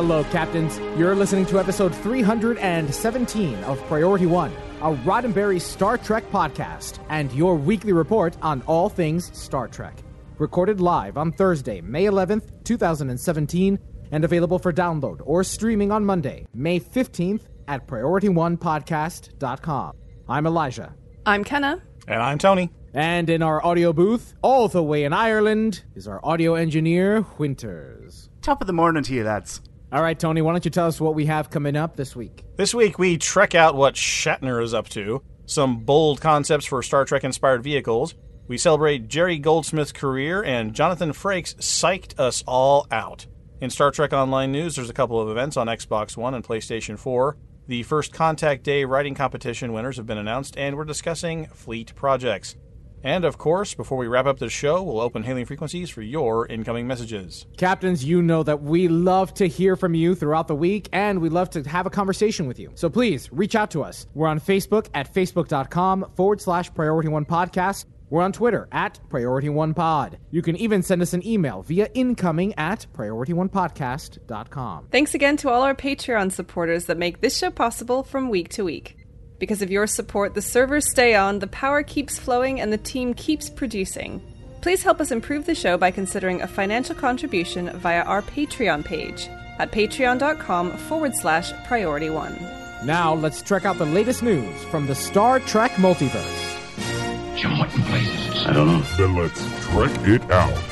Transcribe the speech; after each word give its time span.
Hello, 0.00 0.24
Captains. 0.24 0.80
You're 0.98 1.14
listening 1.14 1.44
to 1.44 1.60
episode 1.60 1.94
317 1.94 3.54
of 3.64 3.78
Priority 3.86 4.24
One, 4.24 4.50
a 4.80 4.94
Roddenberry 5.04 5.60
Star 5.60 5.98
Trek 5.98 6.24
podcast, 6.30 7.04
and 7.10 7.30
your 7.34 7.54
weekly 7.54 7.92
report 7.92 8.34
on 8.40 8.62
all 8.62 8.88
things 8.88 9.30
Star 9.38 9.68
Trek. 9.68 10.02
Recorded 10.38 10.80
live 10.80 11.18
on 11.18 11.32
Thursday, 11.32 11.82
May 11.82 12.06
11th, 12.06 12.64
2017, 12.64 13.78
and 14.10 14.24
available 14.24 14.58
for 14.58 14.72
download 14.72 15.20
or 15.24 15.44
streaming 15.44 15.92
on 15.92 16.02
Monday, 16.02 16.46
May 16.54 16.80
15th 16.80 17.42
at 17.68 17.86
PriorityOnePodcast.com. 17.86 19.96
I'm 20.30 20.46
Elijah. 20.46 20.94
I'm 21.26 21.44
Kenna. 21.44 21.82
And 22.08 22.22
I'm 22.22 22.38
Tony. 22.38 22.70
And 22.94 23.28
in 23.28 23.42
our 23.42 23.62
audio 23.62 23.92
booth, 23.92 24.32
all 24.40 24.66
the 24.66 24.82
way 24.82 25.04
in 25.04 25.12
Ireland, 25.12 25.84
is 25.94 26.08
our 26.08 26.24
audio 26.24 26.54
engineer, 26.54 27.26
Winters. 27.36 28.30
Top 28.40 28.62
of 28.62 28.66
the 28.66 28.72
morning 28.72 29.02
to 29.02 29.12
you, 29.12 29.24
lads. 29.24 29.60
All 29.92 30.02
right, 30.02 30.16
Tony, 30.16 30.40
why 30.40 30.52
don't 30.52 30.64
you 30.64 30.70
tell 30.70 30.86
us 30.86 31.00
what 31.00 31.16
we 31.16 31.26
have 31.26 31.50
coming 31.50 31.74
up 31.74 31.96
this 31.96 32.14
week? 32.14 32.44
This 32.54 32.72
week 32.72 33.00
we 33.00 33.18
trek 33.18 33.56
out 33.56 33.74
what 33.74 33.94
Shatner 33.96 34.62
is 34.62 34.72
up 34.72 34.88
to, 34.90 35.20
some 35.46 35.80
bold 35.80 36.20
concepts 36.20 36.64
for 36.64 36.80
Star 36.80 37.04
Trek 37.04 37.24
inspired 37.24 37.64
vehicles. 37.64 38.14
We 38.46 38.56
celebrate 38.56 39.08
Jerry 39.08 39.36
Goldsmith's 39.36 39.90
career, 39.90 40.44
and 40.44 40.74
Jonathan 40.74 41.10
Frakes 41.10 41.56
psyched 41.56 42.20
us 42.20 42.44
all 42.46 42.86
out. 42.92 43.26
In 43.60 43.68
Star 43.68 43.90
Trek 43.90 44.12
Online 44.12 44.52
news, 44.52 44.76
there's 44.76 44.90
a 44.90 44.94
couple 44.94 45.20
of 45.20 45.28
events 45.28 45.56
on 45.56 45.66
Xbox 45.66 46.16
One 46.16 46.34
and 46.34 46.44
PlayStation 46.44 46.96
4. 46.96 47.36
The 47.66 47.82
first 47.82 48.12
Contact 48.12 48.62
Day 48.62 48.84
writing 48.84 49.16
competition 49.16 49.72
winners 49.72 49.96
have 49.96 50.06
been 50.06 50.18
announced, 50.18 50.56
and 50.56 50.76
we're 50.76 50.84
discussing 50.84 51.46
fleet 51.46 51.96
projects. 51.96 52.54
And 53.02 53.24
of 53.24 53.38
course, 53.38 53.74
before 53.74 53.98
we 53.98 54.06
wrap 54.08 54.26
up 54.26 54.38
the 54.38 54.50
show, 54.50 54.82
we'll 54.82 55.00
open 55.00 55.22
hailing 55.22 55.46
frequencies 55.46 55.90
for 55.90 56.02
your 56.02 56.46
incoming 56.46 56.86
messages. 56.86 57.46
Captains, 57.56 58.04
you 58.04 58.22
know 58.22 58.42
that 58.42 58.62
we 58.62 58.88
love 58.88 59.32
to 59.34 59.46
hear 59.46 59.76
from 59.76 59.94
you 59.94 60.14
throughout 60.14 60.48
the 60.48 60.54
week 60.54 60.88
and 60.92 61.20
we 61.20 61.28
love 61.28 61.50
to 61.50 61.62
have 61.62 61.86
a 61.86 61.90
conversation 61.90 62.46
with 62.46 62.58
you. 62.58 62.70
So 62.74 62.88
please 62.90 63.28
reach 63.32 63.54
out 63.54 63.70
to 63.72 63.82
us. 63.82 64.06
We're 64.14 64.28
on 64.28 64.40
Facebook 64.40 64.88
at 64.94 65.12
facebook.com 65.12 66.12
forward 66.14 66.40
slash 66.40 66.72
priority 66.74 67.08
one 67.08 67.24
podcast. 67.24 67.86
We're 68.10 68.22
on 68.22 68.32
Twitter 68.32 68.68
at 68.72 68.98
priority 69.08 69.48
one 69.48 69.72
pod. 69.72 70.18
You 70.32 70.42
can 70.42 70.56
even 70.56 70.82
send 70.82 71.00
us 71.00 71.12
an 71.14 71.24
email 71.24 71.62
via 71.62 71.88
incoming 71.94 72.54
at 72.58 72.86
priority1podcast.com. 72.92 74.88
Thanks 74.90 75.14
again 75.14 75.36
to 75.38 75.48
all 75.48 75.62
our 75.62 75.76
Patreon 75.76 76.32
supporters 76.32 76.86
that 76.86 76.98
make 76.98 77.20
this 77.20 77.38
show 77.38 77.50
possible 77.50 78.02
from 78.02 78.28
week 78.28 78.48
to 78.50 78.64
week. 78.64 78.99
Because 79.40 79.62
of 79.62 79.70
your 79.70 79.86
support, 79.86 80.34
the 80.34 80.42
servers 80.42 80.88
stay 80.90 81.14
on, 81.14 81.38
the 81.38 81.46
power 81.46 81.82
keeps 81.82 82.18
flowing, 82.18 82.60
and 82.60 82.70
the 82.70 82.78
team 82.78 83.14
keeps 83.14 83.48
producing. 83.48 84.20
Please 84.60 84.82
help 84.82 85.00
us 85.00 85.10
improve 85.10 85.46
the 85.46 85.54
show 85.54 85.78
by 85.78 85.90
considering 85.90 86.42
a 86.42 86.46
financial 86.46 86.94
contribution 86.94 87.70
via 87.78 88.02
our 88.02 88.20
Patreon 88.20 88.84
page 88.84 89.28
at 89.58 89.72
patreon.com 89.72 90.72
forward 90.76 91.16
slash 91.16 91.52
priority 91.66 92.10
one. 92.10 92.38
Now 92.84 93.14
let's 93.14 93.40
check 93.40 93.64
out 93.64 93.78
the 93.78 93.86
latest 93.86 94.22
news 94.22 94.62
from 94.64 94.86
the 94.86 94.94
Star 94.94 95.40
Trek 95.40 95.72
multiverse. 95.72 97.36
Jim, 97.38 97.58
what 97.58 97.74
in 97.74 97.80
blazes? 97.80 98.46
I 98.46 98.52
don't 98.52 98.66
know. 98.66 98.82
Then 98.98 99.16
let's 99.16 99.40
trek 99.68 99.90
it 100.06 100.30
out. 100.30 100.69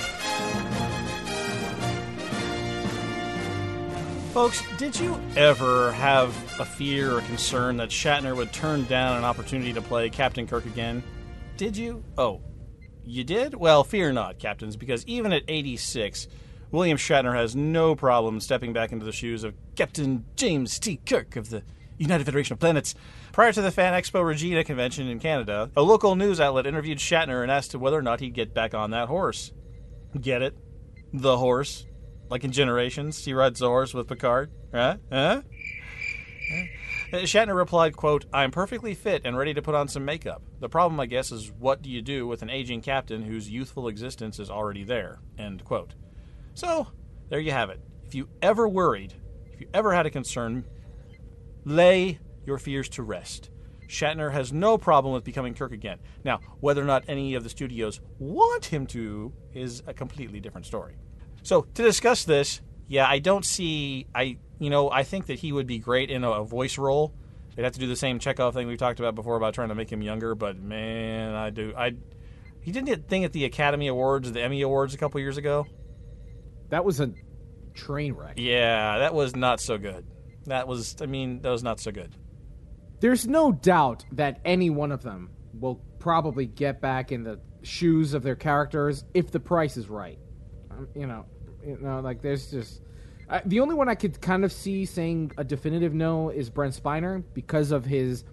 Folks, 4.39 4.63
did 4.77 4.97
you 5.01 5.21
ever 5.35 5.91
have 5.91 6.29
a 6.61 6.65
fear 6.65 7.17
or 7.17 7.23
concern 7.23 7.77
that 7.79 7.89
Shatner 7.89 8.37
would 8.37 8.53
turn 8.53 8.85
down 8.85 9.17
an 9.17 9.25
opportunity 9.25 9.73
to 9.73 9.83
play 9.83 10.09
Captain 10.11 10.47
Kirk 10.47 10.65
again? 10.65 11.03
Did 11.57 11.77
you? 11.77 12.05
Oh, 12.17 12.41
you 13.05 13.25
did? 13.25 13.57
Well, 13.57 13.83
fear 13.83 14.13
not, 14.13 14.39
Captains, 14.39 14.77
because 14.77 15.05
even 15.07 15.33
at 15.33 15.43
86, 15.49 16.29
William 16.71 16.97
Shatner 16.97 17.35
has 17.35 17.57
no 17.57 17.97
problem 17.97 18.39
stepping 18.39 18.73
back 18.73 18.93
into 18.93 19.05
the 19.05 19.11
shoes 19.11 19.43
of 19.43 19.57
Captain 19.75 20.25
James 20.37 20.79
T. 20.79 21.01
Kirk 21.05 21.35
of 21.35 21.51
the 21.51 21.65
United 21.99 22.23
Federation 22.23 22.53
of 22.53 22.61
Planets. 22.61 22.95
Prior 23.33 23.53
to 23.53 23.61
the 23.61 23.73
Fan 23.73 23.93
Expo 23.93 24.25
Regina 24.25 24.63
convention 24.63 25.09
in 25.09 25.19
Canada, 25.19 25.69
a 25.77 25.83
local 25.83 26.15
news 26.15 26.39
outlet 26.39 26.65
interviewed 26.65 26.99
Shatner 26.99 27.43
and 27.43 27.51
asked 27.51 27.75
whether 27.75 27.99
or 27.99 28.03
not 28.03 28.21
he'd 28.21 28.35
get 28.35 28.55
back 28.55 28.73
on 28.73 28.93
that 28.93 29.09
horse. 29.09 29.51
Get 30.21 30.43
it? 30.43 30.57
The 31.13 31.39
horse. 31.39 31.88
Like 32.31 32.45
in 32.45 32.53
Generations, 32.53 33.25
he 33.25 33.33
rides 33.33 33.61
horse 33.61 33.95
with 33.95 34.09
Picard. 34.09 34.51
Huh? 34.73 34.97
Huh? 35.11 35.43
Shatner 37.13 37.57
replied, 37.57 37.97
quote, 37.97 38.27
I'm 38.33 38.51
perfectly 38.51 38.95
fit 38.95 39.23
and 39.25 39.37
ready 39.37 39.55
to 39.55 39.63
put 39.63 39.75
on 39.75 39.89
some 39.89 40.05
makeup. 40.05 40.43
The 40.61 40.69
problem, 40.69 41.01
I 41.01 41.07
guess, 41.07 41.33
is 41.33 41.51
what 41.59 41.81
do 41.81 41.89
you 41.89 42.03
do 42.03 42.27
with 42.27 42.43
an 42.43 42.51
aging 42.51 42.83
captain 42.83 43.23
whose 43.23 43.49
youthful 43.49 43.89
existence 43.89 44.39
is 44.39 44.51
already 44.51 44.85
there? 44.85 45.21
End 45.39 45.65
quote. 45.65 45.95
So, 46.53 46.89
there 47.31 47.41
you 47.41 47.53
have 47.53 47.71
it. 47.71 47.81
If 48.07 48.15
you 48.15 48.29
ever 48.43 48.69
worried, 48.69 49.15
if 49.53 49.61
you 49.61 49.69
ever 49.73 49.95
had 49.95 50.05
a 50.05 50.11
concern, 50.11 50.67
lay 51.65 52.19
your 52.45 52.59
fears 52.59 52.91
to 52.91 53.03
rest. 53.03 53.51
Shatner 53.89 54.33
has 54.33 54.53
no 54.53 54.77
problem 54.77 55.15
with 55.15 55.25
becoming 55.25 55.55
Kirk 55.55 55.73
again. 55.73 55.99
Now, 56.25 56.41
whether 56.61 56.83
or 56.83 56.87
not 56.87 57.05
any 57.09 57.35
of 57.35 57.43
the 57.43 57.49
studios 57.49 58.01
want 58.19 58.67
him 58.67 58.87
to 58.89 59.33
is 59.55 59.83
a 59.87 59.95
completely 59.95 60.41
different 60.41 60.67
story. 60.67 60.97
So, 61.49 61.63
to 61.63 61.83
discuss 61.83 62.25
this, 62.25 62.61
yeah, 62.89 63.09
I 63.09 63.21
don't 63.21 63.43
see. 63.43 64.07
I 64.15 64.37
you 64.59 64.69
know 64.69 64.91
I 64.91 65.03
think 65.03 65.29
that 65.29 65.39
he 65.39 65.51
would 65.51 65.67
be 65.67 65.79
great 65.79 66.11
in 66.11 66.23
a, 66.23 66.31
a 66.31 66.45
voice 66.45 66.77
role. 66.77 67.15
They'd 67.57 67.63
have 67.63 67.73
to 67.73 67.81
do 67.81 67.87
the 67.87 67.97
same 67.97 68.19
Chekhov 68.19 68.53
thing 68.53 68.67
we 68.67 68.77
talked 68.77 69.01
about 69.01 69.15
before 69.15 69.35
about 69.35 69.55
trying 69.55 69.71
to 69.71 69.75
make 69.75 69.91
him 69.91 70.03
younger. 70.03 70.35
But 70.35 70.59
man, 70.59 71.35
I 71.35 71.49
do. 71.49 71.73
I 71.75 71.95
he 72.61 72.71
didn't 72.71 72.85
get 72.85 72.99
a 72.99 73.03
thing 73.03 73.25
at 73.25 73.33
the 73.33 73.47
Academy 73.47 73.87
Awards, 73.87 74.31
the 74.31 74.43
Emmy 74.43 74.61
Awards 74.61 74.93
a 74.93 74.99
couple 74.99 75.21
years 75.21 75.39
ago. 75.39 75.65
That 76.69 76.85
was 76.85 77.01
a 77.01 77.15
train 77.73 78.13
wreck. 78.13 78.35
Yeah, 78.37 78.99
that 78.99 79.15
was 79.15 79.35
not 79.35 79.59
so 79.59 79.79
good. 79.79 80.07
That 80.49 80.69
was. 80.69 80.97
I 81.01 81.07
mean, 81.07 81.41
that 81.41 81.51
was 81.51 81.63
not 81.63 81.81
so 81.81 81.91
good. 81.93 82.15
There's 83.01 83.27
no 83.27 83.53
doubt 83.53 84.05
that 84.13 84.39
any 84.45 84.69
one 84.69 84.93
of 84.93 85.03
them 85.03 85.31
will 85.59 85.77
probably 85.99 86.45
get 86.45 86.83
back 86.83 87.11
in 87.11 87.23
the 87.23 87.41
shoes 87.63 88.13
of 88.13 88.23
their 88.23 88.37
characters 88.37 89.07
if 89.15 89.31
the 89.31 89.41
price 89.41 89.79
is 89.79 89.89
right. 89.89 90.19
Um, 90.71 90.89
you 90.95 91.07
know, 91.07 91.25
you 91.69 91.79
know, 91.81 92.01
like 92.01 92.23
there's 92.23 92.51
just 92.51 92.81
uh, 93.29 93.41
the 93.45 93.61
only 93.61 93.75
one 93.75 93.89
I 93.89 93.95
could 93.95 94.21
kind 94.21 94.45
of 94.45 94.53
see 94.53 94.87
saying 94.87 95.33
a 95.37 95.45
definitive 95.45 95.93
no 95.93 96.31
is 96.31 96.49
Brent 96.49 96.75
Spiner 96.75 97.23
because 97.35 97.73
of 97.73 97.85
his 97.85 98.25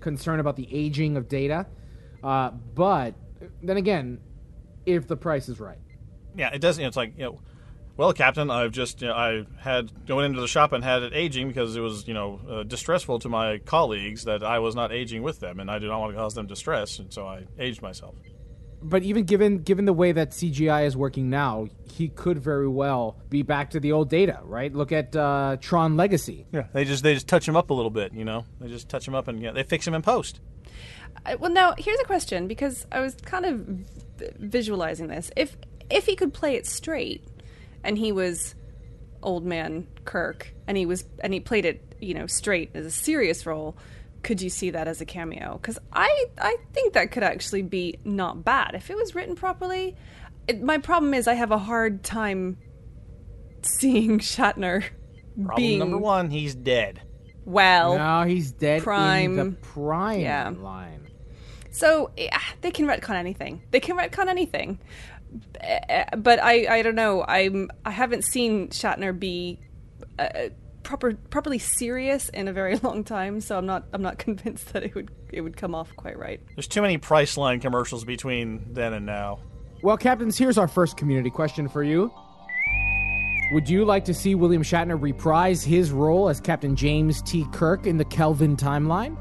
concern 0.00 0.40
about 0.40 0.56
the 0.56 0.66
aging 0.72 1.16
of 1.16 1.28
data. 1.28 1.66
Uh, 2.24 2.50
but 2.74 3.14
then 3.62 3.76
again, 3.76 4.18
if 4.86 5.06
the 5.06 5.16
price 5.16 5.48
is 5.48 5.60
right, 5.60 5.78
Yeah, 6.36 6.50
it 6.52 6.60
doesn't. 6.60 6.82
It's 6.84 6.96
like 6.96 7.12
you 7.16 7.24
know. 7.24 7.40
Well, 7.96 8.14
Captain, 8.14 8.50
I've 8.50 8.72
just 8.72 9.02
you 9.02 9.08
know, 9.08 9.14
I 9.14 9.44
had 9.58 10.06
going 10.06 10.24
into 10.24 10.40
the 10.40 10.48
shop 10.48 10.72
and 10.72 10.82
had 10.82 11.02
it 11.02 11.12
aging 11.12 11.48
because 11.48 11.76
it 11.76 11.80
was 11.80 12.08
you 12.08 12.14
know 12.14 12.40
uh, 12.48 12.62
distressful 12.62 13.18
to 13.18 13.28
my 13.28 13.58
colleagues 13.58 14.24
that 14.24 14.42
I 14.42 14.58
was 14.58 14.74
not 14.74 14.90
aging 14.90 15.22
with 15.22 15.40
them, 15.40 15.60
and 15.60 15.70
I 15.70 15.78
did 15.78 15.88
not 15.88 16.00
want 16.00 16.14
to 16.14 16.18
cause 16.18 16.32
them 16.32 16.46
distress, 16.46 16.98
and 16.98 17.12
so 17.12 17.26
I 17.26 17.44
aged 17.58 17.82
myself. 17.82 18.14
But 18.82 19.02
even 19.02 19.24
given 19.24 19.58
given 19.58 19.84
the 19.84 19.92
way 19.92 20.12
that 20.12 20.30
CGI 20.30 20.86
is 20.86 20.96
working 20.96 21.30
now, 21.30 21.66
he 21.84 22.08
could 22.08 22.38
very 22.38 22.68
well 22.68 23.16
be 23.28 23.42
back 23.42 23.70
to 23.70 23.80
the 23.80 23.92
old 23.92 24.08
data, 24.08 24.40
right? 24.44 24.74
Look 24.74 24.92
at 24.92 25.14
uh, 25.14 25.58
Tron 25.60 25.96
Legacy. 25.96 26.46
Yeah, 26.52 26.66
they 26.72 26.84
just 26.84 27.02
they 27.02 27.14
just 27.14 27.28
touch 27.28 27.46
him 27.46 27.56
up 27.56 27.70
a 27.70 27.74
little 27.74 27.90
bit, 27.90 28.12
you 28.12 28.24
know. 28.24 28.44
They 28.60 28.68
just 28.68 28.88
touch 28.88 29.06
him 29.06 29.14
up 29.14 29.28
and 29.28 29.42
yeah, 29.42 29.52
they 29.52 29.62
fix 29.62 29.86
him 29.86 29.94
in 29.94 30.02
post. 30.02 30.40
Uh, 31.26 31.36
well, 31.38 31.50
now 31.50 31.74
here's 31.76 32.00
a 32.00 32.04
question 32.04 32.46
because 32.46 32.86
I 32.90 33.00
was 33.00 33.14
kind 33.16 33.44
of 33.44 33.58
v- 33.58 34.30
visualizing 34.38 35.08
this. 35.08 35.30
If 35.36 35.56
if 35.90 36.06
he 36.06 36.16
could 36.16 36.32
play 36.32 36.54
it 36.54 36.66
straight, 36.66 37.24
and 37.84 37.98
he 37.98 38.12
was 38.12 38.54
old 39.22 39.44
man 39.44 39.86
Kirk, 40.04 40.54
and 40.66 40.76
he 40.76 40.86
was 40.86 41.04
and 41.22 41.34
he 41.34 41.40
played 41.40 41.64
it, 41.66 41.96
you 42.00 42.14
know, 42.14 42.26
straight 42.26 42.70
as 42.74 42.86
a 42.86 42.90
serious 42.90 43.44
role, 43.44 43.76
could 44.22 44.42
you 44.42 44.50
see 44.50 44.70
that 44.70 44.86
as 44.88 45.00
a 45.00 45.04
cameo? 45.04 45.58
Because 45.60 45.78
I 45.92 46.26
I 46.38 46.56
think 46.72 46.94
that 46.94 47.10
could 47.10 47.22
actually 47.22 47.62
be 47.62 47.98
not 48.04 48.44
bad 48.44 48.74
if 48.74 48.90
it 48.90 48.96
was 48.96 49.14
written 49.14 49.34
properly. 49.36 49.96
It, 50.48 50.62
my 50.62 50.78
problem 50.78 51.14
is 51.14 51.26
I 51.28 51.34
have 51.34 51.50
a 51.50 51.58
hard 51.58 52.02
time 52.02 52.58
seeing 53.62 54.18
Shatner 54.20 54.84
Problem 55.36 55.56
being 55.56 55.78
number 55.78 55.98
one, 55.98 56.30
he's 56.30 56.54
dead. 56.54 57.00
well. 57.44 57.96
no, 57.96 58.22
he's 58.28 58.52
dead 58.52 58.82
prime- 58.82 59.38
in 59.38 59.50
the 59.50 59.56
prime 59.56 60.20
yeah. 60.20 60.50
line. 60.50 61.08
So 61.70 62.10
yeah, 62.16 62.40
they 62.62 62.70
can 62.72 62.86
retcon 62.86 63.14
anything. 63.14 63.62
They 63.70 63.80
can 63.80 63.96
retcon 63.96 64.28
anything. 64.28 64.80
Uh, 65.62 66.04
But 66.16 66.42
I, 66.42 66.78
I 66.78 66.82
don't 66.82 66.96
know. 66.96 67.24
I'm 67.26 67.70
I 67.84 67.92
haven't 67.92 68.24
seen 68.24 68.68
Shatner 68.68 69.16
be 69.18 69.60
uh, 70.18 70.48
proper 70.82 71.14
properly 71.14 71.58
serious 71.58 72.28
in 72.30 72.48
a 72.48 72.52
very 72.52 72.76
long 72.82 73.04
time. 73.04 73.40
So 73.40 73.56
I'm 73.56 73.66
not 73.66 73.84
I'm 73.92 74.02
not 74.02 74.18
convinced 74.18 74.72
that 74.72 74.82
it 74.82 74.94
would 74.94 75.10
it 75.32 75.40
would 75.40 75.56
come 75.56 75.74
off 75.74 75.94
quite 75.96 76.18
right. 76.18 76.40
There's 76.56 76.68
too 76.68 76.82
many 76.82 76.98
Priceline 76.98 77.60
commercials 77.60 78.04
between 78.04 78.72
then 78.72 78.92
and 78.92 79.06
now. 79.06 79.40
Well, 79.82 79.96
captains, 79.96 80.36
here's 80.36 80.58
our 80.58 80.68
first 80.68 80.96
community 80.96 81.30
question 81.30 81.68
for 81.68 81.82
you. 81.82 82.12
Would 83.52 83.68
you 83.68 83.84
like 83.84 84.04
to 84.04 84.14
see 84.14 84.34
William 84.34 84.62
Shatner 84.62 85.00
reprise 85.00 85.64
his 85.64 85.90
role 85.90 86.28
as 86.28 86.40
Captain 86.40 86.76
James 86.76 87.20
T. 87.22 87.44
Kirk 87.52 87.86
in 87.86 87.96
the 87.96 88.04
Kelvin 88.04 88.56
timeline? 88.56 89.16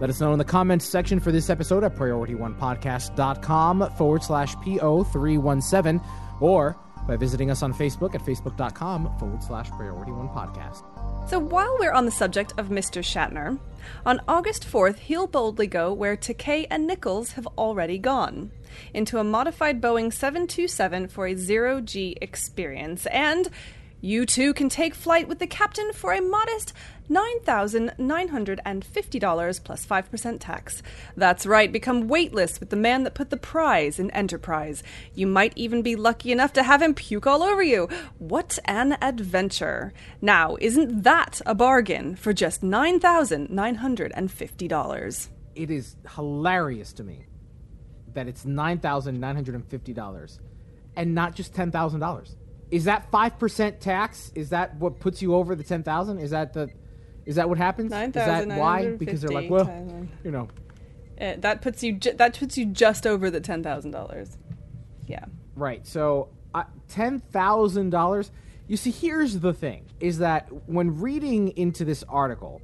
Let 0.00 0.10
us 0.10 0.20
know 0.20 0.32
in 0.32 0.38
the 0.38 0.44
comments 0.44 0.84
section 0.86 1.20
for 1.20 1.30
this 1.30 1.48
episode 1.48 1.84
at 1.84 1.94
PriorityOnePodcast.com 1.94 3.90
forward 3.96 4.22
slash 4.22 4.54
PO317 4.56 6.04
or 6.40 6.76
by 7.06 7.16
visiting 7.16 7.50
us 7.50 7.62
on 7.62 7.72
Facebook 7.72 8.14
at 8.14 8.22
Facebook.com 8.22 9.18
forward 9.18 9.42
slash 9.42 9.70
Priority 9.70 10.12
One 10.12 10.28
Podcast. 10.28 10.89
So 11.26 11.38
while 11.38 11.76
we're 11.78 11.92
on 11.92 12.06
the 12.06 12.10
subject 12.10 12.54
of 12.58 12.68
Mr. 12.68 13.02
Shatner, 13.02 13.58
on 14.04 14.20
August 14.26 14.66
4th, 14.66 14.98
he'll 14.98 15.26
boldly 15.26 15.66
go 15.66 15.92
where 15.92 16.16
Takei 16.16 16.66
and 16.70 16.86
Nichols 16.86 17.32
have 17.32 17.46
already 17.56 17.98
gone 17.98 18.50
into 18.92 19.18
a 19.18 19.24
modified 19.24 19.80
Boeing 19.80 20.12
727 20.12 21.08
for 21.08 21.26
a 21.26 21.34
zero 21.36 21.80
G 21.80 22.16
experience. 22.20 23.06
And 23.06 23.48
you 24.00 24.26
too 24.26 24.52
can 24.54 24.68
take 24.68 24.94
flight 24.94 25.28
with 25.28 25.38
the 25.38 25.46
captain 25.46 25.92
for 25.92 26.12
a 26.12 26.20
modest 26.20 26.72
$9,950 27.10 29.64
plus 29.64 29.84
5% 29.84 30.40
tax. 30.40 30.82
That's 31.16 31.44
right, 31.44 31.72
become 31.72 32.08
weightless 32.08 32.60
with 32.60 32.70
the 32.70 32.76
man 32.76 33.02
that 33.04 33.14
put 33.14 33.28
the 33.30 33.36
prize 33.36 33.98
in 33.98 34.10
Enterprise. 34.12 34.84
You 35.14 35.26
might 35.26 35.52
even 35.56 35.82
be 35.82 35.96
lucky 35.96 36.30
enough 36.30 36.52
to 36.54 36.62
have 36.62 36.80
him 36.80 36.94
puke 36.94 37.26
all 37.26 37.42
over 37.42 37.62
you. 37.62 37.88
What 38.18 38.58
an 38.64 38.96
adventure! 39.02 39.92
Now, 40.22 40.56
isn't 40.60 41.02
that 41.02 41.42
a 41.44 41.54
bargain 41.54 42.14
for 42.14 42.32
just 42.32 42.62
$9,950? 42.62 45.28
It 45.56 45.70
is 45.70 45.96
hilarious 46.14 46.92
to 46.92 47.02
me 47.02 47.26
that 48.14 48.28
it's 48.28 48.44
$9,950 48.44 50.38
and 50.96 51.14
not 51.14 51.34
just 51.34 51.54
$10,000. 51.54 52.36
Is 52.70 52.84
that 52.84 53.10
5% 53.10 53.80
tax? 53.80 54.32
Is 54.34 54.50
that 54.50 54.76
what 54.76 55.00
puts 55.00 55.20
you 55.20 55.34
over 55.34 55.54
the 55.54 55.64
10,000? 55.64 56.18
Is 56.18 56.30
that 56.30 56.52
the 56.52 56.70
is 57.26 57.36
that 57.36 57.48
what 57.48 57.58
happens? 57.58 57.92
Is 57.92 58.12
that 58.14 58.48
why? 58.48 58.92
Because 58.96 59.20
they're 59.20 59.30
like, 59.30 59.50
well, 59.50 59.64
9,950 59.64 60.24
you 60.24 60.30
know, 60.30 60.48
Uh, 61.20 61.36
that 61.38 61.60
puts 61.62 61.82
you 61.82 61.92
ju- 61.92 62.14
that 62.14 62.38
puts 62.38 62.56
you 62.56 62.66
just 62.66 63.06
over 63.06 63.30
the 63.30 63.40
ten 63.40 63.62
thousand 63.62 63.90
dollars. 63.90 64.38
Yeah. 65.06 65.26
Right. 65.54 65.86
So 65.86 66.30
uh, 66.54 66.64
ten 66.88 67.20
thousand 67.20 67.90
dollars. 67.90 68.30
You 68.66 68.76
see, 68.76 68.90
here's 68.90 69.38
the 69.40 69.52
thing: 69.52 69.84
is 70.00 70.18
that 70.18 70.48
when 70.66 70.98
reading 71.00 71.56
into 71.56 71.84
this 71.84 72.02
article, 72.08 72.62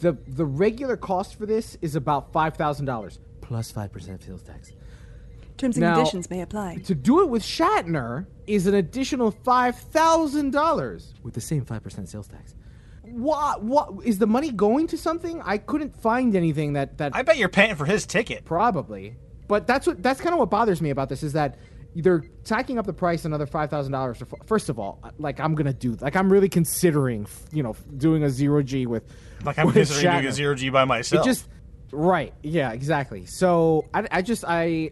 the 0.00 0.16
the 0.26 0.44
regular 0.44 0.96
cost 0.96 1.36
for 1.36 1.46
this 1.46 1.78
is 1.80 1.94
about 1.94 2.32
five 2.32 2.56
thousand 2.56 2.86
dollars 2.86 3.20
plus 3.40 3.70
five 3.70 3.92
percent 3.92 4.22
sales 4.22 4.42
tax. 4.42 4.72
Terms 5.56 5.76
and 5.76 5.82
Now- 5.84 5.94
conditions 5.96 6.28
may 6.30 6.42
apply. 6.42 6.76
To 6.84 6.94
do 6.94 7.20
it 7.22 7.28
with 7.28 7.42
Shatner 7.42 8.26
is 8.46 8.66
an 8.66 8.74
additional 8.74 9.30
five 9.30 9.76
thousand 9.76 10.50
dollars 10.52 11.14
with 11.22 11.34
the 11.34 11.40
same 11.40 11.64
five 11.64 11.82
percent 11.82 12.08
sales 12.08 12.28
tax. 12.28 12.54
What? 13.02 13.62
What 13.62 14.04
is 14.04 14.18
the 14.18 14.26
money 14.26 14.50
going 14.50 14.86
to 14.88 14.98
something? 14.98 15.40
I 15.44 15.58
couldn't 15.58 15.96
find 15.96 16.34
anything 16.34 16.72
that 16.74 16.98
that 16.98 17.14
I 17.14 17.22
bet 17.22 17.38
you're 17.38 17.48
paying 17.48 17.76
for 17.76 17.84
his 17.84 18.04
ticket. 18.04 18.44
Probably, 18.44 19.16
but 19.48 19.66
that's 19.66 19.86
what 19.86 20.02
that's 20.02 20.20
kind 20.20 20.32
of 20.32 20.38
what 20.40 20.50
bothers 20.50 20.82
me 20.82 20.90
about 20.90 21.08
this 21.08 21.22
is 21.22 21.32
that 21.34 21.56
they're 21.94 22.24
tacking 22.44 22.78
up 22.78 22.84
the 22.84 22.92
price 22.92 23.24
another 23.24 23.46
five 23.46 23.70
thousand 23.70 23.92
dollars. 23.92 24.20
First 24.44 24.68
of 24.68 24.78
all, 24.78 25.00
like 25.18 25.38
I'm 25.40 25.54
gonna 25.54 25.72
do, 25.72 25.96
like 26.00 26.16
I'm 26.16 26.30
really 26.30 26.48
considering, 26.48 27.26
you 27.52 27.62
know, 27.62 27.74
doing 27.96 28.22
a 28.24 28.28
zero 28.28 28.62
G 28.62 28.86
with 28.86 29.04
Like 29.44 29.58
I'm 29.58 29.66
with 29.66 29.76
considering 29.76 30.12
doing 30.16 30.26
a 30.26 30.32
zero 30.32 30.54
G 30.54 30.68
by 30.68 30.82
It 30.82 30.86
myself. 30.86 31.24
just 31.24 31.46
right, 31.92 32.34
yeah, 32.42 32.72
exactly. 32.72 33.24
So 33.26 33.84
I, 33.94 34.06
I 34.10 34.22
just 34.22 34.44
I, 34.46 34.90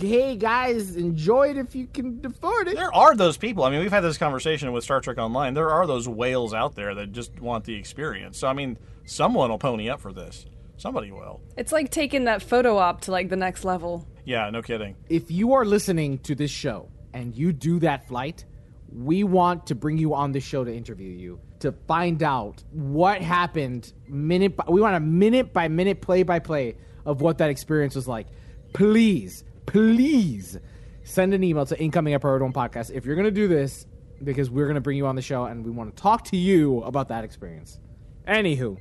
hey 0.00 0.36
guys, 0.36 0.96
enjoy 0.96 1.50
it 1.50 1.58
if 1.58 1.74
you 1.74 1.86
can 1.86 2.20
afford 2.24 2.68
it. 2.68 2.76
there 2.76 2.94
are 2.94 3.14
those 3.14 3.36
people. 3.36 3.64
I 3.64 3.70
mean, 3.70 3.80
we've 3.80 3.92
had 3.92 4.00
this 4.00 4.18
conversation 4.18 4.72
with 4.72 4.84
Star 4.84 5.00
Trek 5.00 5.18
Online. 5.18 5.54
There 5.54 5.70
are 5.70 5.86
those 5.86 6.08
whales 6.08 6.54
out 6.54 6.74
there 6.74 6.94
that 6.94 7.12
just 7.12 7.38
want 7.40 7.64
the 7.64 7.74
experience. 7.74 8.38
So 8.38 8.48
I 8.48 8.52
mean, 8.52 8.78
someone 9.04 9.50
will 9.50 9.58
pony 9.58 9.88
up 9.88 10.00
for 10.00 10.12
this. 10.12 10.46
Somebody 10.76 11.12
will. 11.12 11.40
It's 11.56 11.72
like 11.72 11.90
taking 11.90 12.24
that 12.24 12.42
photo 12.42 12.76
op 12.78 13.02
to 13.02 13.12
like 13.12 13.28
the 13.28 13.36
next 13.36 13.64
level. 13.64 14.06
Yeah, 14.24 14.50
no 14.50 14.62
kidding. 14.62 14.96
if 15.08 15.30
you 15.30 15.52
are 15.52 15.64
listening 15.64 16.18
to 16.20 16.34
this 16.34 16.50
show 16.50 16.88
and 17.12 17.34
you 17.36 17.52
do 17.52 17.78
that 17.80 18.08
flight, 18.08 18.44
we 18.92 19.22
want 19.22 19.66
to 19.66 19.74
bring 19.74 19.98
you 19.98 20.14
on 20.14 20.32
the 20.32 20.40
show 20.40 20.64
to 20.64 20.74
interview 20.74 21.10
you 21.10 21.40
to 21.60 21.72
find 21.86 22.22
out 22.22 22.62
what 22.72 23.22
happened 23.22 23.92
minute 24.08 24.56
by, 24.56 24.64
we 24.68 24.80
want 24.80 24.96
a 24.96 25.00
minute 25.00 25.52
by 25.52 25.68
minute 25.68 26.00
play 26.00 26.22
by 26.22 26.38
play 26.38 26.76
of 27.06 27.20
what 27.20 27.38
that 27.38 27.50
experience 27.50 27.94
was 27.94 28.08
like. 28.08 28.26
Please, 28.72 29.44
please 29.66 30.58
send 31.02 31.34
an 31.34 31.44
email 31.44 31.66
to 31.66 31.78
incoming 31.80 32.14
at 32.14 32.20
Priority 32.20 32.44
One 32.44 32.52
Podcast 32.52 32.90
if 32.92 33.04
you're 33.04 33.14
going 33.14 33.26
to 33.26 33.30
do 33.30 33.48
this 33.48 33.86
because 34.22 34.50
we're 34.50 34.66
going 34.66 34.76
to 34.76 34.80
bring 34.80 34.96
you 34.96 35.06
on 35.06 35.16
the 35.16 35.22
show 35.22 35.44
and 35.44 35.64
we 35.64 35.70
want 35.70 35.94
to 35.94 36.02
talk 36.02 36.24
to 36.24 36.36
you 36.36 36.80
about 36.82 37.08
that 37.08 37.24
experience. 37.24 37.78
Anywho, 38.26 38.78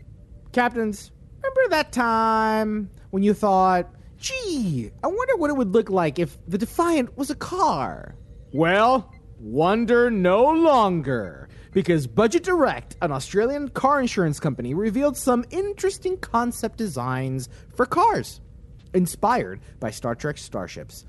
captains, 0.52 1.12
remember 1.42 1.70
that 1.70 1.92
time 1.92 2.90
when 3.10 3.24
you 3.24 3.34
thought, 3.34 3.94
gee, 4.18 4.92
I 5.04 5.08
wonder 5.08 5.36
what 5.36 5.50
it 5.50 5.58
would 5.58 5.74
look 5.74 5.90
like 5.90 6.20
if 6.20 6.38
the 6.48 6.58
Defiant 6.58 7.18
was 7.18 7.30
a 7.30 7.36
car? 7.36 8.16
Well, 8.54 9.12
wonder 9.40 10.10
no 10.10 10.50
longer. 10.52 11.50
Because 11.72 12.06
Budget 12.06 12.44
Direct, 12.44 12.96
an 13.02 13.12
Australian 13.12 13.68
car 13.70 14.00
insurance 14.00 14.40
company, 14.40 14.76
revealed 14.76 15.18
some 15.18 15.44
interesting 15.50 16.18
concept 16.18 16.78
designs 16.78 17.50
for 17.76 17.88
cars, 17.88 18.42
inspired 18.94 19.62
by 19.80 19.92
Star 19.92 20.16
Trek 20.16 20.38
starships. 20.38 21.06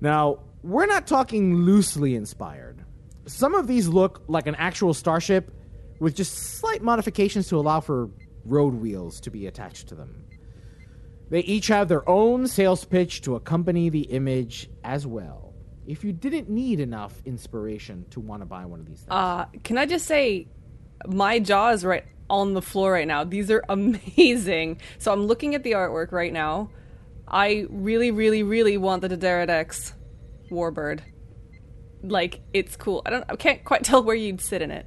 Now, 0.00 0.40
we're 0.62 0.86
not 0.86 1.06
talking 1.06 1.54
loosely 1.54 2.14
inspired. 2.14 2.84
Some 3.26 3.54
of 3.54 3.66
these 3.66 3.88
look 3.88 4.22
like 4.28 4.46
an 4.46 4.54
actual 4.56 4.94
starship 4.94 5.52
with 5.98 6.14
just 6.14 6.58
slight 6.58 6.82
modifications 6.82 7.48
to 7.48 7.56
allow 7.56 7.80
for 7.80 8.10
road 8.44 8.74
wheels 8.74 9.20
to 9.20 9.30
be 9.30 9.46
attached 9.46 9.88
to 9.88 9.94
them. 9.94 10.24
They 11.28 11.40
each 11.40 11.66
have 11.68 11.88
their 11.88 12.08
own 12.08 12.46
sales 12.46 12.84
pitch 12.84 13.22
to 13.22 13.34
accompany 13.34 13.88
the 13.88 14.02
image 14.02 14.70
as 14.84 15.06
well. 15.06 15.54
If 15.86 16.04
you 16.04 16.12
didn't 16.12 16.48
need 16.48 16.80
enough 16.80 17.20
inspiration 17.24 18.06
to 18.10 18.20
want 18.20 18.42
to 18.42 18.46
buy 18.46 18.64
one 18.64 18.80
of 18.80 18.86
these 18.86 18.98
things. 18.98 19.10
Uh, 19.10 19.46
can 19.64 19.78
I 19.78 19.86
just 19.86 20.06
say, 20.06 20.48
my 21.06 21.38
jaw 21.38 21.70
is 21.70 21.84
right 21.84 22.04
on 22.28 22.54
the 22.54 22.62
floor 22.62 22.92
right 22.92 23.06
now. 23.06 23.24
These 23.24 23.50
are 23.50 23.64
amazing. 23.68 24.80
So 24.98 25.12
I'm 25.12 25.26
looking 25.26 25.54
at 25.54 25.62
the 25.62 25.72
artwork 25.72 26.12
right 26.12 26.32
now. 26.32 26.70
I 27.28 27.66
really, 27.70 28.10
really, 28.10 28.42
really 28.42 28.76
want 28.78 29.02
the 29.02 29.08
D'deridex 29.08 29.92
Warbird. 30.50 31.00
Like 32.02 32.40
it's 32.52 32.76
cool. 32.76 33.02
I 33.06 33.10
don't. 33.10 33.24
I 33.28 33.36
can't 33.36 33.64
quite 33.64 33.82
tell 33.84 34.02
where 34.02 34.14
you'd 34.14 34.40
sit 34.40 34.62
in 34.62 34.70
it, 34.70 34.86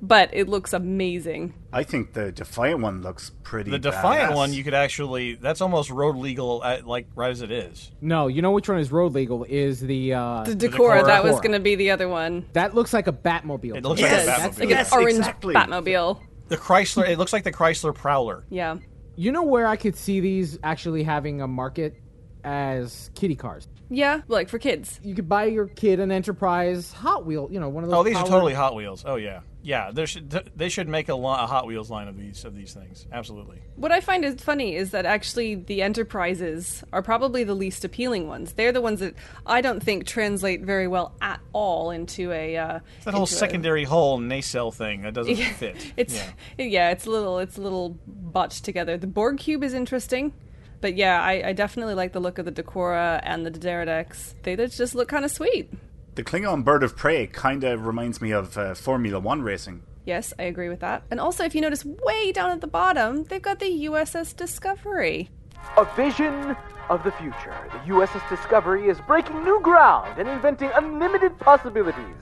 but 0.00 0.30
it 0.32 0.48
looks 0.48 0.72
amazing. 0.72 1.52
I 1.72 1.82
think 1.82 2.14
the 2.14 2.32
Defiant 2.32 2.80
one 2.80 3.02
looks 3.02 3.32
pretty. 3.42 3.70
The 3.70 3.78
Defiant 3.78 4.32
badass. 4.32 4.36
one, 4.36 4.52
you 4.54 4.64
could 4.64 4.72
actually. 4.72 5.34
That's 5.34 5.60
almost 5.60 5.90
road 5.90 6.16
legal, 6.16 6.64
at, 6.64 6.86
like 6.86 7.08
right 7.14 7.30
as 7.30 7.42
it 7.42 7.50
is. 7.50 7.90
no, 8.00 8.28
you 8.28 8.40
know 8.40 8.52
which 8.52 8.68
one 8.68 8.78
is 8.78 8.90
road 8.90 9.12
legal 9.12 9.44
is 9.44 9.80
the 9.80 10.14
uh 10.14 10.44
The 10.44 10.54
Decora, 10.54 11.04
that 11.04 11.22
was 11.24 11.34
going 11.40 11.52
to 11.52 11.60
be 11.60 11.74
the 11.74 11.90
other 11.90 12.08
one. 12.08 12.46
that 12.54 12.74
looks 12.74 12.94
like 12.94 13.08
a 13.08 13.12
Batmobile. 13.12 13.76
It 13.76 13.82
looks 13.84 14.00
Yes, 14.00 14.12
like 14.12 14.22
a 14.22 14.26
that's- 14.26 14.56
Batmobile. 14.56 14.60
Like 14.60 14.68
Yes, 14.70 14.92
an 14.92 14.98
orange 15.02 15.18
exactly. 15.18 15.54
Batmobile. 15.54 16.20
The 16.48 16.56
Chrysler. 16.56 17.08
It 17.10 17.18
looks 17.18 17.32
like 17.34 17.44
the 17.44 17.52
Chrysler 17.52 17.94
Prowler. 17.94 18.44
Yeah. 18.48 18.76
You 19.18 19.32
know 19.32 19.42
where 19.42 19.66
I 19.66 19.74
could 19.74 19.96
see 19.96 20.20
these 20.20 20.60
actually 20.62 21.02
having 21.02 21.40
a 21.40 21.48
market 21.48 21.96
as 22.44 23.10
kitty 23.16 23.34
cars. 23.34 23.66
Yeah, 23.90 24.20
like 24.28 24.48
for 24.48 24.58
kids. 24.58 25.00
You 25.02 25.14
could 25.14 25.28
buy 25.28 25.44
your 25.44 25.66
kid 25.66 25.98
an 26.00 26.12
Enterprise 26.12 26.92
Hot 26.92 27.24
Wheel, 27.24 27.48
you 27.50 27.58
know, 27.58 27.68
one 27.68 27.84
of 27.84 27.90
those 27.90 27.98
Oh, 27.98 28.02
these 28.02 28.16
are 28.16 28.26
totally 28.26 28.52
Hot 28.54 28.74
Wheels. 28.74 29.02
Oh 29.06 29.16
yeah, 29.16 29.40
yeah. 29.62 29.90
There 29.92 30.06
should 30.06 30.28
they 30.54 30.68
should 30.68 30.88
make 30.88 31.08
a, 31.08 31.14
li- 31.14 31.24
a 31.24 31.46
Hot 31.46 31.66
Wheels 31.66 31.90
line 31.90 32.06
of 32.06 32.18
these 32.18 32.44
of 32.44 32.54
these 32.54 32.74
things. 32.74 33.06
Absolutely. 33.10 33.62
What 33.76 33.90
I 33.90 34.00
find 34.00 34.24
is 34.26 34.34
funny 34.42 34.76
is 34.76 34.90
that 34.90 35.06
actually 35.06 35.54
the 35.54 35.80
enterprises 35.80 36.84
are 36.92 37.00
probably 37.02 37.44
the 37.44 37.54
least 37.54 37.84
appealing 37.84 38.28
ones. 38.28 38.52
They're 38.52 38.72
the 38.72 38.80
ones 38.82 39.00
that 39.00 39.14
I 39.46 39.60
don't 39.62 39.82
think 39.82 40.04
translate 40.06 40.60
very 40.62 40.86
well 40.88 41.14
at 41.22 41.40
all 41.54 41.90
into 41.90 42.30
a 42.32 42.56
uh, 42.58 42.80
That 43.04 43.14
whole 43.14 43.22
into 43.22 43.34
a- 43.34 43.38
secondary 43.38 43.84
hull 43.84 44.18
nacelle 44.18 44.70
thing 44.70 45.02
that 45.02 45.14
doesn't 45.14 45.34
fit. 45.56 45.76
It's 45.96 46.14
yeah. 46.14 46.64
yeah. 46.64 46.90
it's 46.90 47.06
a 47.06 47.10
little 47.10 47.38
it's 47.38 47.56
a 47.56 47.62
little 47.62 47.96
botched 48.06 48.64
together. 48.66 48.98
The 48.98 49.06
Borg 49.06 49.38
cube 49.38 49.64
is 49.64 49.72
interesting, 49.72 50.32
but 50.80 50.96
yeah, 50.96 51.22
I, 51.22 51.48
I 51.48 51.52
definitely 51.52 51.94
like 51.94 52.12
the 52.12 52.20
look 52.20 52.38
of 52.38 52.44
the 52.44 52.52
Decora 52.52 53.20
and 53.22 53.44
the 53.44 53.50
D'deridex. 53.50 54.34
They 54.42 54.56
just 54.56 54.94
look 54.94 55.08
kind 55.08 55.24
of 55.24 55.30
sweet. 55.30 55.70
The 56.14 56.24
Klingon 56.24 56.64
Bird 56.64 56.82
of 56.82 56.96
Prey 56.96 57.26
kind 57.26 57.62
of 57.64 57.86
reminds 57.86 58.20
me 58.20 58.32
of 58.32 58.58
uh, 58.58 58.74
Formula 58.74 59.20
One 59.20 59.42
racing. 59.42 59.82
Yes, 60.04 60.32
I 60.38 60.44
agree 60.44 60.68
with 60.68 60.80
that. 60.80 61.02
And 61.10 61.20
also, 61.20 61.44
if 61.44 61.54
you 61.54 61.60
notice 61.60 61.84
way 61.84 62.32
down 62.32 62.50
at 62.50 62.60
the 62.60 62.66
bottom, 62.66 63.24
they've 63.24 63.42
got 63.42 63.58
the 63.58 63.86
USS 63.86 64.34
Discovery. 64.34 65.28
A 65.76 65.84
vision 65.94 66.56
of 66.88 67.04
the 67.04 67.12
future. 67.12 67.54
The 67.70 67.92
USS 67.92 68.26
Discovery 68.28 68.88
is 68.88 68.98
breaking 69.06 69.44
new 69.44 69.60
ground 69.60 70.18
and 70.18 70.28
inventing 70.28 70.70
unlimited 70.74 71.38
possibilities. 71.38 72.16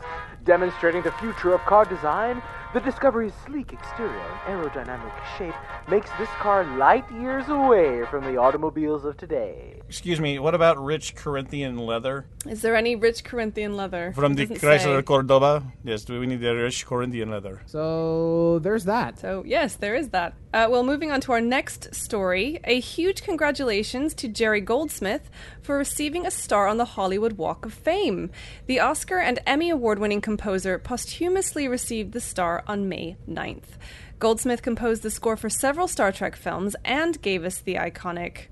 Demonstrating 0.45 1.03
the 1.03 1.13
future 1.13 1.55
of 1.55 1.61
car 1.61 1.85
design, 1.85 2.43
the 2.77 2.81
Discovery's 2.83 3.33
sleek 3.47 3.73
exterior 3.73 4.21
and 4.47 4.63
aerodynamic 4.63 5.15
shape 5.39 5.55
makes 5.89 6.11
this 6.19 6.29
car 6.41 6.63
light 6.77 7.11
years 7.11 7.49
away 7.49 8.05
from 8.11 8.23
the 8.25 8.37
automobiles 8.37 9.07
of 9.07 9.17
today. 9.17 9.81
Excuse 9.89 10.21
me, 10.21 10.39
what 10.39 10.55
about 10.55 10.77
rich 10.77 11.15
Corinthian 11.15 11.79
leather? 11.79 12.27
Is 12.45 12.61
there 12.61 12.77
any 12.77 12.95
rich 12.95 13.25
Corinthian 13.25 13.79
leather? 13.79 14.13
From 14.15 14.35
the 14.35 14.45
Doesn't 14.45 14.61
Chrysler 14.61 14.99
say. 14.99 15.03
Cordoba? 15.05 15.63
Yes, 15.85 16.05
do 16.05 16.21
we 16.21 16.27
need 16.27 16.43
the 16.43 16.55
rich 16.55 16.85
Corinthian 16.85 17.31
leather? 17.31 17.63
So 17.65 18.59
there's 18.59 18.85
that. 18.85 19.21
So, 19.21 19.43
yes, 19.47 19.77
there 19.77 19.95
is 19.95 20.11
that. 20.11 20.35
Uh, 20.53 20.67
well, 20.71 20.83
moving 20.83 21.11
on 21.11 21.21
to 21.23 21.33
our 21.33 21.41
next 21.41 21.95
story. 21.95 22.61
A 22.65 22.81
huge 22.81 23.23
congratulations 23.23 24.15
to 24.15 24.29
Jerry 24.29 24.61
Goldsmith 24.61 25.31
for 25.63 25.79
receiving 25.79 26.27
a 26.27 26.31
star 26.31 26.67
on 26.67 26.77
the 26.77 26.85
Hollywood 26.85 27.35
Walk 27.35 27.65
of 27.65 27.73
Fame. 27.73 28.31
The 28.67 28.81
Oscar 28.81 29.19
and 29.19 29.39
Emmy 29.47 29.71
Award 29.71 29.99
winning 29.99 30.21
composer 30.21 30.79
posthumously 30.79 31.69
received 31.69 32.13
the 32.13 32.21
star 32.21 32.65
on 32.67 32.89
May 32.89 33.17
9th. 33.29 33.79
Goldsmith 34.19 34.63
composed 34.63 35.03
the 35.03 35.11
score 35.11 35.37
for 35.37 35.51
several 35.51 35.89
Star 35.89 36.13
Trek 36.13 36.37
films 36.37 36.75
and 36.85 37.21
gave 37.21 37.45
us 37.45 37.59
the 37.59 37.75
iconic. 37.75 38.47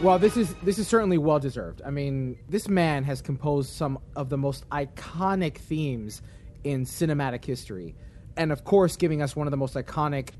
Well, 0.00 0.20
this 0.20 0.36
is 0.36 0.54
this 0.62 0.78
is 0.78 0.86
certainly 0.86 1.18
well 1.18 1.40
deserved. 1.40 1.82
I 1.84 1.90
mean, 1.90 2.38
this 2.48 2.68
man 2.68 3.02
has 3.02 3.20
composed 3.20 3.70
some 3.70 3.98
of 4.14 4.28
the 4.28 4.38
most 4.38 4.68
iconic 4.70 5.56
themes 5.56 6.22
in 6.62 6.84
cinematic 6.84 7.44
history, 7.44 7.96
and 8.36 8.52
of 8.52 8.62
course, 8.62 8.96
giving 8.96 9.22
us 9.22 9.34
one 9.34 9.48
of 9.48 9.50
the 9.50 9.56
most 9.56 9.74
iconic 9.74 10.30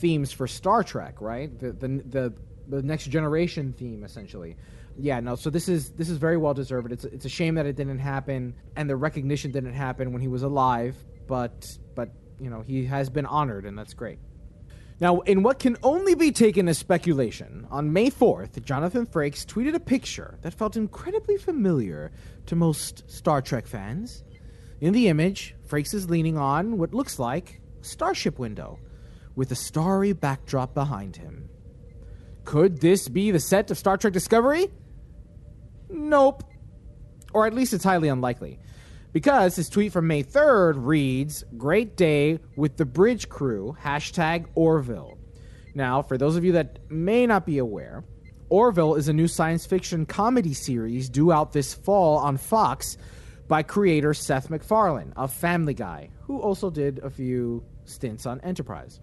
themes 0.00 0.32
for 0.32 0.46
Star 0.46 0.82
Trek, 0.82 1.20
right? 1.20 1.56
The 1.58 1.72
the 1.72 1.88
the, 1.88 2.32
the 2.68 2.82
next 2.82 3.06
generation 3.06 3.72
theme, 3.72 4.02
essentially. 4.04 4.56
Yeah, 4.98 5.20
no. 5.20 5.36
So 5.36 5.50
this 5.50 5.68
is 5.68 5.90
this 5.90 6.08
is 6.08 6.18
very 6.18 6.36
well 6.36 6.54
deserved. 6.54 6.92
It's 6.92 7.04
it's 7.04 7.24
a 7.24 7.28
shame 7.28 7.54
that 7.54 7.66
it 7.66 7.76
didn't 7.76 7.98
happen, 7.98 8.54
and 8.76 8.88
the 8.88 8.96
recognition 8.96 9.50
didn't 9.50 9.74
happen 9.74 10.12
when 10.12 10.20
he 10.20 10.28
was 10.28 10.42
alive. 10.42 10.96
But 11.26 11.78
but 11.94 12.10
you 12.40 12.50
know 12.50 12.62
he 12.62 12.86
has 12.86 13.08
been 13.08 13.26
honored, 13.26 13.64
and 13.64 13.78
that's 13.78 13.94
great. 13.94 14.18
Now, 15.00 15.20
in 15.20 15.42
what 15.42 15.58
can 15.58 15.78
only 15.82 16.14
be 16.14 16.30
taken 16.30 16.68
as 16.68 16.76
speculation, 16.76 17.66
on 17.70 17.90
May 17.90 18.10
4th, 18.10 18.62
Jonathan 18.62 19.06
Frakes 19.06 19.46
tweeted 19.46 19.74
a 19.74 19.80
picture 19.80 20.38
that 20.42 20.52
felt 20.52 20.76
incredibly 20.76 21.38
familiar 21.38 22.12
to 22.44 22.54
most 22.54 23.10
Star 23.10 23.40
Trek 23.40 23.66
fans. 23.66 24.22
In 24.78 24.92
the 24.92 25.08
image, 25.08 25.54
Frakes 25.66 25.94
is 25.94 26.10
leaning 26.10 26.36
on 26.36 26.76
what 26.76 26.92
looks 26.92 27.18
like 27.18 27.62
a 27.80 27.84
starship 27.84 28.38
window, 28.38 28.78
with 29.40 29.50
a 29.52 29.54
starry 29.54 30.12
backdrop 30.12 30.74
behind 30.74 31.16
him. 31.16 31.48
Could 32.44 32.82
this 32.82 33.08
be 33.08 33.30
the 33.30 33.40
set 33.40 33.70
of 33.70 33.78
Star 33.78 33.96
Trek 33.96 34.12
Discovery? 34.12 34.68
Nope. 35.88 36.44
Or 37.32 37.46
at 37.46 37.54
least 37.54 37.72
it's 37.72 37.82
highly 37.82 38.08
unlikely. 38.08 38.58
Because 39.14 39.56
his 39.56 39.70
tweet 39.70 39.94
from 39.94 40.08
May 40.08 40.22
3rd 40.22 40.74
reads, 40.76 41.42
Great 41.56 41.96
day 41.96 42.38
with 42.54 42.76
the 42.76 42.84
bridge 42.84 43.30
crew, 43.30 43.78
hashtag 43.82 44.44
Orville. 44.54 45.16
Now, 45.74 46.02
for 46.02 46.18
those 46.18 46.36
of 46.36 46.44
you 46.44 46.52
that 46.52 46.90
may 46.90 47.26
not 47.26 47.46
be 47.46 47.56
aware, 47.56 48.04
Orville 48.50 48.94
is 48.94 49.08
a 49.08 49.14
new 49.14 49.26
science 49.26 49.64
fiction 49.64 50.04
comedy 50.04 50.52
series 50.52 51.08
due 51.08 51.32
out 51.32 51.54
this 51.54 51.72
fall 51.72 52.18
on 52.18 52.36
Fox 52.36 52.98
by 53.48 53.62
creator 53.62 54.12
Seth 54.12 54.50
MacFarlane 54.50 55.14
of 55.16 55.32
Family 55.32 55.72
Guy, 55.72 56.10
who 56.24 56.42
also 56.42 56.68
did 56.68 56.98
a 56.98 57.08
few 57.08 57.64
stints 57.86 58.26
on 58.26 58.38
Enterprise. 58.42 59.00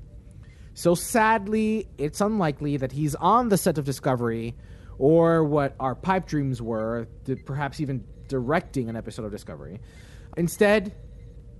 So 0.77 0.93
sadly, 0.93 1.87
it's 1.97 2.21
unlikely 2.21 2.77
that 2.77 2.91
he's 2.91 3.15
on 3.15 3.49
the 3.49 3.57
set 3.57 3.79
of 3.79 3.85
Discovery 3.85 4.53
or 4.99 5.43
what 5.43 5.75
our 5.79 5.95
pipe 5.95 6.27
dreams 6.27 6.61
were, 6.61 7.07
perhaps 7.47 7.79
even 7.79 8.03
directing 8.27 8.87
an 8.87 8.95
episode 8.95 9.25
of 9.25 9.31
Discovery. 9.31 9.79
Instead, 10.37 10.95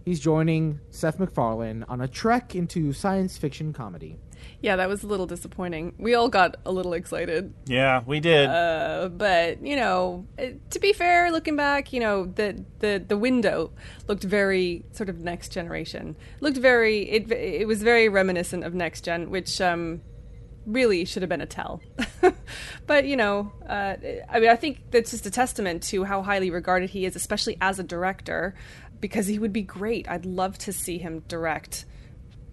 he's 0.05 0.19
joining 0.19 0.79
Seth 0.91 1.19
MacFarlane 1.19 1.83
on 1.89 1.99
a 1.99 2.07
trek 2.07 2.53
into 2.53 2.93
science 2.93 3.39
fiction 3.39 3.73
comedy. 3.73 4.19
Yeah, 4.61 4.75
that 4.77 4.89
was 4.89 5.03
a 5.03 5.07
little 5.07 5.25
disappointing. 5.25 5.93
We 5.97 6.15
all 6.15 6.29
got 6.29 6.55
a 6.65 6.71
little 6.71 6.93
excited. 6.93 7.53
Yeah, 7.65 8.01
we 8.05 8.19
did. 8.19 8.49
Uh, 8.49 9.09
but 9.09 9.65
you 9.65 9.75
know, 9.75 10.25
uh, 10.39 10.47
to 10.69 10.79
be 10.79 10.93
fair, 10.93 11.31
looking 11.31 11.55
back, 11.55 11.93
you 11.93 11.99
know, 11.99 12.25
the 12.25 12.63
the 12.79 13.03
the 13.05 13.17
window 13.17 13.71
looked 14.07 14.23
very 14.23 14.85
sort 14.91 15.09
of 15.09 15.19
next 15.19 15.51
generation. 15.51 16.15
Looked 16.39 16.57
very 16.57 17.09
it 17.09 17.31
it 17.31 17.67
was 17.67 17.83
very 17.83 18.09
reminiscent 18.09 18.63
of 18.63 18.73
next 18.73 19.05
gen, 19.05 19.29
which 19.29 19.61
um 19.61 20.01
really 20.67 21.05
should 21.05 21.23
have 21.23 21.29
been 21.29 21.41
a 21.41 21.45
tell. 21.45 21.81
but 22.87 23.05
you 23.05 23.15
know, 23.15 23.51
uh, 23.67 23.95
I 24.29 24.39
mean, 24.39 24.49
I 24.49 24.55
think 24.55 24.91
that's 24.91 25.11
just 25.11 25.25
a 25.25 25.31
testament 25.31 25.83
to 25.83 26.03
how 26.03 26.21
highly 26.21 26.51
regarded 26.51 26.89
he 26.89 27.05
is, 27.05 27.15
especially 27.15 27.57
as 27.61 27.79
a 27.79 27.83
director, 27.83 28.53
because 28.99 29.27
he 29.27 29.39
would 29.39 29.53
be 29.53 29.63
great. 29.63 30.09
I'd 30.09 30.25
love 30.25 30.57
to 30.59 30.73
see 30.73 30.97
him 30.97 31.23
direct. 31.27 31.85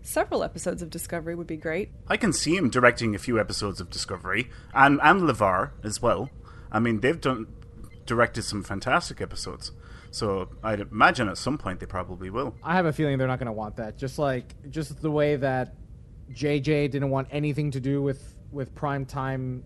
Several 0.06 0.44
episodes 0.44 0.82
of 0.82 0.90
Discovery 0.90 1.34
would 1.34 1.46
be 1.46 1.56
great. 1.56 1.90
I 2.06 2.18
can 2.18 2.34
see 2.34 2.54
him 2.56 2.68
directing 2.68 3.14
a 3.14 3.18
few 3.18 3.40
episodes 3.40 3.80
of 3.80 3.88
Discovery, 3.88 4.50
and 4.74 5.00
and 5.02 5.22
LeVar 5.22 5.70
as 5.82 6.02
well. 6.02 6.28
I 6.70 6.78
mean, 6.78 7.00
they've 7.00 7.18
done 7.18 7.46
directed 8.04 8.42
some 8.42 8.62
fantastic 8.62 9.22
episodes, 9.22 9.72
so 10.10 10.50
I'd 10.62 10.80
imagine 10.80 11.30
at 11.30 11.38
some 11.38 11.56
point 11.56 11.80
they 11.80 11.86
probably 11.86 12.28
will. 12.28 12.54
I 12.62 12.74
have 12.74 12.84
a 12.84 12.92
feeling 12.92 13.16
they're 13.16 13.26
not 13.26 13.38
going 13.38 13.46
to 13.46 13.52
want 13.52 13.76
that. 13.76 13.96
Just 13.96 14.18
like 14.18 14.54
just 14.70 15.00
the 15.00 15.10
way 15.10 15.36
that 15.36 15.74
JJ 16.32 16.90
didn't 16.90 17.08
want 17.08 17.28
anything 17.30 17.70
to 17.70 17.80
do 17.80 18.02
with 18.02 18.36
with 18.52 18.74
primetime 18.74 19.62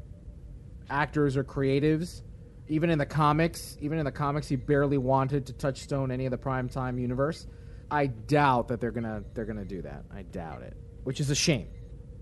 actors 0.88 1.36
or 1.36 1.42
creatives. 1.42 2.22
Even 2.68 2.90
in 2.90 2.98
the 2.98 3.06
comics, 3.06 3.76
even 3.80 3.98
in 3.98 4.04
the 4.04 4.12
comics, 4.12 4.46
he 4.46 4.54
barely 4.54 4.98
wanted 4.98 5.46
to 5.46 5.52
touchstone 5.52 6.12
any 6.12 6.26
of 6.26 6.30
the 6.30 6.38
primetime 6.38 7.00
universe. 7.00 7.48
I 7.90 8.06
doubt 8.06 8.68
that 8.68 8.80
they're 8.80 8.90
gonna 8.90 9.22
they're 9.34 9.44
gonna 9.44 9.64
do 9.64 9.82
that. 9.82 10.04
I 10.14 10.22
doubt 10.22 10.62
it, 10.62 10.76
which 11.04 11.20
is 11.20 11.30
a 11.30 11.34
shame. 11.34 11.68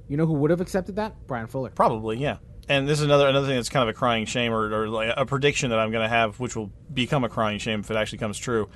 You 0.09 0.17
know 0.17 0.27
who 0.27 0.35
would 0.35 0.51
have 0.51 0.61
accepted 0.61 0.97
that? 0.97 1.27
Bryan 1.27 1.49
Fuller. 1.49 1.71
Probably, 1.71 2.19
yeah. 2.19 2.39
And 2.69 2.89
this 2.89 2.99
is 2.99 3.05
another 3.05 3.29
another 3.29 3.47
thing 3.47 3.57
that's 3.57 3.69
kind 3.69 3.89
of 3.89 3.95
a 3.95 3.99
crying 3.99 4.27
shame, 4.27 4.53
or, 4.53 4.73
or 4.73 4.89
like 4.89 5.13
a 5.17 5.27
prediction 5.27 5.71
that 5.71 5.79
I'm 5.79 5.91
going 5.91 6.03
to 6.03 6.09
have, 6.09 6.39
which 6.41 6.57
will 6.57 6.71
become 6.93 7.25
a 7.25 7.29
crying 7.29 7.59
shame 7.59 7.81
if 7.81 7.91
it 7.91 7.97
actually 7.97 8.19
comes 8.19 8.39
true. 8.39 8.69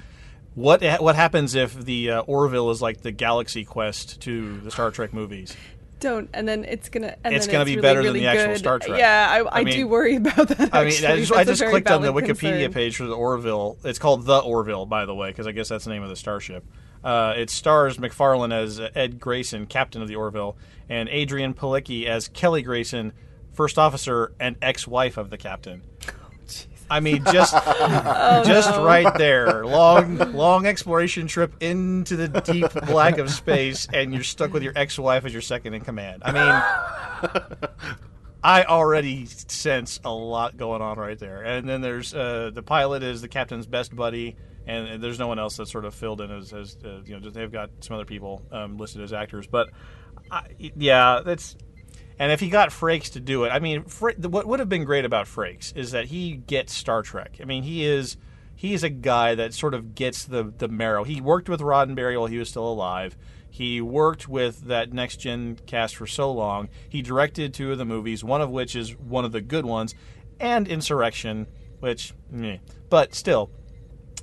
What 0.55 0.83
what 1.01 1.15
happens 1.15 1.55
if 1.55 1.75
the 1.75 2.11
uh, 2.11 2.21
Orville 2.23 2.71
is 2.71 2.83
like 2.83 3.03
the 3.03 3.13
Galaxy 3.13 3.65
Quest 3.65 4.21
to 4.23 4.61
the 4.61 4.71
Star 4.71 4.91
Trek 4.91 5.13
movies? 5.13 5.57
Don't, 6.01 6.29
and 6.33 6.49
then 6.49 6.65
it's 6.65 6.89
gonna. 6.89 7.15
And 7.23 7.35
It's 7.35 7.47
gonna 7.47 7.65
be 7.65 7.73
really, 7.77 7.83
better 7.83 7.99
than 8.03 8.05
really 8.15 8.21
the 8.21 8.27
actual 8.27 8.47
good. 8.55 8.59
Star 8.59 8.79
Trek. 8.79 8.99
Yeah, 8.99 9.29
I, 9.31 9.39
I, 9.41 9.61
I 9.61 9.65
mean- 9.65 9.75
do 9.77 9.87
worry 9.87 10.17
about 10.17 10.49
that. 10.49 10.75
I 10.75 10.85
mean, 10.85 11.05
I 11.05 11.17
just, 11.19 11.33
I 11.33 11.45
just 11.45 11.63
clicked 11.63 11.91
on 11.91 12.03
the 12.03 12.13
Wikipedia 12.13 12.65
concern. 12.65 12.73
page 12.73 12.97
for 12.97 13.05
the 13.05 13.15
Orville. 13.15 13.77
It's 13.85 13.99
called 13.99 14.25
the 14.25 14.39
Orville, 14.39 14.87
by 14.87 15.05
the 15.05 15.15
way, 15.15 15.29
because 15.31 15.47
I 15.47 15.53
guess 15.53 15.69
that's 15.69 15.85
the 15.85 15.91
name 15.91 16.03
of 16.03 16.09
the 16.09 16.17
starship. 16.17 16.65
Uh, 17.05 17.35
it 17.37 17.49
stars 17.51 17.99
MacFarlane 17.99 18.53
as 18.53 18.81
Ed 18.95 19.21
Grayson, 19.21 19.67
captain 19.67 20.03
of 20.03 20.09
the 20.09 20.17
Orville, 20.17 20.57
and 20.89 21.09
Adrianne 21.09 21.55
Palicki 21.55 22.07
as 22.07 22.29
Kelly 22.29 22.63
Grayson, 22.63 23.13
first 23.53 23.79
officer 23.79 24.33
and 24.41 24.57
ex-wife 24.61 25.17
of 25.17 25.31
the 25.31 25.39
captain. 25.39 25.83
I 26.91 27.01
mean, 27.01 27.25
just 27.33 27.53
just 28.47 28.77
right 28.79 29.13
there, 29.17 29.65
long 29.65 30.19
long 30.33 30.67
exploration 30.67 31.29
trip 31.29 31.55
into 31.61 32.17
the 32.17 32.29
deep 32.29 32.73
black 32.87 33.19
of 33.19 33.31
space, 33.31 33.87
and 33.93 34.13
you're 34.13 34.25
stuck 34.25 34.53
with 34.53 34.63
your 34.63 34.73
ex-wife 34.75 35.25
as 35.25 35.33
your 35.33 35.43
second 35.43 35.75
in 35.75 35.83
command. 35.83 36.23
I 36.25 36.33
mean, 36.33 37.71
I 38.43 38.65
already 38.65 39.27
sense 39.27 40.01
a 40.05 40.13
lot 40.13 40.57
going 40.57 40.83
on 40.83 40.99
right 40.99 41.19
there. 41.19 41.43
And 41.43 41.69
then 41.69 41.81
there's 41.81 42.15
uh, 42.15 42.51
the 42.53 42.63
pilot 42.63 43.03
is 43.03 43.21
the 43.21 43.29
captain's 43.29 43.67
best 43.67 43.95
buddy, 43.95 44.37
and 44.67 45.03
there's 45.03 45.19
no 45.19 45.29
one 45.29 45.39
else 45.39 45.57
that's 45.57 45.71
sort 45.71 45.85
of 45.85 45.95
filled 45.95 46.21
in 46.21 46.31
as, 46.31 46.53
as 46.53 46.77
uh, 46.85 47.01
you 47.05 47.19
know. 47.19 47.31
They've 47.31 47.53
got 47.53 47.71
some 47.81 47.95
other 47.95 48.05
people 48.05 48.43
um, 48.51 48.79
listed 48.79 49.03
as 49.03 49.13
actors, 49.13 49.47
but 49.47 49.71
I, 50.31 50.47
yeah, 50.59 51.21
that's. 51.25 51.57
And 52.21 52.31
if 52.31 52.39
he 52.39 52.51
got 52.51 52.69
Frakes 52.69 53.13
to 53.13 53.21
do 53.21 53.45
it, 53.45 53.49
I 53.49 53.61
mean, 53.61 53.81
what 53.81 54.47
would 54.47 54.61
have 54.61 54.69
been 54.69 54.85
great 54.85 55.07
about 55.07 55.25
Frakes 55.25 55.75
is 55.75 55.93
that 55.93 56.05
he 56.05 56.33
gets 56.33 56.75
Star 56.75 57.01
Trek. 57.01 57.39
I 57.41 57.47
mean, 57.47 57.63
he 57.63 57.87
is 57.87 58.19
he 58.55 58.75
is 58.75 58.85
a 58.85 58.91
guy 58.91 59.35
that 59.35 59.55
sort 59.55 59.73
of 59.73 59.95
gets 59.95 60.27
the 60.27 60.53
the 60.59 60.69
marrow. 60.69 61.03
He 61.03 61.23
worked 61.23 61.49
with 61.49 61.63
Roddenberry 61.63 62.19
while 62.19 62.27
he 62.27 62.37
was 62.37 62.51
still 62.51 62.69
alive. 62.69 63.17
He 63.49 63.81
worked 63.81 64.29
with 64.29 64.67
that 64.67 64.93
next 64.93 65.17
gen 65.17 65.59
cast 65.65 65.97
for 65.97 66.07
so 66.07 66.31
long. 66.31 66.69
He 66.91 67.01
directed 67.01 67.55
two 67.55 67.73
of 67.73 67.79
the 67.79 67.87
movies, 67.87 68.23
one 68.23 68.43
of 68.43 68.51
which 68.51 68.77
is 68.77 68.95
one 68.99 69.25
of 69.25 69.33
the 69.33 69.41
good 69.41 69.65
ones, 69.65 69.95
and 70.39 70.69
Insurrection, 70.69 71.47
which, 71.79 72.13
meh. 72.31 72.59
but 72.91 73.15
still, 73.15 73.51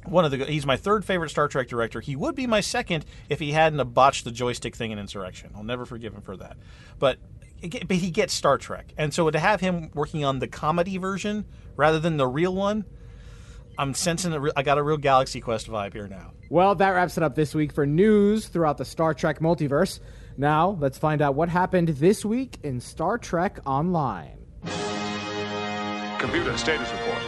one 0.06 0.24
of 0.24 0.30
the. 0.30 0.46
He's 0.46 0.68
my 0.68 0.78
third 0.78 1.04
favorite 1.04 1.30
Star 1.30 1.48
Trek 1.48 1.68
director. 1.68 2.00
He 2.00 2.16
would 2.16 2.36
be 2.36 2.46
my 2.46 2.62
second 2.62 3.06
if 3.28 3.40
he 3.40 3.54
hadn't 3.54 3.84
botched 3.96 4.24
the 4.24 4.32
joystick 4.32 4.76
thing 4.76 4.92
in 4.92 5.00
Insurrection. 5.00 5.50
I'll 5.56 5.64
never 5.64 5.88
forgive 5.88 6.14
him 6.14 6.22
for 6.22 6.38
that. 6.38 6.58
But 7.00 7.18
but 7.62 7.98
he 7.98 8.12
gets 8.12 8.34
Star 8.34 8.58
Trek, 8.58 8.94
and 8.98 9.14
so 9.14 9.30
to 9.30 9.40
have 9.40 9.62
him 9.62 9.92
working 9.94 10.24
on 10.24 10.40
the 10.40 10.48
comedy 10.48 10.98
version 10.98 11.46
rather 11.76 12.00
than 12.00 12.18
the 12.18 12.28
real 12.28 12.54
one, 12.54 12.86
I'm 13.78 13.94
sensing 13.94 14.34
a 14.34 14.40
re- 14.40 14.52
I 14.56 14.64
got 14.64 14.78
a 14.78 14.84
real 14.84 14.98
Galaxy 14.98 15.40
Quest 15.40 15.70
vibe 15.70 15.94
here 15.94 16.08
now. 16.08 16.32
Well, 16.50 16.76
that 16.76 16.90
wraps 16.90 17.18
it 17.18 17.24
up 17.24 17.36
this 17.36 17.54
week 17.54 17.72
for 17.72 17.86
news 17.86 18.48
throughout 18.48 18.78
the 18.78 18.86
Star 18.86 19.14
Trek 19.14 19.40
multiverse. 19.40 20.00
Now, 20.38 20.78
let's 20.80 20.98
find 20.98 21.22
out 21.22 21.36
what 21.36 21.50
happened 21.50 21.90
this 21.90 22.24
week 22.24 22.58
in 22.64 22.80
Star 22.80 23.18
Trek 23.18 23.60
Online. 23.66 24.38
Computer 26.20 26.58
status 26.58 26.92
report. 26.92 27.22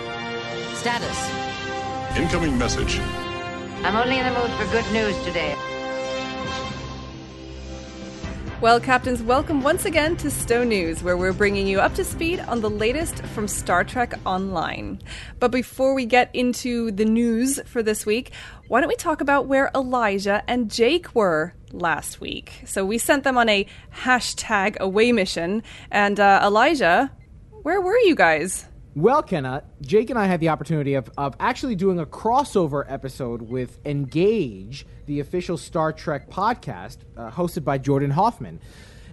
Status. 0.75 2.17
Incoming 2.17 2.57
message. 2.57 2.99
I'm 3.83 3.95
only 3.95 4.17
in 4.17 4.25
the 4.25 4.39
mood 4.39 4.51
for 4.51 4.65
good 4.71 4.91
news 4.91 5.15
today. 5.23 5.55
Well, 8.61 8.81
Captains, 8.81 9.23
welcome 9.23 9.63
once 9.63 9.85
again 9.85 10.17
to 10.17 10.29
Stowe 10.29 10.65
News, 10.65 11.01
where 11.01 11.15
we're 11.15 11.31
bringing 11.31 11.65
you 11.65 11.79
up 11.79 11.93
to 11.93 12.03
speed 12.03 12.41
on 12.41 12.59
the 12.59 12.69
latest 12.69 13.23
from 13.27 13.47
Star 13.47 13.85
Trek 13.85 14.15
Online. 14.25 14.99
But 15.39 15.51
before 15.51 15.93
we 15.93 16.05
get 16.05 16.29
into 16.35 16.91
the 16.91 17.05
news 17.05 17.61
for 17.65 17.81
this 17.81 18.05
week, 18.05 18.33
why 18.67 18.81
don't 18.81 18.89
we 18.89 18.97
talk 18.97 19.21
about 19.21 19.47
where 19.47 19.71
Elijah 19.73 20.43
and 20.45 20.69
Jake 20.69 21.15
were 21.15 21.53
last 21.71 22.19
week? 22.19 22.63
So 22.65 22.85
we 22.85 22.97
sent 22.97 23.23
them 23.23 23.37
on 23.37 23.47
a 23.47 23.65
hashtag 23.95 24.77
away 24.79 25.13
mission, 25.13 25.63
and 25.89 26.19
uh, 26.19 26.41
Elijah, 26.43 27.13
where 27.61 27.79
were 27.79 27.97
you 27.99 28.13
guys? 28.13 28.65
Well, 28.95 29.21
Kenna, 29.21 29.63
Jake 29.81 30.09
and 30.09 30.17
I 30.17 30.25
had 30.25 30.39
the 30.39 30.49
opportunity 30.49 30.95
of, 30.95 31.11
of 31.15 31.35
actually 31.39 31.75
doing 31.75 31.99
a 31.99 32.05
crossover 32.07 32.83
episode 32.87 33.43
with 33.43 33.79
Engage, 33.85 34.85
the 35.05 35.19
official 35.19 35.57
Star 35.57 35.93
Trek 35.93 36.29
podcast, 36.29 36.97
uh, 37.15 37.29
hosted 37.29 37.63
by 37.63 37.77
Jordan 37.77 38.09
Hoffman. 38.09 38.59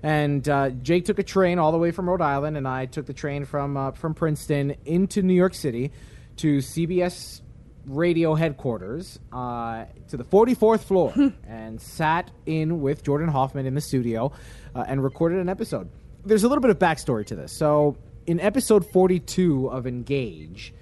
And 0.03 0.49
uh, 0.49 0.71
Jake 0.71 1.05
took 1.05 1.19
a 1.19 1.23
train 1.23 1.59
all 1.59 1.73
the 1.73 1.79
way 1.79 1.91
from 1.91 2.09
Rhode 2.09 2.23
Island, 2.23 2.57
and 2.57 2.67
I 2.67 2.87
took 2.87 3.07
the 3.07 3.13
train 3.13 3.45
from 3.45 3.77
uh, 3.77 3.91
from 3.93 4.15
Princeton 4.15 4.77
into 4.85 5.23
New 5.23 5.35
York 5.35 5.55
City 5.55 5.93
to 6.37 6.59
CBS 6.59 7.43
radio 7.87 8.35
headquarters 8.35 9.19
uh, 9.33 9.85
to 10.09 10.17
the 10.17 10.25
44th 10.25 10.81
floor 10.81 11.13
and 11.47 11.81
sat 11.81 12.31
in 12.47 12.81
with 12.81 13.03
Jordan 13.03 13.29
Hoffman 13.29 13.67
in 13.67 13.75
the 13.75 13.81
studio 13.81 14.33
uh, 14.75 14.85
and 14.87 15.03
recorded 15.03 15.39
an 15.39 15.49
episode. 15.49 15.89
There's 16.25 16.45
a 16.45 16.49
little 16.49 16.63
bit 16.63 16.71
of 16.71 16.79
backstory 16.79 17.27
to 17.27 17.37
this. 17.37 17.53
So, 17.53 17.97
in 18.27 18.41
episode 18.41 18.85
42 18.91 19.69
of 19.69 19.87
Engage, 19.87 20.75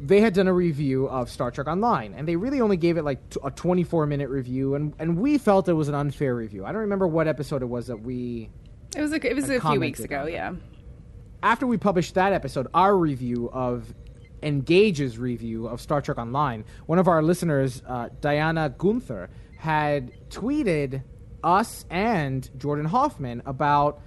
they 0.00 0.20
had 0.20 0.34
done 0.34 0.48
a 0.48 0.52
review 0.52 1.06
of 1.08 1.30
Star 1.30 1.50
Trek 1.50 1.66
Online, 1.66 2.14
and 2.14 2.26
they 2.26 2.36
really 2.36 2.60
only 2.60 2.76
gave 2.76 2.96
it 2.96 3.02
like 3.02 3.30
t- 3.30 3.40
a 3.44 3.50
24 3.50 4.06
minute 4.06 4.28
review, 4.28 4.74
and, 4.74 4.94
and 4.98 5.18
we 5.18 5.38
felt 5.38 5.68
it 5.68 5.72
was 5.74 5.88
an 5.88 5.94
unfair 5.94 6.34
review. 6.34 6.64
I 6.64 6.72
don't 6.72 6.82
remember 6.82 7.06
what 7.06 7.28
episode 7.28 7.62
it 7.62 7.66
was 7.66 7.86
that 7.86 8.00
we 8.00 8.50
It 8.96 9.00
was 9.00 9.12
a, 9.12 9.30
it 9.30 9.34
was 9.34 9.48
a 9.50 9.60
few 9.60 9.80
weeks 9.80 10.00
ago, 10.00 10.26
yeah. 10.26 10.54
after 11.42 11.66
we 11.66 11.76
published 11.76 12.14
that 12.14 12.32
episode, 12.32 12.66
our 12.74 12.96
review 12.96 13.50
of 13.52 13.94
Engage's 14.42 15.16
review 15.18 15.66
of 15.68 15.80
Star 15.80 16.02
Trek 16.02 16.18
Online, 16.18 16.64
one 16.86 16.98
of 16.98 17.08
our 17.08 17.22
listeners, 17.22 17.82
uh, 17.86 18.08
Diana 18.20 18.74
Gunther, 18.76 19.30
had 19.58 20.12
tweeted 20.28 21.02
us 21.42 21.84
and 21.88 22.48
Jordan 22.58 22.86
Hoffman 22.86 23.42
about 23.46 24.00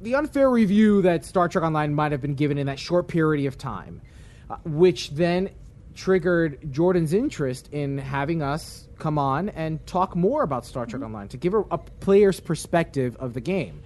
the 0.00 0.14
unfair 0.14 0.50
review 0.50 1.02
that 1.02 1.24
Star 1.24 1.48
Trek 1.48 1.64
Online 1.64 1.94
might 1.94 2.12
have 2.12 2.20
been 2.20 2.34
given 2.34 2.58
in 2.58 2.66
that 2.66 2.78
short 2.78 3.08
period 3.08 3.46
of 3.46 3.58
time, 3.58 4.00
uh, 4.48 4.56
which 4.64 5.10
then 5.10 5.50
triggered 5.94 6.72
Jordan's 6.72 7.12
interest 7.12 7.68
in 7.72 7.98
having 7.98 8.42
us 8.42 8.88
come 8.98 9.18
on 9.18 9.48
and 9.50 9.84
talk 9.86 10.16
more 10.16 10.42
about 10.42 10.64
Star 10.64 10.86
Trek 10.86 11.02
Online 11.02 11.28
to 11.28 11.36
give 11.36 11.54
a, 11.54 11.60
a 11.70 11.78
player's 11.78 12.40
perspective 12.40 13.16
of 13.18 13.34
the 13.34 13.40
game. 13.40 13.82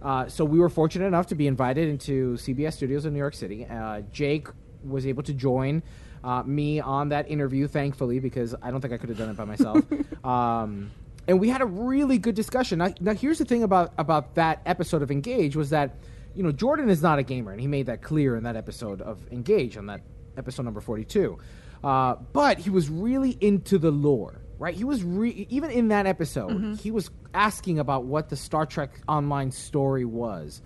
Uh, 0.00 0.28
so 0.28 0.44
we 0.44 0.58
were 0.58 0.68
fortunate 0.68 1.06
enough 1.06 1.26
to 1.26 1.34
be 1.34 1.46
invited 1.46 1.88
into 1.88 2.34
CBS 2.36 2.74
Studios 2.74 3.04
in 3.04 3.12
New 3.12 3.18
York 3.18 3.34
City. 3.34 3.66
Uh, 3.66 4.02
Jake 4.12 4.48
was 4.84 5.06
able 5.06 5.24
to 5.24 5.34
join 5.34 5.82
uh, 6.22 6.42
me 6.44 6.80
on 6.80 7.08
that 7.08 7.30
interview, 7.30 7.66
thankfully, 7.66 8.20
because 8.20 8.54
I 8.62 8.70
don't 8.70 8.80
think 8.80 8.94
I 8.94 8.96
could 8.96 9.08
have 9.08 9.18
done 9.18 9.30
it 9.30 9.36
by 9.36 9.44
myself. 9.44 9.84
um, 10.24 10.90
and 11.28 11.38
we 11.38 11.48
had 11.50 11.60
a 11.60 11.66
really 11.66 12.18
good 12.18 12.34
discussion. 12.34 12.78
Now, 12.78 12.92
now, 13.00 13.14
here's 13.14 13.38
the 13.38 13.44
thing 13.44 13.62
about 13.62 13.92
about 13.98 14.34
that 14.34 14.62
episode 14.66 15.02
of 15.02 15.10
Engage 15.10 15.54
was 15.54 15.70
that 15.70 15.96
you 16.34 16.42
know 16.42 16.50
Jordan 16.50 16.88
is 16.88 17.02
not 17.02 17.18
a 17.18 17.22
gamer, 17.22 17.52
and 17.52 17.60
he 17.60 17.66
made 17.66 17.86
that 17.86 18.02
clear 18.02 18.34
in 18.34 18.44
that 18.44 18.56
episode 18.56 19.02
of 19.02 19.20
Engage 19.30 19.76
on 19.76 19.86
that 19.86 20.00
episode 20.36 20.64
number 20.64 20.80
42. 20.80 21.38
Uh, 21.84 22.16
but 22.32 22.58
he 22.58 22.70
was 22.70 22.88
really 22.88 23.36
into 23.40 23.78
the 23.78 23.90
lore, 23.90 24.40
right? 24.58 24.74
He 24.74 24.84
was 24.84 25.04
re- 25.04 25.46
even 25.48 25.70
in 25.70 25.88
that 25.88 26.06
episode, 26.06 26.78
he 26.80 26.90
was 26.90 27.10
asking 27.34 27.78
about 27.78 28.04
what 28.04 28.30
the 28.30 28.36
Star 28.36 28.66
Trek 28.66 29.00
Online 29.06 29.50
story 29.52 30.04
was. 30.04 30.60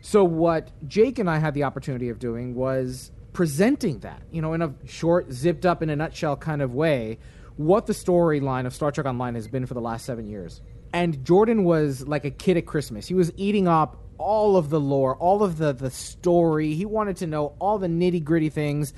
So 0.00 0.22
what 0.22 0.70
Jake 0.86 1.18
and 1.18 1.30
I 1.30 1.38
had 1.38 1.54
the 1.54 1.64
opportunity 1.64 2.10
of 2.10 2.18
doing 2.18 2.54
was 2.54 3.10
presenting 3.32 4.00
that, 4.00 4.22
you 4.30 4.42
know, 4.42 4.52
in 4.52 4.62
a 4.62 4.74
short, 4.84 5.32
zipped 5.32 5.64
up 5.66 5.82
in 5.82 5.90
a 5.90 5.96
nutshell 5.96 6.36
kind 6.36 6.62
of 6.62 6.74
way, 6.74 7.18
what 7.56 7.86
the 7.86 7.92
storyline 7.92 8.66
of 8.66 8.74
Star 8.74 8.90
Trek 8.92 9.06
Online 9.06 9.34
has 9.34 9.48
been 9.48 9.66
for 9.66 9.74
the 9.74 9.80
last 9.80 10.04
seven 10.06 10.26
years. 10.28 10.60
And 10.92 11.24
Jordan 11.24 11.64
was 11.64 12.06
like 12.06 12.24
a 12.24 12.30
kid 12.30 12.56
at 12.56 12.66
Christmas. 12.66 13.06
He 13.06 13.14
was 13.14 13.32
eating 13.36 13.66
up 13.68 13.96
all 14.16 14.56
of 14.56 14.70
the 14.70 14.78
lore, 14.80 15.16
all 15.16 15.42
of 15.42 15.58
the 15.58 15.72
the 15.72 15.90
story. 15.90 16.74
He 16.74 16.84
wanted 16.84 17.16
to 17.18 17.26
know 17.26 17.54
all 17.58 17.78
the 17.78 17.88
nitty 17.88 18.22
gritty 18.22 18.48
things, 18.48 18.92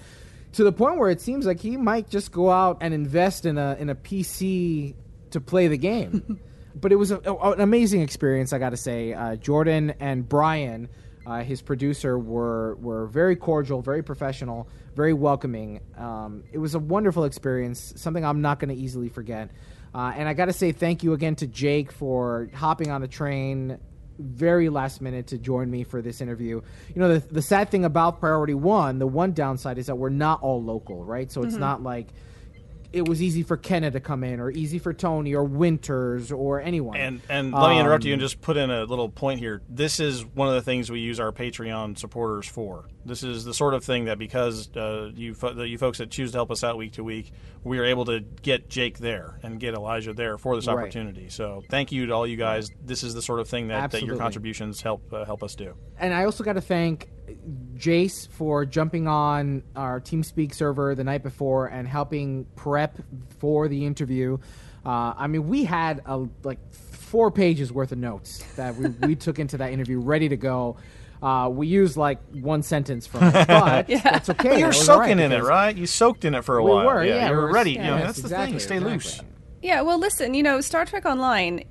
to 0.53 0.64
the 0.64 0.73
point 0.73 0.99
where 0.99 1.09
it 1.11 1.21
seems 1.23 1.47
like 1.47 1.59
he 1.61 1.77
might 1.79 2.11
just 2.11 2.33
go 2.33 2.51
out 2.51 2.79
and 2.83 2.92
invest 2.92 3.47
in 3.47 3.57
a 3.57 3.77
in 3.79 3.88
a 3.88 3.95
PC 3.95 4.95
to 5.31 5.40
play 5.40 5.69
the 5.69 5.79
game. 5.79 6.38
but 6.75 6.92
it 6.92 6.97
was 6.97 7.11
a, 7.11 7.19
a- 7.25 7.53
an 7.53 7.61
amazing 7.61 8.03
experience, 8.03 8.53
I 8.53 8.59
got 8.59 8.71
to 8.71 8.77
say. 8.77 9.14
Uh, 9.14 9.37
Jordan 9.37 9.95
and 9.99 10.29
Brian, 10.29 10.90
uh, 11.27 11.43
his 11.43 11.61
producer, 11.61 12.19
were 12.19 12.77
were 12.77 13.07
very 13.07 13.37
cordial, 13.37 13.83
very 13.83 14.03
professional, 14.03 14.69
very 14.95 15.12
welcoming. 15.12 15.81
Um, 15.99 16.45
it 16.53 16.59
was 16.59 16.75
a 16.75 16.79
wonderful 16.79 17.25
experience, 17.25 17.93
something 17.97 18.25
I'm 18.25 18.41
not 18.41 18.61
going 18.61 18.69
to 18.75 18.81
easily 18.81 19.09
forget. 19.09 19.51
Uh, 19.95 20.12
and 20.17 20.29
I 20.29 20.35
got 20.35 20.45
to 20.47 20.53
say 20.53 20.73
thank 20.73 21.03
you 21.03 21.12
again 21.15 21.35
to 21.37 21.47
Jake 21.47 21.91
for 21.91 22.49
hopping 22.55 22.91
on 22.91 23.01
the 23.01 23.09
train 23.09 23.79
very 24.19 24.69
last 24.71 25.01
minute 25.03 25.27
to 25.29 25.39
join 25.39 25.71
me 25.71 25.85
for 25.85 26.01
this 26.01 26.21
interview. 26.21 26.62
You 26.95 27.01
know, 27.03 27.19
the, 27.19 27.35
the 27.35 27.43
sad 27.43 27.71
thing 27.71 27.85
about 27.85 28.21
Priority 28.21 28.55
One, 28.55 28.99
the 28.99 29.07
one 29.07 29.33
downside 29.33 29.79
is 29.79 29.87
that 29.87 29.97
we're 29.97 30.09
not 30.09 30.43
all 30.43 30.62
local, 30.62 31.05
right? 31.05 31.31
So 31.31 31.43
it's 31.43 31.53
Mm-hmm. 31.55 31.61
not 31.61 31.83
like 31.83 32.09
it 32.92 33.09
was 33.09 33.22
easy 33.22 33.42
for 33.42 33.57
Kenna 33.57 33.90
to 33.90 34.01
come 34.01 34.25
in, 34.25 34.40
or 34.40 34.51
easy 34.51 34.79
for 34.79 34.92
Tony, 34.92 35.35
or 35.35 35.44
Winters, 35.44 36.31
or 36.33 36.61
anyone. 36.61 36.96
And 36.96 37.20
and 37.29 37.53
let 37.53 37.70
me 37.70 37.81
interrupt 37.81 38.05
you 38.05 38.12
and 38.12 38.20
Um, 38.22 38.25
just 38.25 38.40
put 38.40 38.57
in 38.57 38.70
a 38.70 38.85
little 38.85 39.09
point 39.09 39.40
here. 39.40 39.62
This 39.68 40.01
is 40.01 40.25
one 40.25 40.49
of 40.49 40.55
the 40.55 40.62
things 40.62 40.90
we 40.90 41.01
use 41.01 41.20
our 41.20 41.33
Patreon 41.33 41.99
supporters 41.99 42.46
for. 42.46 42.87
This 43.05 43.22
is 43.22 43.44
the 43.44 43.55
sort 43.55 43.75
of 43.75 43.85
thing 43.85 44.07
that 44.07 44.18
because 44.18 44.75
uh, 44.77 45.11
you 45.14 45.35
fo- 45.35 45.53
the, 45.55 45.68
you 45.68 45.79
folks 45.79 45.99
that 45.99 46.11
choose 46.11 46.33
to 46.33 46.38
help 46.38 46.51
us 46.51 46.64
out 46.64 46.77
week 46.77 46.92
to 46.92 47.05
week, 47.05 47.33
we 47.62 47.79
are 47.79 47.85
able 47.85 48.05
to 48.07 48.20
get 48.20 48.68
Jake 48.68 48.99
there 48.99 49.38
and 49.42 49.61
get 49.61 49.75
Elijah 49.75 50.12
there 50.12 50.38
for 50.38 50.57
this 50.57 50.66
Right. 50.66 50.77
opportunity. 50.79 51.29
So 51.29 51.62
thank 51.70 51.92
you 51.92 52.07
to 52.07 52.12
all 52.12 52.27
you 52.27 52.37
guys. 52.37 52.70
This 52.85 53.03
is 53.03 53.14
the 53.14 53.22
sort 53.22 53.40
of 53.40 53.49
thing 53.49 53.68
that, 53.68 53.90
that 53.92 54.03
your 54.03 54.16
contributions 54.16 54.81
help 54.83 55.12
uh, 55.12 55.25
help 55.25 55.42
us 55.42 55.55
do. 55.55 55.75
and 55.99 56.12
I 56.12 56.25
also 56.25 56.42
got 56.42 56.55
to 56.55 56.61
thank 56.61 57.09
Jace 57.77 58.29
for 58.29 58.65
jumping 58.65 59.07
on 59.09 59.62
our 59.75 60.01
TeamSpeak 60.01 60.55
server 60.55 60.95
the 60.95 61.05
night 61.05 61.23
before 61.23 61.67
and 61.67 61.87
helping 61.87 62.47
prep 62.57 62.99
for 63.39 63.69
the 63.69 63.85
interview. 63.87 64.39
Uh, 64.85 65.15
I 65.17 65.27
mean, 65.27 65.49
we 65.49 65.65
had 65.65 66.03
a, 66.07 66.27
like 66.45 66.59
four 66.73 67.31
pages 67.31 67.73
worth 67.73 67.93
of 67.93 67.99
notes 67.99 68.43
that 68.55 68.77
we, 68.77 68.89
we 69.07 69.17
took 69.17 69.39
into 69.39 69.57
that 69.59 69.73
interview 69.73 69.99
ready 69.99 70.29
to 70.29 70.37
go. 70.37 70.77
Uh, 71.23 71.49
we 71.51 71.67
used 71.67 71.97
like 71.97 72.19
one 72.33 72.62
sentence 72.62 73.07
from 73.07 73.25
it, 73.25 73.47
but 73.49 73.89
yeah. 73.89 73.99
that's 74.01 74.29
okay. 74.31 74.51
But 74.51 74.59
you're 74.59 74.71
That 74.71 74.79
was 74.79 74.89
all 74.89 74.99
right 75.01 75.07
soaking 75.09 75.19
in 75.25 75.33
it, 75.33 75.43
right? 75.43 75.75
You 75.75 75.87
soaked 75.87 76.25
in 76.25 76.35
it 76.35 76.45
for 76.45 76.59
a 76.59 76.62
We 76.62 76.71
while. 76.71 76.87
were, 76.87 77.05
yeah, 77.05 77.15
yeah, 77.15 77.25
you 77.27 77.31
we 77.33 77.37
were 77.37 77.43
were- 77.45 77.53
ready. 77.53 77.73
yeah, 77.73 77.85
you 77.85 77.91
know, 77.91 77.97
yes, 77.97 78.07
that's 78.07 78.19
the 78.21 78.25
exactly, 78.27 78.51
thing. 78.53 78.61
Stay 78.61 78.75
exactly. 78.77 78.93
loose. 78.93 79.21
Yeah, 79.62 79.81
well, 79.81 79.99
listen, 79.99 80.35
you 80.35 80.43
know, 80.43 80.61
Star 80.61 80.85
Trek 80.85 81.07
Online 81.07 81.65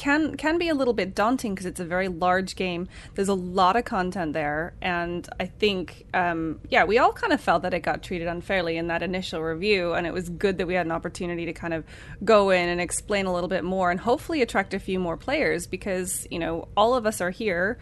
can 0.00 0.34
can 0.38 0.56
be 0.56 0.70
a 0.70 0.74
little 0.74 0.94
bit 0.94 1.14
daunting 1.14 1.54
because 1.54 1.66
it's 1.66 1.78
a 1.78 1.84
very 1.84 2.08
large 2.08 2.56
game. 2.56 2.88
There's 3.14 3.28
a 3.28 3.34
lot 3.34 3.76
of 3.76 3.84
content 3.84 4.32
there, 4.32 4.72
and 4.80 5.28
I 5.38 5.44
think, 5.44 6.06
um, 6.14 6.58
yeah, 6.70 6.84
we 6.84 6.96
all 6.96 7.12
kind 7.12 7.34
of 7.34 7.40
felt 7.40 7.62
that 7.62 7.74
it 7.74 7.80
got 7.80 8.02
treated 8.02 8.26
unfairly 8.26 8.78
in 8.78 8.86
that 8.86 9.02
initial 9.02 9.42
review, 9.42 9.92
and 9.92 10.06
it 10.06 10.14
was 10.14 10.30
good 10.30 10.56
that 10.56 10.66
we 10.66 10.72
had 10.72 10.86
an 10.86 10.92
opportunity 10.92 11.44
to 11.44 11.52
kind 11.52 11.74
of 11.74 11.84
go 12.24 12.48
in 12.48 12.70
and 12.70 12.80
explain 12.80 13.26
a 13.26 13.32
little 13.32 13.48
bit 13.48 13.62
more, 13.62 13.90
and 13.90 14.00
hopefully 14.00 14.40
attract 14.40 14.72
a 14.72 14.78
few 14.78 14.98
more 14.98 15.18
players 15.18 15.66
because 15.66 16.26
you 16.30 16.38
know 16.38 16.66
all 16.78 16.94
of 16.94 17.04
us 17.04 17.20
are 17.20 17.30
here. 17.30 17.78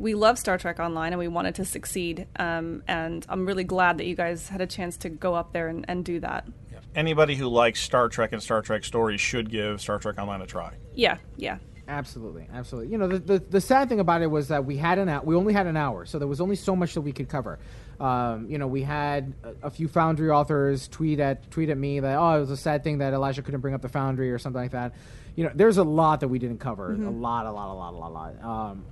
We 0.00 0.14
love 0.14 0.40
Star 0.40 0.58
Trek 0.58 0.80
Online 0.80 1.12
and 1.12 1.20
we 1.20 1.28
wanted 1.28 1.54
to 1.56 1.64
succeed. 1.64 2.26
Um, 2.36 2.82
and 2.88 3.24
I'm 3.28 3.46
really 3.46 3.64
glad 3.64 3.98
that 3.98 4.06
you 4.06 4.16
guys 4.16 4.48
had 4.48 4.62
a 4.62 4.66
chance 4.66 4.96
to 4.98 5.10
go 5.10 5.34
up 5.34 5.52
there 5.52 5.68
and, 5.68 5.84
and 5.88 6.04
do 6.04 6.18
that. 6.20 6.46
Anybody 6.94 7.36
who 7.36 7.48
likes 7.48 7.80
Star 7.80 8.08
Trek 8.08 8.32
and 8.32 8.42
Star 8.42 8.62
Trek 8.62 8.84
stories 8.84 9.20
should 9.20 9.50
give 9.50 9.80
Star 9.80 9.98
Trek 9.98 10.18
Online 10.18 10.42
a 10.42 10.46
try. 10.46 10.74
Yeah, 10.94 11.18
yeah. 11.36 11.58
Absolutely, 11.90 12.46
absolutely. 12.52 12.92
You 12.92 12.98
know, 12.98 13.08
the, 13.08 13.18
the 13.18 13.38
the 13.40 13.60
sad 13.60 13.88
thing 13.88 13.98
about 13.98 14.22
it 14.22 14.28
was 14.28 14.46
that 14.46 14.64
we 14.64 14.76
had 14.76 15.00
an 15.00 15.08
hour. 15.08 15.22
We 15.24 15.34
only 15.34 15.52
had 15.52 15.66
an 15.66 15.76
hour, 15.76 16.06
so 16.06 16.20
there 16.20 16.28
was 16.28 16.40
only 16.40 16.54
so 16.54 16.76
much 16.76 16.94
that 16.94 17.00
we 17.00 17.10
could 17.10 17.28
cover. 17.28 17.58
Um, 17.98 18.48
you 18.48 18.58
know, 18.58 18.68
we 18.68 18.82
had 18.84 19.34
a, 19.42 19.66
a 19.66 19.70
few 19.70 19.88
Foundry 19.88 20.30
authors 20.30 20.86
tweet 20.86 21.18
at 21.18 21.50
tweet 21.50 21.68
at 21.68 21.76
me 21.76 21.98
that 21.98 22.16
oh, 22.16 22.36
it 22.36 22.40
was 22.40 22.50
a 22.52 22.56
sad 22.56 22.84
thing 22.84 22.98
that 22.98 23.12
Elijah 23.12 23.42
couldn't 23.42 23.60
bring 23.60 23.74
up 23.74 23.82
the 23.82 23.88
Foundry 23.88 24.30
or 24.30 24.38
something 24.38 24.62
like 24.62 24.70
that. 24.70 24.94
You 25.34 25.44
know, 25.44 25.50
there's 25.52 25.78
a 25.78 25.84
lot 25.84 26.20
that 26.20 26.28
we 26.28 26.38
didn't 26.38 26.58
cover. 26.58 26.92
A 26.92 27.10
lot, 27.10 27.46
a 27.46 27.50
lot, 27.50 27.72
a 27.72 27.74
lot, 27.74 27.92
a 27.92 27.96
lot, 27.96 28.10
a 28.10 28.14
lot. 28.14 28.44
Um, 28.44 28.84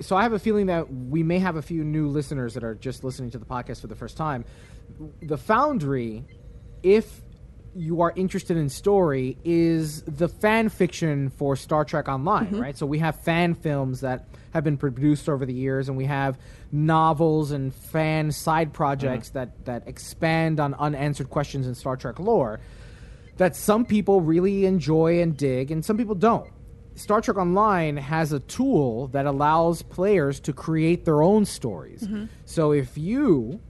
so 0.00 0.16
I 0.16 0.22
have 0.24 0.32
a 0.32 0.38
feeling 0.38 0.66
that 0.66 0.92
we 0.92 1.22
may 1.22 1.38
have 1.38 1.54
a 1.54 1.62
few 1.62 1.84
new 1.84 2.08
listeners 2.08 2.54
that 2.54 2.64
are 2.64 2.74
just 2.74 3.04
listening 3.04 3.30
to 3.30 3.38
the 3.38 3.46
podcast 3.46 3.80
for 3.80 3.86
the 3.86 3.94
first 3.94 4.16
time. 4.16 4.44
The 5.22 5.38
Foundry 5.38 6.24
if 6.82 7.22
you 7.74 8.00
are 8.02 8.12
interested 8.16 8.56
in 8.56 8.68
story, 8.68 9.36
is 9.44 10.02
the 10.02 10.28
fan 10.28 10.68
fiction 10.68 11.30
for 11.30 11.56
Star 11.56 11.84
Trek 11.84 12.08
Online, 12.08 12.46
mm-hmm. 12.46 12.60
right? 12.60 12.76
So 12.76 12.86
we 12.86 12.98
have 12.98 13.20
fan 13.20 13.54
films 13.54 14.00
that 14.00 14.26
have 14.52 14.64
been 14.64 14.76
produced 14.76 15.28
over 15.28 15.46
the 15.46 15.52
years, 15.52 15.88
and 15.88 15.96
we 15.96 16.06
have 16.06 16.38
novels 16.72 17.52
and 17.52 17.74
fan 17.74 18.32
side 18.32 18.72
projects 18.72 19.28
mm-hmm. 19.28 19.38
that, 19.38 19.64
that 19.64 19.88
expand 19.88 20.58
on 20.58 20.74
unanswered 20.74 21.30
questions 21.30 21.66
in 21.66 21.74
Star 21.74 21.96
Trek 21.96 22.18
lore 22.18 22.60
that 23.36 23.56
some 23.56 23.86
people 23.86 24.20
really 24.20 24.66
enjoy 24.66 25.20
and 25.22 25.36
dig, 25.36 25.70
and 25.70 25.84
some 25.84 25.96
people 25.96 26.14
don't. 26.14 26.50
Star 26.94 27.22
Trek 27.22 27.38
Online 27.38 27.96
has 27.96 28.32
a 28.32 28.40
tool 28.40 29.06
that 29.08 29.24
allows 29.24 29.80
players 29.80 30.40
to 30.40 30.52
create 30.52 31.06
their 31.06 31.22
own 31.22 31.46
stories. 31.46 32.02
Mm-hmm. 32.02 32.26
So 32.44 32.72
if 32.72 32.98
you 32.98 33.60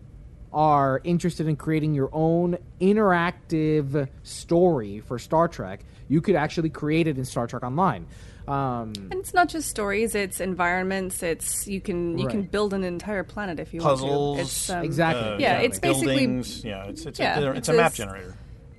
are 0.53 1.01
interested 1.05 1.47
in 1.47 1.57
creating 1.57 1.95
your 1.95 2.09
own 2.13 2.59
interactive 2.81 4.09
story 4.23 5.01
for 5.01 5.19
Star 5.19 5.49
Trek, 5.49 5.85
you 6.09 6.21
could 6.21 6.35
actually 6.35 6.71
create 6.71 7.07
it 7.07 7.19
in 7.19 7.25
Star 7.25 7.47
Trek 7.47 7.63
Online. 7.63 8.07
Um, 8.49 8.93
And 9.11 9.15
it's 9.15 9.33
not 9.35 9.49
just 9.49 9.69
stories; 9.69 10.15
it's 10.15 10.41
environments. 10.41 11.23
It's 11.23 11.69
you 11.69 11.81
can 11.81 12.19
you 12.19 12.27
can 12.27 12.43
build 12.43 12.75
an 12.75 12.83
entire 12.83 13.23
planet 13.23 13.61
if 13.61 13.73
you 13.73 13.81
Puzzles. 13.81 14.11
want 14.11 14.39
to. 14.39 14.43
It's, 14.43 14.71
um, 14.71 14.85
Exactly. 14.85 15.29
uh, 15.35 15.39
Yeah, 15.39 15.59
it's 15.59 15.79
basically. 15.79 16.25
Yeah, 16.69 16.85
it's 16.87 17.07
it's, 17.07 17.19
Yeah, 17.21 17.39
a, 17.39 17.51
it's 17.51 17.59
it's 17.59 17.69
a 17.69 17.73
map 17.75 17.95
generator. 17.95 18.35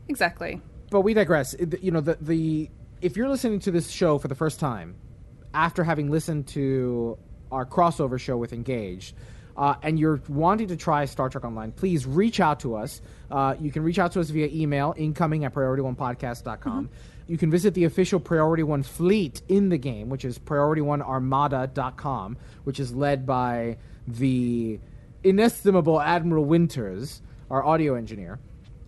exactly. 0.09 0.61
but 0.89 1.01
we 1.01 1.13
digress. 1.13 1.55
You 1.81 1.91
know, 1.91 2.01
the, 2.01 2.17
the 2.19 2.69
if 3.01 3.15
you're 3.15 3.29
listening 3.29 3.59
to 3.61 3.71
this 3.71 3.89
show 3.89 4.17
for 4.17 4.27
the 4.27 4.35
first 4.35 4.59
time, 4.59 4.95
after 5.53 5.83
having 5.85 6.11
listened 6.11 6.47
to 6.47 7.17
our 7.51 7.65
crossover 7.65 8.19
show 8.19 8.35
with 8.37 8.51
Engaged, 8.51 9.15
uh, 9.57 9.75
and 9.83 9.99
you're 9.99 10.21
wanting 10.27 10.67
to 10.67 10.75
try 10.75 11.05
Star 11.05 11.29
Trek 11.29 11.43
Online, 11.43 11.71
please 11.71 12.05
reach 12.05 12.39
out 12.39 12.59
to 12.61 12.75
us. 12.75 13.01
Uh, 13.29 13.55
you 13.59 13.71
can 13.71 13.83
reach 13.83 13.99
out 13.99 14.11
to 14.13 14.19
us 14.19 14.29
via 14.29 14.47
email, 14.47 14.93
incoming 14.97 15.45
at 15.45 15.53
priorityonepodcast.com. 15.53 16.89
You 17.27 17.37
can 17.37 17.49
visit 17.49 17.73
the 17.73 17.85
official 17.85 18.19
Priority 18.19 18.63
One 18.63 18.83
fleet 18.83 19.41
in 19.47 19.69
the 19.69 19.77
game, 19.77 20.09
which 20.09 20.25
is 20.25 20.37
priorityonearmada.com, 20.37 22.37
which 22.63 22.79
is 22.79 22.93
led 22.93 23.25
by 23.25 23.77
the 24.07 24.79
inestimable 25.23 26.01
Admiral 26.01 26.45
Winters, 26.45 27.21
our 27.49 27.63
audio 27.63 27.95
engineer. 27.95 28.39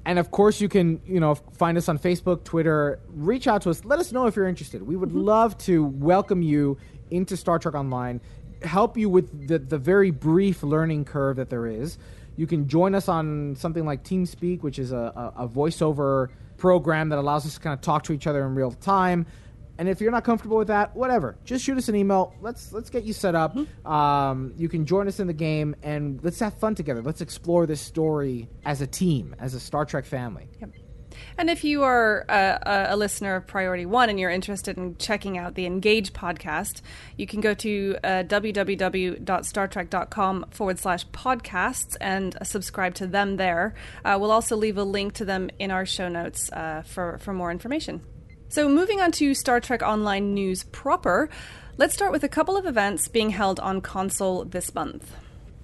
And 0.06 0.20
of 0.20 0.32
course, 0.32 0.60
you 0.60 0.68
can 0.68 1.02
you 1.06 1.20
know 1.20 1.36
find 1.36 1.78
us 1.78 1.88
on 1.88 1.98
Facebook, 1.98 2.44
Twitter. 2.44 3.00
Reach 3.08 3.48
out 3.48 3.62
to 3.62 3.70
us. 3.70 3.86
Let 3.86 4.00
us 4.00 4.12
know 4.12 4.28
if 4.28 4.36
you're 4.36 4.48
interested. 4.48 4.86
We 4.86 4.96
would 4.96 5.14
love 5.14 5.58
to 5.60 5.86
welcome 5.86 6.42
you 6.42 6.78
into 7.10 7.38
Star 7.38 7.60
Trek 7.60 7.76
Online. 7.76 8.20
Help 8.64 8.98
you 8.98 9.10
with 9.10 9.48
the 9.48 9.60
the 9.60 9.78
very 9.78 10.12
brief 10.12 10.64
learning 10.64 11.06
curve 11.06 11.38
that 11.38 11.50
there 11.50 11.68
is. 11.68 11.98
You 12.36 12.48
can 12.48 12.68
join 12.68 12.96
us 12.96 13.08
on 13.08 13.56
something 13.56 13.86
like 13.86 14.04
TeamSpeak, 14.04 14.62
which 14.62 14.80
is 14.80 14.92
a, 14.92 15.34
a, 15.38 15.44
a 15.44 15.48
voiceover 15.48 16.30
program 16.58 17.10
that 17.10 17.20
allows 17.20 17.46
us 17.46 17.56
to 17.56 17.60
kind 17.60 17.74
of 17.74 17.82
talk 17.82 18.04
to 18.04 18.14
each 18.14 18.26
other 18.26 18.46
in 18.46 18.56
real 18.56 18.72
time. 18.72 19.26
And 19.78 19.90
if 19.90 20.00
you're 20.02 20.12
not 20.12 20.24
comfortable 20.24 20.58
with 20.58 20.68
that, 20.68 20.96
whatever, 20.96 21.36
just 21.46 21.66
shoot 21.66 21.78
us 21.78 21.90
an 21.90 21.96
email. 21.96 22.34
Let's 22.42 22.72
let's 22.72 22.90
get 22.90 23.04
you 23.04 23.14
set 23.14 23.36
up. 23.36 23.58
Um, 23.86 24.54
you 24.56 24.70
can 24.70 24.86
join 24.86 25.08
us 25.08 25.20
in 25.20 25.28
the 25.28 25.34
game, 25.34 25.76
and 25.82 26.20
let's 26.24 26.40
have 26.40 26.54
fun 26.54 26.76
together. 26.76 27.02
Let's 27.02 27.22
explore 27.22 27.66
this 27.66 27.82
story 27.82 28.50
as 28.66 28.82
a 28.82 28.88
team, 28.88 29.36
as 29.40 29.56
a 29.56 29.60
Star 29.60 29.84
Trek 29.86 30.06
family. 30.06 30.48
And 31.38 31.50
if 31.50 31.64
you 31.64 31.84
are 31.84 32.26
a, 32.30 32.88
a, 32.90 32.98
listener 32.98 33.36
of 33.36 33.48
Priority 33.48 33.86
One 33.86 34.10
and 34.10 34.20
you're 34.20 34.30
interested 34.30 34.78
in 34.78 34.98
checking 34.98 35.38
out 35.38 35.56
the 35.56 35.66
Engage 35.66 36.12
podcast, 36.14 36.82
you 37.18 37.28
can 37.28 37.42
go 37.42 37.54
to 37.56 37.98
uh, 38.04 38.24
www.startrek.com 38.24 40.46
forward 40.52 40.80
slash 40.80 41.06
podcasts 41.08 41.98
and 42.02 42.38
subscribe 42.44 42.94
to 42.96 43.08
them 43.08 43.38
there. 43.38 43.74
Uh, 44.06 44.18
we'll 44.20 44.32
also 44.32 44.56
leave 44.56 44.78
a 44.78 44.84
link 44.84 45.14
to 45.14 45.26
them 45.26 45.50
in 45.60 45.72
our 45.72 45.86
show 45.86 46.10
notes 46.10 46.52
uh, 46.52 46.84
for, 46.86 47.18
for 47.20 47.34
more 47.34 47.52
information. 47.52 48.02
So, 48.50 48.68
moving 48.70 49.02
on 49.02 49.12
to 49.14 49.34
Star 49.34 49.60
Trek 49.60 49.82
Online 49.82 50.36
news 50.36 50.62
proper, 50.64 51.28
let's 51.78 51.96
start 51.96 52.12
with 52.12 52.24
a 52.24 52.30
couple 52.30 52.56
of 52.56 52.68
events 52.68 53.08
being 53.08 53.32
held 53.32 53.60
on 53.60 53.82
console 53.82 54.46
this 54.46 54.76
month. 54.76 55.12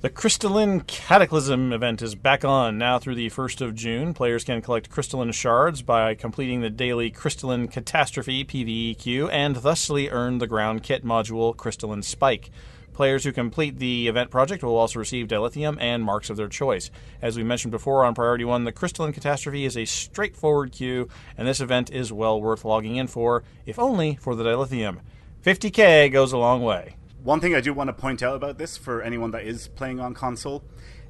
The 0.01 0.09
Crystalline 0.09 0.79
Cataclysm 0.88 1.73
event 1.73 2.01
is 2.01 2.15
back 2.15 2.45
on 2.45 2.77
now 2.77 2.99
through 2.99 3.15
the 3.15 3.29
1st 3.29 3.59
of 3.59 3.75
June. 3.75 4.13
Players 4.13 4.45
can 4.45 4.62
collect 4.62 4.89
crystalline 4.89 5.33
shards 5.33 5.81
by 5.81 6.15
completing 6.15 6.62
the 6.62 6.69
daily 6.69 7.09
Crystalline 7.09 7.67
Catastrophe 7.67 8.45
PvE 8.45 8.97
queue 8.97 9.27
and 9.27 9.57
thusly 9.57 10.09
earn 10.09 10.38
the 10.38 10.47
ground 10.47 10.83
kit 10.83 11.03
module 11.03 11.53
Crystalline 11.53 12.01
Spike. 12.01 12.49
Players 12.93 13.25
who 13.25 13.33
complete 13.33 13.77
the 13.77 14.07
event 14.07 14.31
project 14.31 14.63
will 14.63 14.77
also 14.77 14.99
receive 14.99 15.27
dilithium 15.27 15.75
and 15.81 16.01
marks 16.01 16.29
of 16.29 16.38
their 16.38 16.47
choice. 16.47 16.89
As 17.21 17.35
we 17.35 17.43
mentioned 17.43 17.71
before 17.71 18.05
on 18.05 18.15
Priority 18.15 18.45
1, 18.45 18.63
the 18.63 18.71
Crystalline 18.71 19.12
Catastrophe 19.12 19.65
is 19.65 19.75
a 19.75 19.83
straightforward 19.83 20.71
queue, 20.71 21.09
and 21.38 21.45
this 21.45 21.59
event 21.59 21.91
is 21.91 22.13
well 22.13 22.41
worth 22.41 22.63
logging 22.63 22.95
in 22.95 23.07
for, 23.07 23.43
if 23.65 23.77
only 23.77 24.15
for 24.15 24.33
the 24.33 24.45
dilithium. 24.45 24.99
50k 25.43 26.09
goes 26.09 26.31
a 26.31 26.38
long 26.38 26.63
way. 26.63 26.95
One 27.23 27.39
thing 27.39 27.53
I 27.53 27.62
do 27.62 27.73
want 27.73 27.89
to 27.89 27.93
point 27.93 28.23
out 28.23 28.36
about 28.36 28.58
this 28.58 28.77
for 28.77 29.01
anyone 29.01 29.32
that 29.32 29.43
is 29.45 29.67
playing 29.67 29.99
on 29.99 30.13
console, 30.13 30.63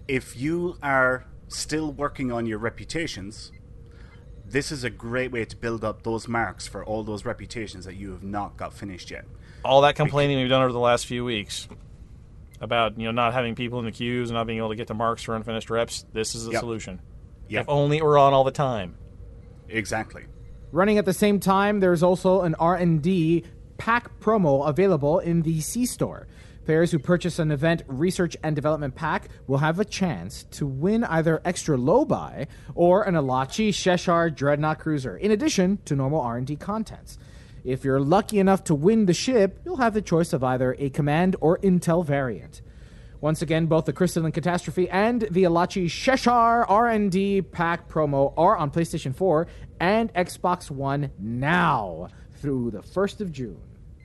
if 0.08 0.36
you 0.36 0.76
are 0.82 1.26
still 1.48 1.91
working 1.91 2.32
on 2.32 2.45
your 2.45 2.58
reputations, 2.58 3.52
this 4.45 4.72
is 4.72 4.84
a 4.84 4.89
great 4.89 5.32
way 5.32 5.45
to 5.45 5.56
build 5.56 5.84
up 5.84 6.04
those 6.04 6.28
marks 6.28 6.67
for 6.67 6.84
all 6.84 7.04
those 7.04 7.26
reputations 7.26 7.86
that 7.86 7.95
you 7.95 8.12
have 8.12 8.24
not 8.24 8.58
got 8.58 8.74
finished 8.74 9.12
yet. 9.12 9.26
all 9.63 9.82
that 9.82 9.95
complaining 9.95 10.39
we've 10.39 10.50
done 10.50 10.63
over 10.63 10.72
the 10.72 10.80
last 10.80 11.06
few 11.06 11.24
weeks 11.26 11.67
about 12.62 12.98
you 12.98 13.06
know 13.06 13.12
not 13.12 13.34
having 13.34 13.56
people 13.56 13.78
in 13.80 13.86
the 13.86 13.91
queues 13.91 14.30
and 14.30 14.36
not 14.36 14.48
being 14.48 14.58
able 14.58 14.69
to 14.69 14.76
get 14.76 14.88
the 14.88 14.93
marks 14.93 15.22
for 15.22 15.36
unfinished 15.36 15.69
reps. 15.69 16.06
This 16.13 16.34
is 16.34 16.45
the 16.45 16.52
Yep. 16.54 16.60
solution. 16.62 17.00
Yep. 17.50 17.62
If 17.63 17.69
only 17.69 17.98
it 17.98 18.04
were 18.04 18.17
on 18.17 18.34
all 18.34 18.43
the 18.43 18.52
time. 18.52 18.95
Exactly. 19.67 20.24
Running 20.72 20.98
at 20.98 21.06
the 21.06 21.13
same 21.13 21.39
time, 21.39 21.80
there's 21.82 22.02
also 22.04 22.41
an 22.41 22.56
R&D 22.56 23.43
pack 23.80 24.20
promo 24.20 24.68
available 24.68 25.18
in 25.18 25.42
the 25.42 25.60
C 25.62 25.88
store. 25.88 26.28
Players 26.65 26.92
who 26.92 27.00
purchase 27.00 27.39
an 27.39 27.50
event 27.50 27.82
research 27.88 28.38
and 28.44 28.56
development 28.56 28.94
pack 28.94 29.30
will 29.48 29.58
have 29.58 29.80
a 29.80 29.86
chance 29.86 30.44
to 30.52 30.68
win 30.68 31.04
either 31.06 31.42
extra 31.44 31.76
Lobi 31.76 32.46
or 32.76 33.02
an 33.02 33.15
Alachi 33.15 33.70
Sheshar 33.70 34.36
Dreadnought 34.36 34.78
Cruiser, 34.78 35.18
in 35.18 35.32
addition 35.32 35.80
to 35.86 35.96
normal 35.96 36.22
R&D 36.22 36.58
contents. 36.58 37.18
If 37.63 37.84
you're 37.84 38.00
lucky 38.00 38.38
enough 38.38 38.63
to 38.65 38.76
win 38.76 39.08
the 39.08 39.13
ship, 39.13 39.60
you'll 39.65 39.78
have 39.78 39.96
the 39.96 40.02
choice 40.04 40.32
of 40.32 40.44
either 40.44 40.76
a 40.78 40.92
command 40.92 41.36
or 41.42 41.58
intel 41.58 42.06
variant. 42.06 42.62
Once 43.22 43.42
again, 43.42 43.65
both 43.65 43.86
the 43.86 43.94
Crystalline 43.94 44.32
Catastrophe 44.32 44.89
and 44.89 45.24
the 45.32 45.44
Alachi 45.44 45.86
Sheshar 45.86 46.65
R&D 46.70 47.42
pack 47.42 47.89
promo 47.89 48.34
are 48.38 48.56
on 48.56 48.70
PlayStation 48.70 49.15
4 49.15 49.48
and 49.80 50.13
Xbox 50.13 50.70
One 50.70 51.12
now 51.18 52.10
through 52.39 52.72
the 52.72 52.82
1st 52.82 53.22
of 53.22 53.32
June. 53.32 53.60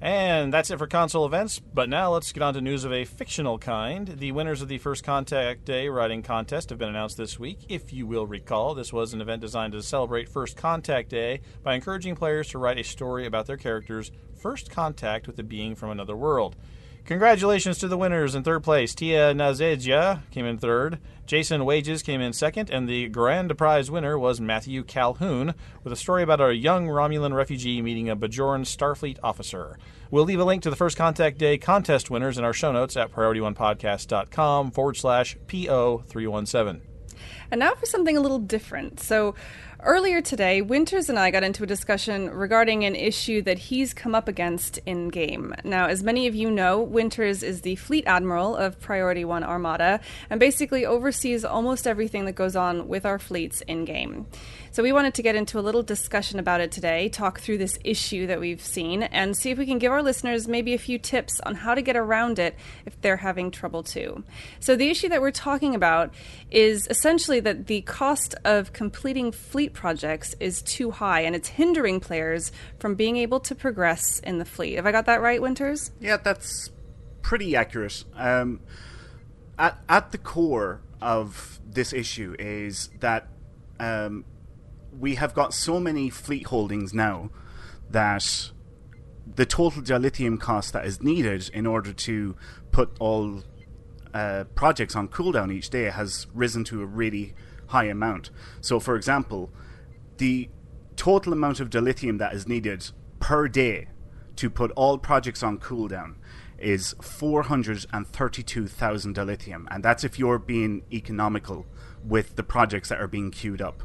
And 0.04 0.52
that's 0.52 0.70
it 0.70 0.76
for 0.76 0.86
console 0.86 1.24
events. 1.24 1.62
But 1.72 1.88
now 1.88 2.12
let's 2.12 2.30
get 2.30 2.42
on 2.42 2.52
to 2.52 2.60
news 2.60 2.84
of 2.84 2.92
a 2.92 3.06
fictional 3.06 3.58
kind. 3.58 4.06
The 4.06 4.32
winners 4.32 4.60
of 4.60 4.68
the 4.68 4.76
First 4.76 5.02
Contact 5.02 5.64
Day 5.64 5.88
writing 5.88 6.22
contest 6.22 6.68
have 6.68 6.78
been 6.78 6.90
announced 6.90 7.16
this 7.16 7.38
week. 7.38 7.60
If 7.70 7.90
you 7.90 8.06
will 8.06 8.26
recall, 8.26 8.74
this 8.74 8.92
was 8.92 9.14
an 9.14 9.22
event 9.22 9.40
designed 9.40 9.72
to 9.72 9.82
celebrate 9.82 10.28
First 10.28 10.58
Contact 10.58 11.08
Day 11.08 11.40
by 11.62 11.74
encouraging 11.74 12.16
players 12.16 12.48
to 12.48 12.58
write 12.58 12.78
a 12.78 12.84
story 12.84 13.24
about 13.24 13.46
their 13.46 13.56
character's 13.56 14.12
first 14.38 14.70
contact 14.70 15.26
with 15.26 15.38
a 15.38 15.42
being 15.42 15.74
from 15.74 15.88
another 15.88 16.16
world. 16.16 16.54
Congratulations 17.06 17.76
to 17.78 17.86
the 17.86 17.98
winners. 17.98 18.34
In 18.34 18.42
third 18.42 18.62
place, 18.62 18.94
Tia 18.94 19.34
Nazeja 19.34 20.22
came 20.30 20.46
in 20.46 20.56
third. 20.56 20.98
Jason 21.26 21.66
Wages 21.66 22.02
came 22.02 22.22
in 22.22 22.32
second, 22.32 22.70
and 22.70 22.88
the 22.88 23.08
grand 23.08 23.56
prize 23.58 23.90
winner 23.90 24.18
was 24.18 24.40
Matthew 24.40 24.82
Calhoun 24.82 25.52
with 25.82 25.92
a 25.92 25.96
story 25.96 26.22
about 26.22 26.40
a 26.40 26.56
young 26.56 26.86
Romulan 26.86 27.34
refugee 27.34 27.82
meeting 27.82 28.08
a 28.08 28.16
Bajoran 28.16 28.64
Starfleet 28.64 29.18
officer. 29.22 29.78
We'll 30.10 30.24
leave 30.24 30.40
a 30.40 30.44
link 30.44 30.62
to 30.62 30.70
the 30.70 30.76
First 30.76 30.96
Contact 30.96 31.36
Day 31.36 31.58
contest 31.58 32.08
winners 32.08 32.38
in 32.38 32.44
our 32.44 32.54
show 32.54 32.72
notes 32.72 32.96
at 32.96 33.12
PriorityOnePodcast.com 33.12 34.70
forward 34.70 34.96
slash 34.96 35.36
PO317. 35.46 36.80
And 37.50 37.58
now 37.58 37.74
for 37.74 37.86
something 37.86 38.16
a 38.16 38.20
little 38.20 38.38
different. 38.38 39.00
So, 39.00 39.34
earlier 39.84 40.20
today, 40.20 40.62
Winters 40.62 41.08
and 41.08 41.18
I 41.18 41.30
got 41.30 41.42
into 41.42 41.62
a 41.62 41.66
discussion 41.66 42.30
regarding 42.30 42.84
an 42.84 42.94
issue 42.96 43.42
that 43.42 43.58
he's 43.58 43.92
come 43.92 44.14
up 44.14 44.28
against 44.28 44.78
in 44.86 45.08
game. 45.08 45.54
Now, 45.62 45.86
as 45.86 46.02
many 46.02 46.26
of 46.26 46.34
you 46.34 46.50
know, 46.50 46.80
Winters 46.80 47.42
is 47.42 47.60
the 47.60 47.76
fleet 47.76 48.04
admiral 48.06 48.56
of 48.56 48.80
Priority 48.80 49.24
One 49.24 49.44
Armada 49.44 50.00
and 50.30 50.40
basically 50.40 50.86
oversees 50.86 51.44
almost 51.44 51.86
everything 51.86 52.24
that 52.24 52.32
goes 52.32 52.56
on 52.56 52.88
with 52.88 53.04
our 53.04 53.18
fleets 53.18 53.60
in 53.62 53.84
game. 53.84 54.26
So, 54.70 54.82
we 54.82 54.92
wanted 54.92 55.14
to 55.14 55.22
get 55.22 55.36
into 55.36 55.58
a 55.58 55.62
little 55.62 55.82
discussion 55.82 56.38
about 56.38 56.60
it 56.60 56.72
today, 56.72 57.08
talk 57.08 57.38
through 57.38 57.58
this 57.58 57.78
issue 57.84 58.26
that 58.26 58.40
we've 58.40 58.62
seen, 58.62 59.04
and 59.04 59.36
see 59.36 59.50
if 59.50 59.58
we 59.58 59.66
can 59.66 59.78
give 59.78 59.92
our 59.92 60.02
listeners 60.02 60.48
maybe 60.48 60.74
a 60.74 60.78
few 60.78 60.98
tips 60.98 61.38
on 61.40 61.54
how 61.54 61.74
to 61.74 61.82
get 61.82 61.94
around 61.94 62.40
it 62.40 62.56
if 62.84 63.00
they're 63.00 63.18
having 63.18 63.50
trouble 63.50 63.82
too. 63.82 64.24
So, 64.60 64.74
the 64.74 64.88
issue 64.88 65.08
that 65.10 65.20
we're 65.20 65.30
talking 65.30 65.74
about 65.74 66.12
is 66.50 66.88
essentially 66.88 67.38
that 67.40 67.66
the 67.66 67.82
cost 67.82 68.34
of 68.44 68.72
completing 68.72 69.30
fleet 69.30 69.73
projects 69.74 70.34
is 70.40 70.62
too 70.62 70.90
high 70.90 71.20
and 71.20 71.36
it's 71.36 71.48
hindering 71.48 72.00
players 72.00 72.52
from 72.78 72.94
being 72.94 73.16
able 73.16 73.40
to 73.40 73.54
progress 73.54 74.20
in 74.20 74.38
the 74.38 74.44
fleet. 74.44 74.76
Have 74.76 74.86
I 74.86 74.92
got 74.92 75.06
that 75.06 75.20
right, 75.20 75.42
Winters? 75.42 75.90
Yeah, 76.00 76.16
that's 76.16 76.70
pretty 77.22 77.54
accurate. 77.56 78.04
Um, 78.14 78.60
at, 79.58 79.82
at 79.88 80.12
the 80.12 80.18
core 80.18 80.80
of 81.02 81.60
this 81.66 81.92
issue 81.92 82.34
is 82.38 82.90
that 83.00 83.28
um, 83.80 84.24
we 84.98 85.16
have 85.16 85.34
got 85.34 85.52
so 85.52 85.78
many 85.80 86.08
fleet 86.08 86.46
holdings 86.46 86.94
now 86.94 87.30
that 87.90 88.50
the 89.36 89.46
total 89.46 89.82
dilithium 89.82 90.38
cost 90.38 90.72
that 90.72 90.84
is 90.86 91.02
needed 91.02 91.50
in 91.52 91.66
order 91.66 91.92
to 91.92 92.36
put 92.70 92.90
all 93.00 93.42
uh, 94.12 94.44
projects 94.54 94.94
on 94.94 95.08
cooldown 95.08 95.52
each 95.52 95.70
day 95.70 95.84
has 95.84 96.26
risen 96.32 96.62
to 96.64 96.82
a 96.82 96.86
really 96.86 97.34
high 97.68 97.84
amount. 97.84 98.30
So, 98.60 98.78
for 98.78 98.96
example, 98.96 99.50
the 100.18 100.50
total 100.96 101.32
amount 101.32 101.60
of 101.60 101.70
dilithium 101.70 102.18
that 102.18 102.34
is 102.34 102.46
needed 102.46 102.90
per 103.20 103.48
day 103.48 103.88
to 104.36 104.50
put 104.50 104.70
all 104.72 104.98
projects 104.98 105.42
on 105.42 105.58
cooldown 105.58 106.16
is 106.58 106.94
432,000 107.00 109.16
dilithium, 109.16 109.64
and 109.70 109.82
that's 109.84 110.04
if 110.04 110.18
you're 110.18 110.38
being 110.38 110.82
economical 110.92 111.64
with 112.04 112.36
the 112.36 112.42
projects 112.42 112.88
that 112.88 113.00
are 113.00 113.08
being 113.08 113.30
queued 113.30 113.62
up. 113.62 113.82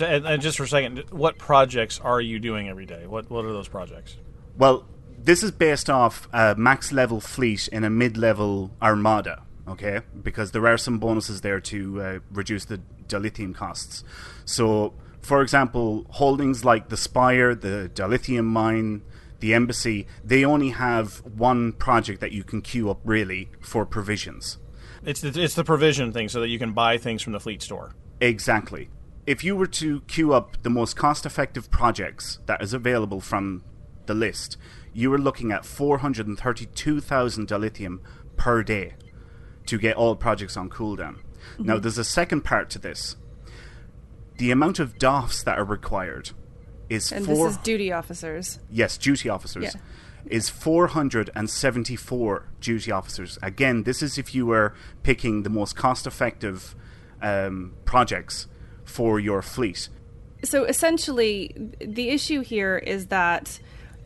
And, 0.00 0.26
and 0.26 0.42
just 0.42 0.58
for 0.58 0.64
a 0.64 0.68
second, 0.68 1.04
what 1.10 1.38
projects 1.38 2.00
are 2.00 2.20
you 2.20 2.38
doing 2.38 2.68
every 2.68 2.86
day? 2.86 3.06
What 3.06 3.30
what 3.30 3.44
are 3.44 3.52
those 3.52 3.68
projects? 3.68 4.16
Well, 4.56 4.86
this 5.18 5.42
is 5.42 5.50
based 5.50 5.90
off 5.90 6.28
a 6.32 6.54
max 6.56 6.92
level 6.92 7.20
fleet 7.20 7.68
in 7.68 7.84
a 7.84 7.90
mid 7.90 8.16
level 8.16 8.70
armada, 8.80 9.42
okay? 9.66 10.00
Because 10.22 10.52
there 10.52 10.66
are 10.66 10.78
some 10.78 10.98
bonuses 10.98 11.40
there 11.40 11.60
to 11.60 12.02
uh, 12.02 12.18
reduce 12.30 12.64
the 12.64 12.80
dilithium 13.08 13.54
costs. 13.54 14.04
So, 14.44 14.94
for 15.28 15.42
example, 15.42 16.06
holdings 16.08 16.64
like 16.64 16.88
the 16.88 16.96
Spire, 16.96 17.54
the 17.54 17.90
dilithium 17.94 18.46
mine, 18.46 19.02
the 19.40 19.52
embassy, 19.52 20.06
they 20.24 20.42
only 20.42 20.70
have 20.70 21.18
one 21.18 21.72
project 21.72 22.22
that 22.22 22.32
you 22.32 22.42
can 22.42 22.62
queue 22.62 22.88
up 22.88 22.98
really 23.04 23.50
for 23.60 23.84
provisions. 23.84 24.56
It's 25.04 25.20
the, 25.20 25.38
it's 25.38 25.54
the 25.54 25.64
provision 25.64 26.12
thing, 26.14 26.30
so 26.30 26.40
that 26.40 26.48
you 26.48 26.58
can 26.58 26.72
buy 26.72 26.96
things 26.96 27.20
from 27.20 27.34
the 27.34 27.40
fleet 27.40 27.60
store. 27.60 27.94
Exactly. 28.22 28.88
If 29.26 29.44
you 29.44 29.54
were 29.54 29.66
to 29.66 30.00
queue 30.02 30.32
up 30.32 30.62
the 30.62 30.70
most 30.70 30.96
cost 30.96 31.26
effective 31.26 31.70
projects 31.70 32.38
that 32.46 32.62
is 32.62 32.72
available 32.72 33.20
from 33.20 33.62
the 34.06 34.14
list, 34.14 34.56
you 34.94 35.10
were 35.10 35.18
looking 35.18 35.52
at 35.52 35.66
432,000 35.66 37.46
dilithium 37.46 37.98
per 38.38 38.62
day 38.62 38.94
to 39.66 39.76
get 39.76 39.94
all 39.94 40.16
projects 40.16 40.56
on 40.56 40.70
cooldown. 40.70 41.16
Mm-hmm. 41.16 41.64
Now, 41.66 41.78
there's 41.78 41.98
a 41.98 42.04
second 42.04 42.44
part 42.44 42.70
to 42.70 42.78
this. 42.78 43.16
The 44.38 44.50
amount 44.50 44.78
of 44.78 44.98
DOFs 44.98 45.42
that 45.44 45.58
are 45.58 45.64
required 45.64 46.30
is 46.88 47.12
and 47.12 47.26
four. 47.26 47.48
this 47.48 47.56
is 47.56 47.62
duty 47.62 47.92
officers. 47.92 48.58
Yes, 48.70 48.96
duty 48.96 49.28
officers. 49.28 49.64
Yeah. 49.64 49.80
Is 50.26 50.48
474 50.50 52.48
duty 52.60 52.90
officers. 52.90 53.38
Again, 53.42 53.84
this 53.84 54.02
is 54.02 54.18
if 54.18 54.34
you 54.34 54.46
were 54.46 54.74
picking 55.02 55.42
the 55.42 55.50
most 55.50 55.76
cost 55.76 56.06
effective 56.06 56.74
um, 57.22 57.74
projects 57.84 58.46
for 58.84 59.20
your 59.20 59.42
fleet. 59.42 59.88
So 60.44 60.64
essentially, 60.64 61.54
the 61.80 62.10
issue 62.10 62.40
here 62.40 62.78
is 62.78 63.06
that 63.06 63.58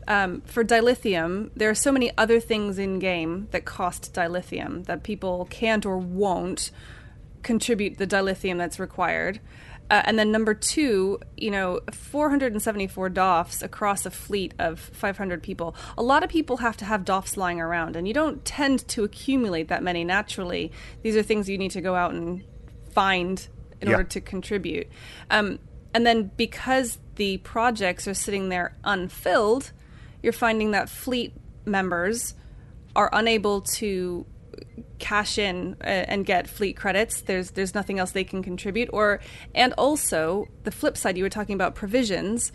um, 0.07 0.41
for 0.41 0.63
dilithium, 0.63 1.51
there 1.55 1.69
are 1.69 1.75
so 1.75 1.91
many 1.91 2.11
other 2.17 2.39
things 2.39 2.77
in 2.77 2.99
game 2.99 3.47
that 3.51 3.65
cost 3.65 4.13
dilithium 4.13 4.85
that 4.85 5.03
people 5.03 5.47
can't 5.49 5.85
or 5.85 5.97
won't 5.97 6.71
contribute 7.43 7.97
the 7.97 8.07
dilithium 8.07 8.57
that's 8.57 8.79
required. 8.79 9.39
Uh, 9.89 10.01
and 10.05 10.17
then 10.17 10.31
number 10.31 10.53
two, 10.53 11.19
you 11.37 11.51
know, 11.51 11.79
474 11.91 13.09
DOFs 13.09 13.61
across 13.61 14.05
a 14.05 14.11
fleet 14.11 14.53
of 14.57 14.79
500 14.79 15.43
people. 15.43 15.75
A 15.97 16.03
lot 16.03 16.23
of 16.23 16.29
people 16.29 16.57
have 16.57 16.77
to 16.77 16.85
have 16.85 17.05
DOFs 17.05 17.37
lying 17.37 17.59
around, 17.61 17.95
and 17.95 18.07
you 18.07 18.13
don't 18.13 18.43
tend 18.45 18.87
to 18.89 19.03
accumulate 19.03 19.67
that 19.67 19.83
many 19.83 20.03
naturally. 20.03 20.71
These 21.03 21.15
are 21.15 21.21
things 21.23 21.47
you 21.49 21.57
need 21.57 21.71
to 21.71 21.81
go 21.81 21.95
out 21.95 22.13
and 22.13 22.43
find 22.91 23.47
in 23.81 23.89
Yeah. 23.89 23.97
order 23.97 24.09
to 24.09 24.21
contribute. 24.21 24.87
Um, 25.29 25.59
and 25.93 26.07
then 26.07 26.31
because 26.37 26.97
the 27.15 27.37
projects 27.37 28.07
are 28.07 28.13
sitting 28.15 28.49
there 28.49 28.75
unfilled, 28.83 29.71
you're 30.23 30.33
finding 30.33 30.71
that 30.71 30.89
fleet 30.89 31.33
members 31.65 32.33
are 32.95 33.09
unable 33.13 33.61
to 33.61 34.25
cash 35.03 35.37
in 35.37 35.75
uh, 35.81 35.83
and 36.11 36.25
get 36.25 36.47
fleet 36.47 36.75
credits. 36.77 37.21
There's 37.21 37.51
there's 37.51 37.73
nothing 37.75 37.99
else 37.99 38.11
they 38.11 38.23
can 38.23 38.41
contribute. 38.41 38.89
Or 38.93 39.19
and 39.53 39.73
also 39.77 40.47
the 40.63 40.71
flip 40.71 40.95
side, 40.97 41.17
you 41.17 41.23
were 41.23 41.29
talking 41.39 41.55
about 41.55 41.75
provisions. 41.75 42.51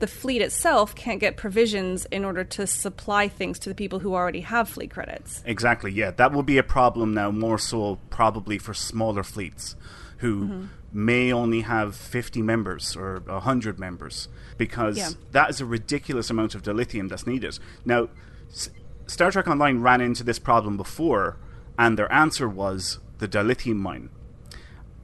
The 0.00 0.06
fleet 0.08 0.42
itself 0.42 0.96
can't 0.96 1.20
get 1.20 1.36
provisions 1.36 2.06
in 2.10 2.24
order 2.24 2.42
to 2.56 2.66
supply 2.66 3.28
things 3.28 3.60
to 3.60 3.68
the 3.68 3.74
people 3.76 4.00
who 4.00 4.14
already 4.14 4.40
have 4.40 4.68
fleet 4.68 4.90
credits. 4.90 5.42
Exactly, 5.46 5.92
yeah. 5.92 6.10
That 6.10 6.32
will 6.32 6.42
be 6.42 6.58
a 6.58 6.64
problem 6.64 7.14
now, 7.14 7.30
more 7.30 7.56
so 7.58 7.98
probably 8.10 8.58
for 8.58 8.74
smaller 8.74 9.22
fleets 9.22 9.76
who 10.18 10.34
Mm-hmm. 10.46 10.64
may 10.92 11.32
only 11.32 11.60
have 11.62 11.94
50 11.96 12.42
members 12.42 12.96
or 12.96 13.20
100 13.26 13.78
members 13.78 14.28
because 14.58 14.96
Yeah. 14.98 15.10
that 15.30 15.50
is 15.50 15.60
a 15.60 15.66
ridiculous 15.66 16.30
amount 16.30 16.54
of 16.56 16.62
dilithium 16.62 17.08
that's 17.08 17.26
needed. 17.26 17.58
Now, 17.84 18.08
S- 18.50 18.70
Star 19.06 19.30
Trek 19.30 19.46
Online 19.48 19.80
ran 19.80 20.00
into 20.00 20.22
this 20.24 20.38
problem 20.40 20.76
before, 20.76 21.36
and 21.82 21.98
their 21.98 22.10
answer 22.12 22.48
was 22.48 23.00
the 23.18 23.26
dilithium 23.26 23.74
mine. 23.74 24.08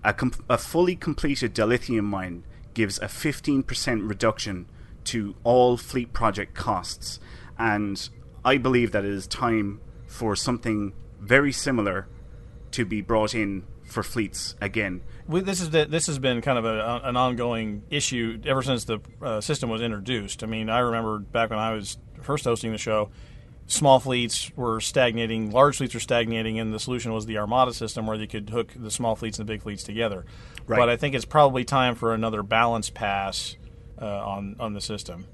A, 0.04 0.14
com- 0.14 0.44
a 0.48 0.56
fully 0.56 0.94
completed 0.94 1.52
dilithium 1.52 2.04
mine 2.04 2.44
gives 2.72 3.00
a 3.00 3.06
15% 3.06 4.08
reduction 4.08 4.68
to 5.02 5.34
all 5.42 5.76
fleet 5.76 6.12
project 6.12 6.54
costs. 6.54 7.18
And 7.58 8.08
I 8.44 8.58
believe 8.58 8.92
that 8.92 9.04
it 9.04 9.10
is 9.10 9.26
time 9.26 9.80
for 10.06 10.36
something 10.36 10.92
very 11.18 11.50
similar 11.50 12.06
to 12.70 12.84
be 12.84 13.00
brought 13.00 13.34
in 13.34 13.64
for 13.82 14.04
fleets 14.04 14.54
again. 14.60 15.00
We, 15.26 15.40
this 15.40 15.60
is 15.60 15.70
the, 15.70 15.84
this 15.84 16.06
has 16.06 16.20
been 16.20 16.40
kind 16.42 16.58
of 16.58 16.64
a, 16.64 17.00
an 17.02 17.16
ongoing 17.16 17.82
issue 17.90 18.40
ever 18.46 18.62
since 18.62 18.84
the 18.84 19.00
uh, 19.20 19.40
system 19.40 19.68
was 19.68 19.82
introduced. 19.82 20.44
I 20.44 20.46
mean, 20.46 20.70
I 20.70 20.78
remember 20.78 21.18
back 21.18 21.50
when 21.50 21.58
I 21.58 21.72
was 21.72 21.98
first 22.22 22.44
hosting 22.44 22.70
the 22.70 22.78
show, 22.78 23.10
small 23.68 24.00
fleets 24.00 24.50
were 24.56 24.80
stagnating, 24.80 25.52
large 25.52 25.76
fleets 25.76 25.94
were 25.94 26.00
stagnating, 26.00 26.58
and 26.58 26.74
the 26.74 26.80
solution 26.80 27.12
was 27.12 27.26
the 27.26 27.38
Armada 27.38 27.72
system, 27.72 28.06
where 28.06 28.16
you 28.16 28.26
could 28.26 28.50
hook 28.50 28.72
the 28.74 28.90
small 28.90 29.14
fleets 29.14 29.38
and 29.38 29.46
the 29.46 29.52
big 29.52 29.62
fleets 29.62 29.84
together. 29.84 30.24
Right. 30.66 30.78
But 30.78 30.88
I 30.88 30.96
think 30.96 31.14
it's 31.14 31.24
probably 31.24 31.64
time 31.64 31.94
for 31.94 32.12
another 32.12 32.42
balance 32.42 32.90
pass 32.90 33.56
uh, 34.00 34.06
on 34.06 34.56
on 34.58 34.72
the 34.72 34.80
system. 34.80 35.26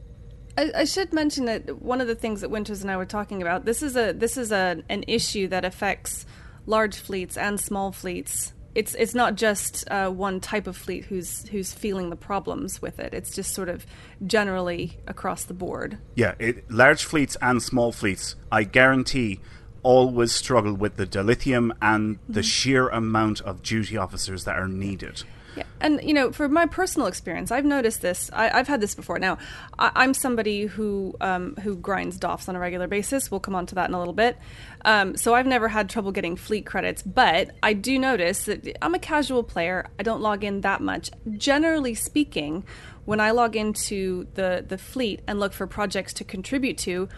I, 0.59 0.71
I 0.75 0.85
should 0.85 1.13
mention 1.13 1.47
that 1.47 1.81
one 1.81 2.01
of 2.01 2.07
the 2.07 2.15
things 2.15 2.43
that 2.43 2.51
Winters 2.51 2.83
and 2.83 2.91
I 2.91 2.97
were 2.97 3.07
talking 3.07 3.41
about 3.41 3.65
this 3.65 3.83
is 3.83 3.97
a 3.97 4.13
this 4.13 4.37
is 4.37 4.53
a 4.53 4.83
an 4.89 5.05
issue 5.09 5.49
that 5.49 5.65
affects 5.65 6.27
large 6.67 6.97
fleets 6.97 7.37
and 7.37 7.59
small 7.61 7.93
fleets. 7.93 8.53
It's 8.75 8.95
it's 8.95 9.15
not 9.15 9.37
just 9.37 9.89
uh, 9.91 10.11
one 10.11 10.41
type 10.41 10.67
of 10.67 10.77
fleet 10.77 11.05
who's 11.05 11.47
who's 11.49 11.73
feeling 11.73 12.11
the 12.11 12.17
problems 12.17 12.83
with 12.83 12.99
it. 12.99 13.15
It's 13.15 13.35
just 13.35 13.55
sort 13.55 13.69
of 13.69 13.87
generally 14.27 14.99
across 15.07 15.45
the 15.45 15.55
board. 15.55 15.99
Yeah, 16.15 16.35
it, 16.39 16.71
large 16.71 17.05
fleets 17.05 17.37
and 17.41 17.63
small 17.63 17.93
fleets, 17.93 18.37
I 18.51 18.65
guarantee, 18.65 19.41
always 19.83 20.33
struggle 20.33 20.75
with 20.75 20.97
the 20.97 21.07
dilithium 21.07 21.71
and 21.81 22.19
the 22.29 22.43
sheer 22.43 22.89
amount 22.89 23.41
of 23.43 23.63
duty 23.63 23.97
officers 23.97 24.45
that 24.45 24.57
are 24.57 24.69
needed. 24.69 25.23
Yeah, 25.57 25.65
and 25.81 26.01
you 26.03 26.15
know, 26.15 26.33
for 26.33 26.49
my 26.49 26.67
personal 26.67 27.07
experience, 27.07 27.51
I've 27.51 27.65
noticed 27.65 28.03
this. 28.03 28.31
I, 28.33 28.51
I've 28.51 28.69
had 28.69 28.81
this 28.81 28.95
before. 28.95 29.19
Now, 29.19 29.39
I, 29.79 29.91
I'm 29.95 30.15
somebody 30.15 30.67
who 30.67 31.15
um, 31.21 31.57
who 31.57 31.77
grinds 31.77 32.19
DOFs 32.19 32.49
on 32.49 32.57
a 32.57 32.59
regular 32.59 32.87
basis. 32.87 33.31
We'll 33.31 33.41
come 33.41 33.55
on 33.55 33.67
to 33.67 33.75
that 33.77 33.89
in 33.89 33.95
a 33.95 33.99
little 33.99 34.15
bit. 34.15 34.37
Um, 34.85 35.17
so 35.17 35.35
I've 35.35 35.47
never 35.47 35.69
had 35.69 35.89
trouble 35.89 36.13
getting 36.13 36.37
fleet 36.37 36.67
credits, 36.67 37.03
but 37.03 37.51
I 37.63 37.73
do 37.73 37.99
notice 37.99 38.45
that 38.45 38.77
I'm 38.83 38.95
a 38.95 38.99
casual 38.99 39.43
player. 39.43 39.89
I 39.99 40.03
don't 40.03 40.21
log 40.21 40.45
in 40.45 40.63
that 40.63 40.81
much. 40.81 41.11
Generally 41.37 41.95
speaking, 41.95 42.65
when 43.05 43.21
I 43.21 43.31
log 43.31 43.57
into 43.57 44.27
the 44.35 44.65
the 44.67 44.79
fleet 44.79 45.21
and 45.27 45.39
look 45.39 45.53
for 45.53 45.67
projects 45.67 46.13
to 46.15 46.25
contribute 46.25 46.79
to, 46.79 47.09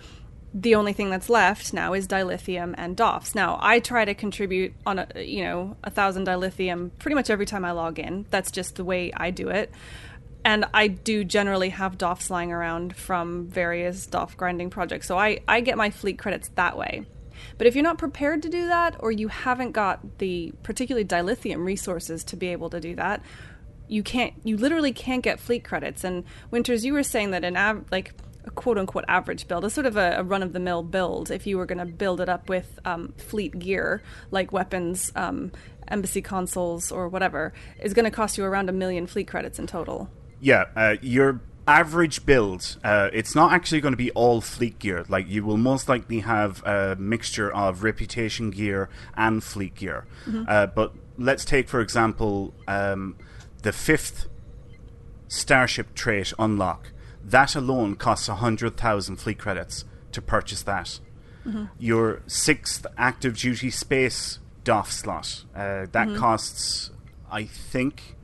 the 0.59 0.75
only 0.75 0.95
thing 0.95 1.11
that's 1.11 1.29
left 1.29 1.75
now 1.75 1.93
is 1.93 2.09
dilithium 2.09 2.75
and 2.79 2.97
DOFs. 2.97 3.35
Now, 3.35 3.59
I 3.61 3.79
try 3.79 4.07
to 4.07 4.15
contribute 4.15 4.73
on 4.87 4.99
a 4.99 5.23
you 5.23 5.45
know 5.45 5.77
a 5.85 5.91
thousand 5.91 6.27
dilithium 6.27 6.91
pretty 6.99 7.15
much 7.15 7.29
every 7.29 7.45
time 7.45 7.65
I 7.65 7.73
log 7.73 7.99
in. 7.99 8.25
That's 8.31 8.51
just 8.51 8.77
the 8.77 8.85
way 8.85 9.13
I 9.15 9.31
do 9.31 9.51
it. 9.51 9.71
And 10.47 10.65
I 10.73 10.87
do 10.87 11.25
generally 11.25 11.71
have 11.71 11.99
DOFs 11.99 12.31
lying 12.31 12.53
around 12.53 12.97
from 12.97 13.49
various 13.49 14.07
DOF 14.07 14.37
grinding 14.37 14.71
projects, 14.71 15.07
so 15.07 15.19
I, 15.19 15.41
I 15.47 15.61
get 15.61 15.77
my 15.77 15.91
fleet 15.91 16.19
credits 16.19 16.51
that 16.55 16.79
way. 16.79 17.05
But 17.59 17.67
if 17.67 17.75
you're 17.75 17.83
not 17.83 17.99
prepared 17.99 18.43
to 18.43 18.49
do 18.49 18.69
that, 18.69 18.97
or 19.01 19.11
you 19.11 19.29
haven't 19.29 19.73
got 19.73 20.19
the 20.19 20.55
particularly 20.63 21.05
dilithium 21.05 21.67
resources 21.67 22.25
to 22.25 22.37
be 22.37 22.49
able 22.49 22.71
to 22.71 22.81
do 22.81 22.95
that, 22.95 23.23
you 23.89 24.03
can't. 24.03 24.35
You 24.43 24.57
literally 24.57 24.93
can't 24.93 25.23
get 25.23 25.39
fleet 25.39 25.65
credits. 25.65 26.03
And 26.03 26.25
Winters, 26.51 26.85
you 26.85 26.93
were 26.93 27.03
saying 27.03 27.33
that 27.33 27.45
an 27.45 27.57
av- 27.57 27.85
like 27.91 28.15
a 28.47 28.51
quote 28.51 28.79
unquote 28.79 29.05
average 29.09 29.49
build, 29.49 29.65
a 29.65 29.71
sort 29.71 29.87
of 29.87 29.97
a, 29.97 30.17
a 30.19 30.23
run 30.23 30.43
of 30.43 30.53
the 30.53 30.61
mill 30.61 30.83
build, 30.83 31.31
if 31.31 31.47
you 31.47 31.59
were 31.59 31.67
going 31.67 31.79
to 31.79 31.87
build 31.87 32.21
it 32.21 32.29
up 32.29 32.49
with 32.49 32.79
um, 32.85 33.13
fleet 33.17 33.59
gear 33.59 34.03
like 34.31 34.53
weapons, 34.53 35.13
um, 35.17 35.53
embassy 35.89 36.23
consoles, 36.23 36.91
or 36.91 37.09
whatever, 37.09 37.53
is 37.81 37.95
going 37.95 38.05
to 38.05 38.11
cost 38.11 38.39
you 38.39 38.45
around 38.45 38.69
a 38.69 38.73
million 38.73 39.07
fleet 39.07 39.29
credits 39.29 39.59
in 39.59 39.67
total. 39.67 40.11
Yeah, 40.41 40.67
uh, 40.75 40.97
your 41.01 41.41
average 41.67 42.25
build, 42.27 42.77
uh, 42.85 43.11
it's 43.13 43.35
not 43.35 43.53
actually 43.53 43.81
going 43.81 43.93
to 43.93 43.97
be 43.99 44.11
all 44.13 44.41
fleet 44.41 44.79
gear. 44.79 45.05
Like, 45.09 45.29
you 45.29 45.45
will 45.45 45.57
most 45.57 45.89
likely 45.89 46.21
have 46.21 46.63
a 46.65 46.97
mixture 46.99 47.53
of 47.53 47.83
reputation 47.83 48.51
gear 48.51 48.89
and 49.17 49.43
fleet 49.43 49.75
gear. 49.75 50.07
Uh, 50.47 50.67
but 50.67 50.93
let's 51.19 51.45
take, 51.45 51.69
for 51.69 51.81
example, 51.81 52.55
um, 52.69 53.17
the 53.63 53.73
fifth 53.73 54.29
Starship 55.29 55.93
trait 55.95 56.33
unlock, 56.39 56.93
that 57.27 57.55
alone 57.57 57.97
costs 57.97 58.29
100,000 58.29 59.17
fleet 59.17 59.39
credits 59.39 59.85
to 60.13 60.23
purchase 60.23 60.63
that. 60.63 61.01
Your 61.79 62.23
sixth 62.27 62.87
active 62.99 63.37
duty 63.39 63.71
space 63.71 64.41
doff 64.65 64.91
slot, 64.91 65.45
uh, 65.55 65.87
that 65.93 66.17
costs, 66.17 66.91
I 67.31 67.45
think, 67.45 68.17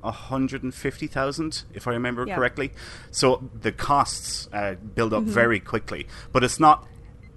150,000, 0.00 1.64
if 1.74 1.86
I 1.86 1.92
remember 1.92 2.24
Yeah. 2.26 2.36
correctly. 2.36 2.72
So 3.10 3.48
the 3.60 3.72
costs 3.72 4.48
uh, 4.52 4.74
build 4.94 5.12
up 5.12 5.24
very 5.24 5.60
quickly. 5.60 6.06
But 6.32 6.44
it's 6.44 6.60
not 6.60 6.86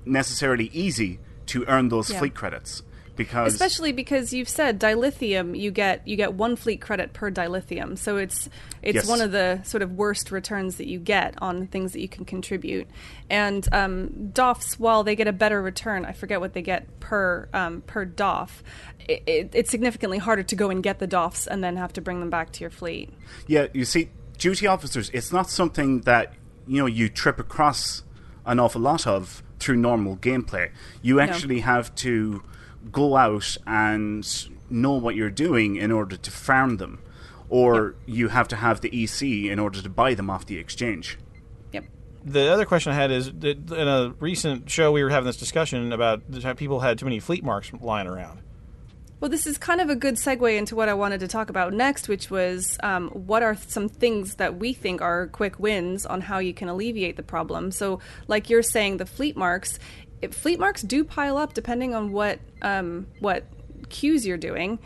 necessarily 0.05 0.65
easy 0.73 1.19
to 1.47 1.65
earn 1.67 1.89
those 1.89 2.09
Yeah. 2.09 2.19
fleet 2.19 2.35
credits 2.35 2.83
because 3.17 3.53
Especially 3.53 3.91
because 3.91 4.31
you've 4.31 4.47
said 4.47 4.79
dilithium, 4.79 5.59
you 5.59 5.71
get 5.71 6.07
you 6.07 6.15
get 6.15 6.33
one 6.33 6.55
fleet 6.55 6.79
credit 6.79 7.11
per 7.13 7.29
dilithium, 7.31 7.97
so 7.97 8.17
it's 8.17 8.49
it's 8.81 8.95
Yes. 8.95 9.07
one 9.07 9.19
of 9.19 9.31
the 9.31 9.61
sort 9.63 9.81
of 9.81 9.93
worst 9.93 10.31
returns 10.31 10.77
that 10.77 10.87
you 10.87 10.99
get 10.99 11.33
on 11.41 11.67
things 11.67 11.91
that 11.93 11.99
you 11.99 12.07
can 12.07 12.23
contribute. 12.23 12.87
And 13.29 13.67
um, 13.73 14.29
DOFs, 14.31 14.79
while 14.79 15.03
they 15.03 15.15
get 15.15 15.27
a 15.27 15.33
better 15.33 15.61
return, 15.61 16.05
I 16.05 16.13
forget 16.13 16.39
what 16.39 16.53
they 16.53 16.61
get 16.61 16.99
per 17.01 17.49
um, 17.53 17.81
per 17.81 18.05
DOF. 18.05 18.63
It, 19.07 19.23
it, 19.25 19.49
it's 19.53 19.71
significantly 19.71 20.17
harder 20.19 20.43
to 20.43 20.55
go 20.55 20.69
and 20.69 20.83
get 20.83 20.99
the 20.99 21.07
DOFs 21.07 21.47
and 21.47 21.63
then 21.63 21.75
have 21.77 21.93
to 21.93 22.01
bring 22.01 22.19
them 22.19 22.29
back 22.29 22.51
to 22.53 22.61
your 22.61 22.69
fleet. 22.69 23.13
Yeah, 23.47 23.67
you 23.73 23.83
see, 23.85 24.09
duty 24.37 24.67
officers, 24.67 25.09
it's 25.11 25.31
not 25.31 25.49
something 25.49 26.01
that, 26.01 26.33
you 26.67 26.79
know, 26.79 26.85
you 26.85 27.09
trip 27.09 27.39
across 27.39 28.03
an 28.45 28.59
awful 28.59 28.81
lot 28.81 29.07
of 29.07 29.43
through 29.59 29.77
normal 29.77 30.17
gameplay. 30.17 30.71
You 31.01 31.19
actually 31.19 31.61
have 31.61 31.93
to 31.95 32.43
go 32.91 33.15
out 33.15 33.57
and 33.65 34.47
know 34.69 34.93
what 34.93 35.15
you're 35.15 35.29
doing 35.29 35.75
in 35.75 35.91
order 35.91 36.17
to 36.17 36.31
farm 36.31 36.77
them. 36.77 36.99
Or 37.49 37.95
you 38.05 38.27
have 38.27 38.47
to 38.49 38.57
have 38.57 38.81
the 38.81 39.03
EC 39.03 39.49
in 39.51 39.57
order 39.57 39.81
to 39.81 39.89
buy 39.89 40.13
them 40.13 40.29
off 40.29 40.45
the 40.45 40.57
exchange. 40.57 41.17
Yep. 41.71 41.85
The 42.25 42.51
other 42.51 42.65
question 42.65 42.91
I 42.91 42.95
had 42.95 43.11
is 43.11 43.31
that 43.31 43.71
in 43.71 43.87
a 43.87 44.13
recent 44.19 44.69
show 44.69 44.91
we 44.91 45.01
were 45.01 45.09
having 45.09 45.27
this 45.27 45.37
discussion 45.37 45.93
about 45.93 46.23
how 46.43 46.53
people 46.53 46.81
had 46.81 46.97
too 46.97 47.05
many 47.05 47.19
fleet 47.19 47.43
marks 47.43 47.71
lying 47.79 48.07
around. 48.07 48.41
Well, 49.19 49.31
this 49.31 49.47
is 49.47 49.57
kind 49.57 49.81
of 49.81 49.89
a 49.89 49.95
good 49.95 50.15
segue 50.15 50.55
into 50.55 50.75
what 50.75 50.89
I 50.89 50.93
wanted 50.93 51.21
to 51.21 51.27
talk 51.27 51.49
about 51.49 51.73
next, 51.73 52.07
which 52.07 52.29
was 52.29 52.77
um, 52.83 53.09
what 53.09 53.41
are 53.41 53.55
some 53.55 53.89
things 53.89 54.35
that 54.35 54.59
we 54.59 54.73
think 54.73 55.01
are 55.01 55.25
quick 55.27 55.59
wins 55.59 56.05
on 56.05 56.21
how 56.21 56.37
you 56.37 56.53
can 56.53 56.67
alleviate 56.67 57.15
the 57.15 57.23
problem. 57.23 57.71
So, 57.71 57.99
like 58.27 58.47
you're 58.51 58.61
saying, 58.61 58.97
the 58.97 59.07
fleet 59.07 59.35
marks, 59.35 59.79
it, 60.21 60.33
fleet 60.33 60.59
marks 60.59 60.81
do 60.81 61.03
pile 61.03 61.37
up 61.37 61.53
depending 61.53 61.93
on 61.93 62.11
what 62.11 62.39
um, 62.61 63.07
what 63.19 63.45
queues 63.89 64.25
you're 64.25 64.37
doing, 64.37 64.79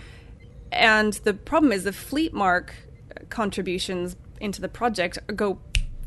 and 0.71 1.13
the 1.13 1.33
problem 1.33 1.71
is 1.71 1.83
the 1.83 1.93
fleet 1.93 2.33
mark 2.33 2.73
contributions 3.29 4.15
into 4.39 4.61
the 4.61 4.69
project 4.69 5.19
go 5.35 5.59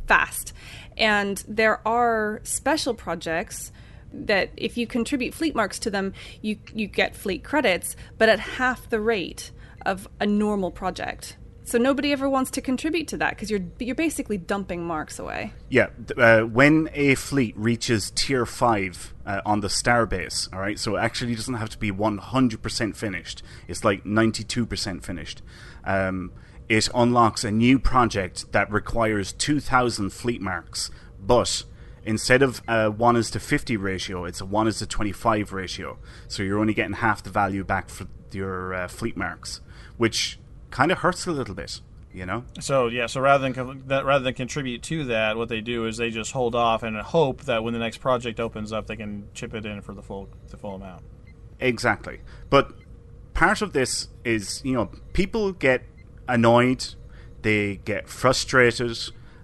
fast, 0.07 0.53
and 0.97 1.43
there 1.49 1.87
are 1.87 2.41
special 2.43 2.95
projects 2.95 3.73
that 4.13 4.51
if 4.57 4.77
you 4.77 4.87
contribute 4.87 5.35
fleet 5.35 5.55
marks 5.55 5.79
to 5.81 5.91
them, 5.91 6.13
you 6.41 6.59
you 6.75 6.87
get 6.87 7.17
fleet 7.17 7.43
credits, 7.43 7.97
but 8.19 8.29
at 8.29 8.39
half 8.39 8.89
the 8.89 9.01
rate 9.01 9.51
of 9.85 10.09
a 10.21 10.27
normal 10.27 10.71
project. 10.71 11.37
So 11.66 11.79
nobody 11.79 12.12
ever 12.12 12.29
wants 12.29 12.50
to 12.53 12.61
contribute 12.61 13.09
to 13.09 13.16
that 13.16 13.31
because 13.31 13.50
you're 13.50 13.62
you're 13.79 13.94
basically 13.94 14.37
dumping 14.37 14.85
marks 14.85 15.18
away. 15.18 15.53
Yeah, 15.70 15.88
uh, 16.16 16.42
when 16.42 16.90
a 16.92 17.14
fleet 17.14 17.57
reaches 17.57 18.12
tier 18.14 18.44
5 18.44 19.14
uh, 19.24 19.40
on 19.46 19.61
the 19.61 19.68
starbase, 19.68 20.53
all 20.53 20.61
right, 20.61 20.79
so 20.79 20.96
it 20.96 21.00
actually 21.00 21.35
doesn't 21.35 21.55
have 21.55 21.70
to 21.70 21.79
be 21.79 21.90
100% 21.90 22.96
finished, 22.96 23.42
it's 23.66 23.83
like 23.83 24.05
92% 24.05 25.03
finished. 25.03 25.42
Um, 25.85 26.33
it 26.68 26.88
unlocks 26.94 27.44
a 27.44 27.50
new 27.50 27.79
project 27.79 28.53
that 28.53 28.70
requires 28.70 29.33
2,000 29.33 30.11
fleet 30.11 30.42
marks, 30.42 30.90
but 31.18 31.64
instead 32.05 32.42
of 32.42 32.62
a 32.68 32.90
1 32.90 33.16
is 33.16 33.31
to 33.31 33.40
50 33.40 33.77
ratio, 33.79 34.27
it's 34.27 34.40
a 34.42 34.46
1 34.46 34.68
is 34.68 34.79
to 34.79 34.87
25 34.87 35.53
ratio. 35.53 35.98
So 36.29 36.42
you're 36.42 36.59
only 36.59 36.74
getting 36.74 36.94
half 36.94 37.22
the 37.22 37.31
value 37.31 37.64
back 37.64 37.88
for 37.88 38.07
your 38.33 38.74
uh, 38.74 38.88
fleet 38.88 39.16
marks, 39.16 39.61
which 39.96 40.38
kind 40.75 40.91
of 40.91 40.99
hurts 40.99 41.25
a 41.29 41.31
little 41.31 41.55
bit, 41.55 41.81
you 42.13 42.27
know? 42.27 42.45
So 42.61 42.89
yeah, 42.89 43.07
so 43.07 43.21
rather 43.21 43.49
than 43.49 43.85
that, 43.87 44.05
rather 44.05 44.25
than 44.25 44.35
contribute 44.35 44.83
to 44.83 45.05
that, 45.05 45.37
what 45.37 45.49
they 45.49 45.61
do 45.61 45.87
is 45.87 45.99
they 45.99 46.11
just 46.11 46.33
hold 46.33 46.57
off 46.57 46.83
and 46.83 46.97
hope 46.97 47.43
that 47.43 47.63
when 47.63 47.73
the 47.73 47.79
next 47.79 47.99
project 47.99 48.41
opens 48.41 48.73
up, 48.73 48.89
they 48.89 48.97
can 48.97 49.29
chip 49.35 49.55
it 49.55 49.65
in 49.65 49.81
for 49.83 49.95
the 49.95 50.03
full 50.03 50.29
the 50.51 50.57
full 50.57 50.75
amount. 50.75 51.05
Exactly. 51.61 52.21
But 52.51 52.73
part 53.35 53.63
of 53.63 53.73
this 53.73 54.09
is, 54.25 54.61
you 54.65 54.73
know, 54.73 54.91
people 55.13 55.53
get 55.53 55.85
annoyed, 56.27 56.85
they 57.43 57.77
get 57.85 58.09
frustrated, 58.09 58.99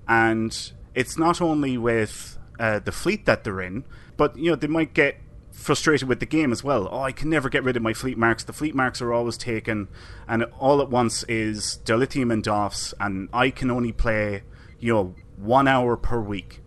and 0.08 0.72
it's 0.96 1.16
not 1.16 1.40
only 1.40 1.78
with 1.78 2.38
uh, 2.58 2.80
the 2.80 2.92
fleet 2.92 3.24
that 3.26 3.44
they're 3.44 3.60
in, 3.60 3.84
but, 4.16 4.36
you 4.36 4.50
know, 4.50 4.56
they 4.56 4.66
might 4.66 4.94
get 4.94 5.16
frustrated 5.52 6.08
with 6.08 6.20
the 6.20 6.26
game 6.26 6.52
as 6.52 6.64
well. 6.64 6.88
Oh, 6.90 7.00
I 7.00 7.12
can 7.12 7.28
never 7.30 7.48
get 7.48 7.64
rid 7.64 7.76
of 7.76 7.82
my 7.82 7.92
fleet 7.92 8.16
marks. 8.18 8.44
The 8.44 8.52
fleet 8.52 8.74
marks 8.74 9.00
are 9.00 9.12
always 9.12 9.36
taken, 9.36 9.88
and 10.28 10.44
all 10.58 10.80
at 10.80 10.90
once 10.90 11.22
is 11.24 11.80
dilithium 11.84 12.32
and 12.32 12.42
DOFs, 12.42 12.94
and 12.98 13.28
I 13.32 13.50
can 13.50 13.70
only 13.70 13.92
play, 13.92 14.42
you 14.78 14.92
know, 14.92 15.14
one 15.36 15.68
hour 15.68 15.96
per 15.96 16.20
week. 16.20 16.60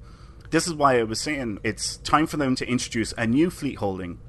This 0.50 0.68
is 0.68 0.74
why 0.74 1.00
I 1.00 1.04
was 1.04 1.20
saying 1.20 1.60
it's 1.64 1.98
time 1.98 2.28
for 2.28 2.38
them 2.38 2.56
to 2.58 2.68
introduce 2.68 3.14
a 3.18 3.26
new 3.26 3.50
fleet 3.50 3.76
holding, 3.76 4.20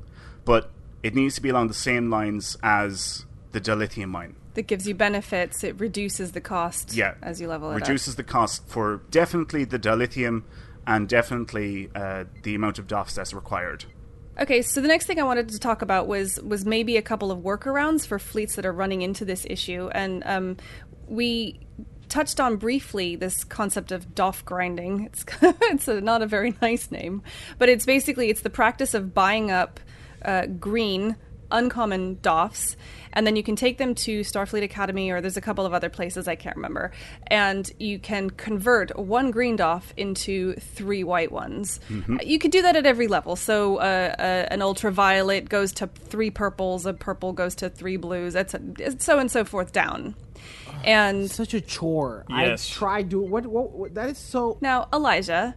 but 0.45 0.71
it 1.03 1.15
needs 1.15 1.35
to 1.35 1.43
be 1.43 1.51
along 1.51 1.69
the 1.69 1.75
same 1.75 2.09
lines 2.11 2.57
as 2.63 3.27
the 3.53 3.61
dilithium 3.61 4.09
mine. 4.09 4.37
That 4.55 4.67
gives 4.67 4.87
you 4.87 4.95
benefits. 4.95 5.63
It 5.65 5.79
reduces 5.79 6.33
the 6.33 6.41
cost 6.41 6.95
Yeah, 6.95 7.15
as 7.23 7.41
you 7.41 7.49
level 7.49 7.71
it 7.73 7.75
reduces 7.75 8.17
the 8.17 8.23
cost 8.23 8.67
for 8.69 9.03
definitely 9.11 9.65
the 9.65 9.79
dilithium 9.79 10.45
and 10.87 11.09
definitely 11.09 11.91
uh, 11.95 12.25
the 12.43 12.55
amount 12.55 12.79
of 12.79 12.87
DOFs 12.87 13.15
that's 13.15 13.35
required. 13.35 13.85
Okay, 14.39 14.63
so 14.63 14.81
the 14.81 14.89
next 14.89 15.07
thing 15.07 15.21
I 15.21 15.23
wanted 15.23 15.51
to 15.51 15.61
talk 15.61 15.83
about 15.83 16.09
was 16.09 16.41
was 16.41 16.65
maybe 16.65 16.97
a 16.97 17.03
couple 17.03 17.31
of 17.31 17.39
workarounds 17.41 18.07
for 18.07 18.19
fleets 18.19 18.57
that 18.57 18.67
are 18.67 18.73
running 18.73 19.03
into 19.03 19.25
this 19.25 19.47
issue, 19.49 19.89
and 19.93 20.23
um, 20.27 20.57
we 21.07 21.61
touched 22.09 22.41
on 22.41 22.57
briefly 22.57 23.17
this 23.17 23.45
concept 23.45 23.93
of 23.93 24.15
doff 24.15 24.45
grinding. 24.45 25.05
It's 25.05 25.25
it's 25.43 25.87
a, 25.87 26.01
not 26.01 26.23
a 26.23 26.27
very 26.27 26.55
nice 26.63 26.91
name, 26.91 27.23
but 27.59 27.69
it's 27.69 27.87
basically 27.87 28.29
it's 28.29 28.41
the 28.41 28.51
practice 28.51 28.93
of 28.93 29.15
buying 29.15 29.53
up 29.53 29.79
uh, 30.25 30.47
green 30.47 31.17
uncommon 31.55 32.19
DOFs, 32.21 32.77
and 33.13 33.27
then 33.27 33.37
you 33.37 33.43
can 33.43 33.57
take 33.57 33.79
them 33.79 33.95
to 33.95 34.21
Starfleet 34.21 34.63
Academy, 34.63 35.11
or 35.11 35.21
there's 35.21 35.37
a 35.37 35.41
couple 35.41 35.65
of 35.65 35.73
other 35.73 35.89
places 35.89 36.29
I 36.29 36.35
can't 36.35 36.57
remember, 36.57 36.93
and 37.29 37.71
you 37.79 37.99
can 37.99 38.31
convert 38.31 38.99
one 38.99 39.31
green 39.31 39.57
DOF 39.57 39.95
into 39.97 40.55
three 40.55 41.05
white 41.05 41.33
ones. 41.33 41.81
You 42.23 42.39
could 42.39 42.51
do 42.51 42.63
that 42.63 42.77
at 42.77 42.87
every 42.87 43.07
level. 43.07 43.37
So 43.37 43.77
uh, 43.77 44.15
uh, 44.19 44.23
an 44.51 44.63
ultraviolet 44.63 45.49
goes 45.49 45.73
to 45.75 45.87
three 45.87 46.31
purples, 46.31 46.87
a 46.87 46.93
purple 46.93 47.33
goes 47.33 47.55
to 47.57 47.71
three 47.71 47.97
blues, 47.97 48.37
etc. 48.37 48.99
So 48.99 49.19
and 49.19 49.31
so 49.31 49.45
forth 49.45 49.73
down. 49.73 50.15
And 50.85 51.31
Such 51.31 51.55
a 51.55 51.61
chore. 51.61 52.27
Yes. 52.29 52.69
I've 52.69 52.77
tried 52.77 53.09
doing 53.09 53.31
what, 53.31 53.47
what, 53.47 53.71
what 53.73 53.95
that 53.95 54.11
is 54.11 54.19
so 54.19 54.59
now, 54.61 54.89
Elijah, 54.93 55.55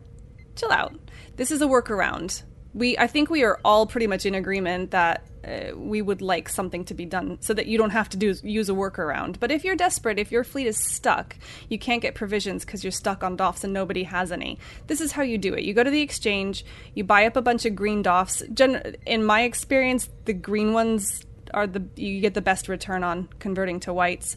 chill 0.55 0.71
out. 0.71 0.93
This 1.35 1.51
is 1.51 1.61
a 1.61 1.65
workaround. 1.65 2.43
We, 2.73 2.97
I 2.97 3.07
think 3.07 3.29
we 3.29 3.43
are 3.43 3.59
all 3.65 3.87
pretty 3.87 4.07
much 4.07 4.25
in 4.25 4.35
agreement 4.35 4.91
that 4.91 5.25
uh, 5.47 5.75
we 5.75 6.01
would 6.01 6.21
like 6.21 6.49
something 6.49 6.83
to 6.85 6.93
be 6.93 7.05
done 7.05 7.37
so 7.41 7.53
that 7.53 7.67
you 7.67 7.77
don't 7.77 7.91
have 7.91 8.09
to 8.09 8.17
do 8.17 8.33
use 8.43 8.69
a 8.69 8.73
workaround. 8.73 9.39
But 9.39 9.51
if 9.51 9.63
you're 9.63 9.75
desperate, 9.75 10.19
if 10.19 10.31
your 10.31 10.43
fleet 10.43 10.67
is 10.67 10.77
stuck, 10.77 11.37
you 11.69 11.79
can't 11.79 12.01
get 12.01 12.15
provisions 12.15 12.65
because 12.65 12.83
you're 12.83 12.91
stuck 12.91 13.23
on 13.23 13.35
doffs 13.35 13.63
and 13.63 13.73
nobody 13.73 14.03
has 14.03 14.31
any. 14.31 14.59
This 14.87 15.01
is 15.01 15.13
how 15.13 15.23
you 15.23 15.37
do 15.37 15.53
it. 15.53 15.63
You 15.63 15.73
go 15.73 15.83
to 15.83 15.89
the 15.89 16.01
exchange, 16.01 16.65
you 16.93 17.03
buy 17.03 17.25
up 17.25 17.35
a 17.35 17.41
bunch 17.41 17.65
of 17.65 17.75
green 17.75 18.01
doffs. 18.01 18.43
Gen- 18.53 18.95
in 19.05 19.23
my 19.23 19.41
experience, 19.43 20.09
the 20.25 20.33
green 20.33 20.73
ones 20.73 21.25
are 21.53 21.65
the 21.65 21.83
you 21.95 22.19
get 22.19 22.33
the 22.33 22.41
best 22.41 22.67
return 22.67 23.03
on 23.03 23.29
converting 23.39 23.79
to 23.79 23.93
whites 23.93 24.35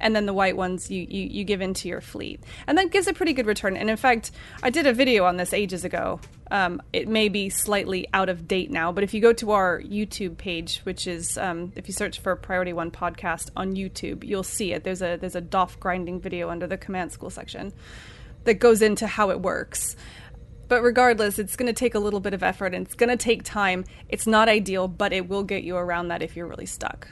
and 0.00 0.14
then 0.14 0.26
the 0.26 0.32
white 0.32 0.56
ones 0.56 0.90
you, 0.90 1.06
you, 1.08 1.28
you 1.28 1.44
give 1.44 1.60
into 1.60 1.88
your 1.88 2.00
fleet. 2.00 2.42
And 2.66 2.76
that 2.78 2.90
gives 2.90 3.06
a 3.06 3.12
pretty 3.12 3.32
good 3.32 3.46
return. 3.46 3.76
And 3.76 3.90
in 3.90 3.96
fact, 3.96 4.30
I 4.62 4.70
did 4.70 4.86
a 4.86 4.92
video 4.92 5.24
on 5.24 5.36
this 5.36 5.52
ages 5.52 5.84
ago. 5.84 6.20
Um, 6.50 6.80
it 6.92 7.08
may 7.08 7.28
be 7.28 7.50
slightly 7.50 8.08
out 8.14 8.28
of 8.28 8.48
date 8.48 8.70
now, 8.70 8.90
but 8.90 9.04
if 9.04 9.12
you 9.12 9.20
go 9.20 9.32
to 9.34 9.50
our 9.50 9.82
YouTube 9.82 10.38
page, 10.38 10.80
which 10.84 11.06
is 11.06 11.36
um, 11.36 11.72
if 11.76 11.88
you 11.88 11.94
search 11.94 12.20
for 12.20 12.34
Priority 12.36 12.72
One 12.72 12.90
Podcast 12.90 13.50
on 13.54 13.74
YouTube, 13.74 14.24
you'll 14.24 14.42
see 14.42 14.72
it. 14.72 14.82
There's 14.82 15.02
a 15.02 15.16
there's 15.16 15.34
a 15.34 15.42
doff 15.42 15.78
grinding 15.78 16.20
video 16.20 16.48
under 16.48 16.66
the 16.66 16.78
command 16.78 17.12
school 17.12 17.28
section 17.28 17.72
that 18.44 18.54
goes 18.54 18.80
into 18.80 19.06
how 19.06 19.30
it 19.30 19.40
works. 19.40 19.94
But 20.68 20.82
regardless, 20.82 21.38
it's 21.38 21.56
going 21.56 21.66
to 21.66 21.72
take 21.72 21.94
a 21.94 21.98
little 21.98 22.20
bit 22.20 22.34
of 22.34 22.42
effort 22.42 22.74
and 22.74 22.86
it's 22.86 22.94
going 22.94 23.08
to 23.08 23.16
take 23.16 23.42
time. 23.42 23.84
It's 24.08 24.26
not 24.26 24.48
ideal, 24.48 24.86
but 24.86 25.12
it 25.12 25.28
will 25.28 25.42
get 25.42 25.64
you 25.64 25.76
around 25.76 26.08
that 26.08 26.22
if 26.22 26.36
you're 26.36 26.46
really 26.46 26.66
stuck. 26.66 27.08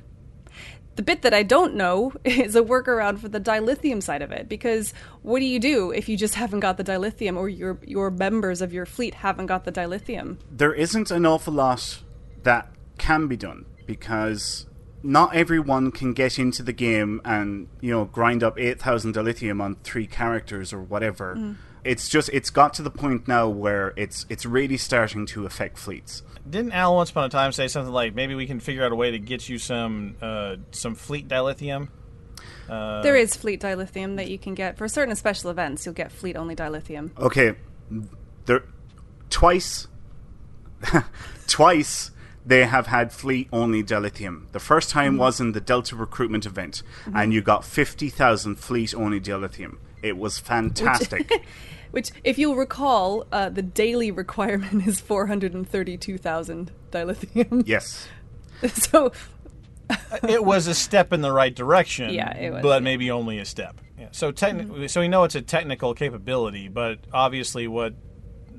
The 0.97 1.03
bit 1.03 1.23
that 1.23 1.33
I 1.35 1.43
don't 1.43 1.75
know 1.75 2.13
is 2.25 2.57
a 2.57 2.63
workaround 2.63 3.19
for 3.21 3.29
the 3.29 3.41
dilithium 3.41 4.03
side 4.03 4.23
of 4.23 4.33
it 4.33 4.49
because 4.49 4.93
what 5.23 5.41
do 5.41 5.45
you 5.47 5.61
do 5.61 5.91
if 5.93 6.09
you 6.09 6.17
just 6.17 6.35
haven't 6.35 6.61
got 6.61 6.77
the 6.79 6.85
dilithium 6.85 7.37
or 7.37 7.49
your 7.49 7.79
your 7.85 8.11
members 8.11 8.61
of 8.63 8.73
your 8.73 8.87
fleet 8.87 9.15
haven't 9.15 9.47
got 9.47 9.65
the 9.65 9.73
dilithium? 9.73 10.39
there 10.51 10.73
isn't 10.75 11.11
an 11.11 11.25
awful 11.27 11.53
lot 11.53 12.03
that 12.43 12.71
can 12.99 13.27
be 13.29 13.37
done 13.37 13.65
because 13.87 14.67
not 15.03 15.35
everyone 15.37 15.91
can 15.93 16.13
get 16.15 16.39
into 16.39 16.63
the 16.63 16.73
game 16.73 17.21
and 17.25 17.69
you 17.81 17.91
know 17.91 18.07
grind 18.07 18.43
up 18.43 18.59
8000 18.59 19.15
dilithium 19.15 19.61
on 19.63 19.77
three 19.85 20.07
characters 20.07 20.73
or 20.73 20.81
whatever 20.81 21.37
Mm. 21.37 21.57
It's 21.87 22.09
just 22.09 22.29
it's 22.33 22.51
got 22.51 22.75
to 22.75 22.83
the 22.83 22.91
point 22.91 23.27
now 23.29 23.49
where 23.49 23.93
it's 23.97 24.27
it's 24.29 24.45
really 24.45 24.77
starting 24.77 25.25
to 25.27 25.47
affect 25.47 25.79
fleets 25.79 26.23
Didn't 26.49 26.73
Al 26.73 26.95
once 26.97 27.11
upon 27.11 27.25
a 27.25 27.29
time 27.29 27.53
say 27.53 27.69
something 27.69 27.93
like 27.93 28.15
maybe 28.15 28.35
we 28.35 28.47
can 28.47 28.61
figure 28.61 28.85
out 28.85 28.93
a 28.93 28.97
way 28.97 29.11
to 29.13 29.19
get 29.19 29.49
you 29.49 29.59
some 29.59 30.17
uh, 30.21 30.57
some 30.73 30.95
fleet 30.95 31.29
dilithium? 31.29 31.89
Uh, 32.69 33.01
there 33.03 33.17
is 33.17 33.35
fleet 33.37 33.61
dilithium 33.61 34.17
that 34.17 34.29
you 34.29 34.39
can 34.39 34.55
get 34.55 34.77
for 34.77 34.89
certain 34.89 35.15
special 35.17 35.51
events. 35.51 35.87
You'll 35.87 35.95
get 35.95 36.11
fleet 36.13 36.37
only 36.37 36.55
dilithium. 36.57 37.11
okay 37.19 37.55
there 38.47 38.63
twice 39.31 39.87
twice 41.47 42.11
they 42.45 42.65
have 42.65 42.87
had 42.87 43.13
fleet 43.13 43.49
only 43.53 43.83
dilithium 43.83 44.51
the 44.53 44.61
first 44.61 44.91
time 44.91 45.13
Mm-hmm. 45.15 45.21
was 45.21 45.41
in 45.41 45.53
the 45.53 45.61
delta 45.61 45.97
recruitment 45.97 46.47
event 46.47 46.83
and 47.15 47.33
you 47.33 47.41
got 47.43 47.65
50000 47.65 48.57
fleet 48.57 48.95
only 48.95 49.21
dilithium 49.21 49.79
it 50.03 50.17
was 50.17 50.39
fantastic 50.39 51.45
Which, 51.97 52.11
if 52.25 52.39
you'll 52.39 52.57
recall, 52.57 53.25
uh, 53.33 53.49
the 53.49 53.63
daily 53.63 54.11
requirement 54.11 54.87
is 54.87 55.01
432,000 55.01 56.71
dilithium. 56.91 57.63
yes 57.67 58.07
so, 58.75 59.13
it 60.29 60.45
was 60.45 60.67
a 60.67 60.75
step 60.75 61.15
in 61.15 61.23
the 61.23 61.33
right 61.33 61.55
direction. 61.55 62.13
Yeah, 62.13 62.37
it 62.37 62.53
was, 62.53 62.61
but 62.61 62.83
maybe 62.83 63.11
only 63.11 63.39
a 63.39 63.47
step. 63.47 63.81
Yeah. 63.99 64.09
So 64.13 64.31
technically, 64.31 64.89
so 64.89 65.01
we 65.01 65.09
know 65.09 65.25
it's 65.25 65.37
a 65.37 65.41
technical 65.41 65.95
capability, 65.95 66.69
but 66.69 66.99
obviously, 67.15 67.67
what 67.67 67.95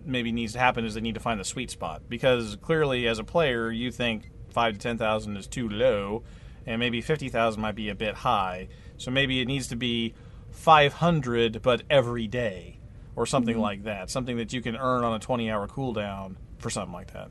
maybe 0.03 0.31
needs 0.31 0.53
to 0.53 0.59
happen 0.59 0.83
is 0.83 0.95
they 0.95 1.01
need 1.01 1.13
to 1.13 1.21
find 1.21 1.39
the 1.39 1.45
sweet 1.45 1.69
spot 1.69 2.01
because 2.09 2.55
clearly, 2.55 3.07
as 3.07 3.19
a 3.19 3.23
player, 3.23 3.69
you 3.69 3.91
think 3.91 4.31
five 4.49 4.73
to 4.73 4.79
ten 4.79 4.97
thousand 4.97 5.37
is 5.37 5.45
too 5.45 5.69
low, 5.69 6.23
and 6.65 6.79
maybe 6.79 7.01
fifty 7.01 7.29
thousand 7.29 7.61
might 7.61 7.75
be 7.75 7.89
a 7.89 7.95
bit 7.95 8.15
high. 8.15 8.67
So 8.97 9.11
maybe 9.11 9.41
it 9.41 9.45
needs 9.45 9.67
to 9.67 9.75
be 9.75 10.15
five 10.49 10.93
hundred, 10.93 11.61
but 11.61 11.83
every 11.87 12.25
day, 12.25 12.76
or 13.17 13.25
something 13.25 13.55
Mm-hmm. 13.55 13.61
like 13.61 13.83
that. 13.83 14.09
Something 14.09 14.37
that 14.37 14.53
you 14.53 14.61
can 14.61 14.77
earn 14.77 15.03
on 15.03 15.13
a 15.13 15.19
twenty-hour 15.19 15.67
cooldown 15.67 16.35
for 16.59 16.69
something 16.69 16.93
like 16.93 17.11
that. 17.11 17.29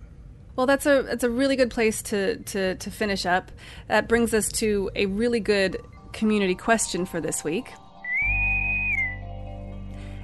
well, 0.57 0.67
that's 0.67 0.85
a 0.85 1.03
that's 1.03 1.25
a 1.25 1.31
really 1.31 1.57
good 1.57 1.71
place 1.71 2.03
to, 2.03 2.37
to, 2.45 2.75
to 2.75 2.91
finish 2.91 3.25
up. 3.25 3.51
That 3.89 4.09
brings 4.09 4.35
us 4.35 4.49
to 4.61 4.91
a 4.95 5.07
really 5.07 5.41
good 5.41 5.79
community 6.13 6.55
question 6.55 7.07
for 7.07 7.21
this 7.21 7.43
week. 7.45 7.73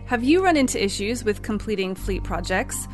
Have 0.06 0.24
you 0.24 0.44
run 0.44 0.56
into 0.56 0.82
issues 0.82 1.24
with 1.24 1.42
completing 1.42 1.94
fleet 1.94 2.22
projects? 2.22 2.86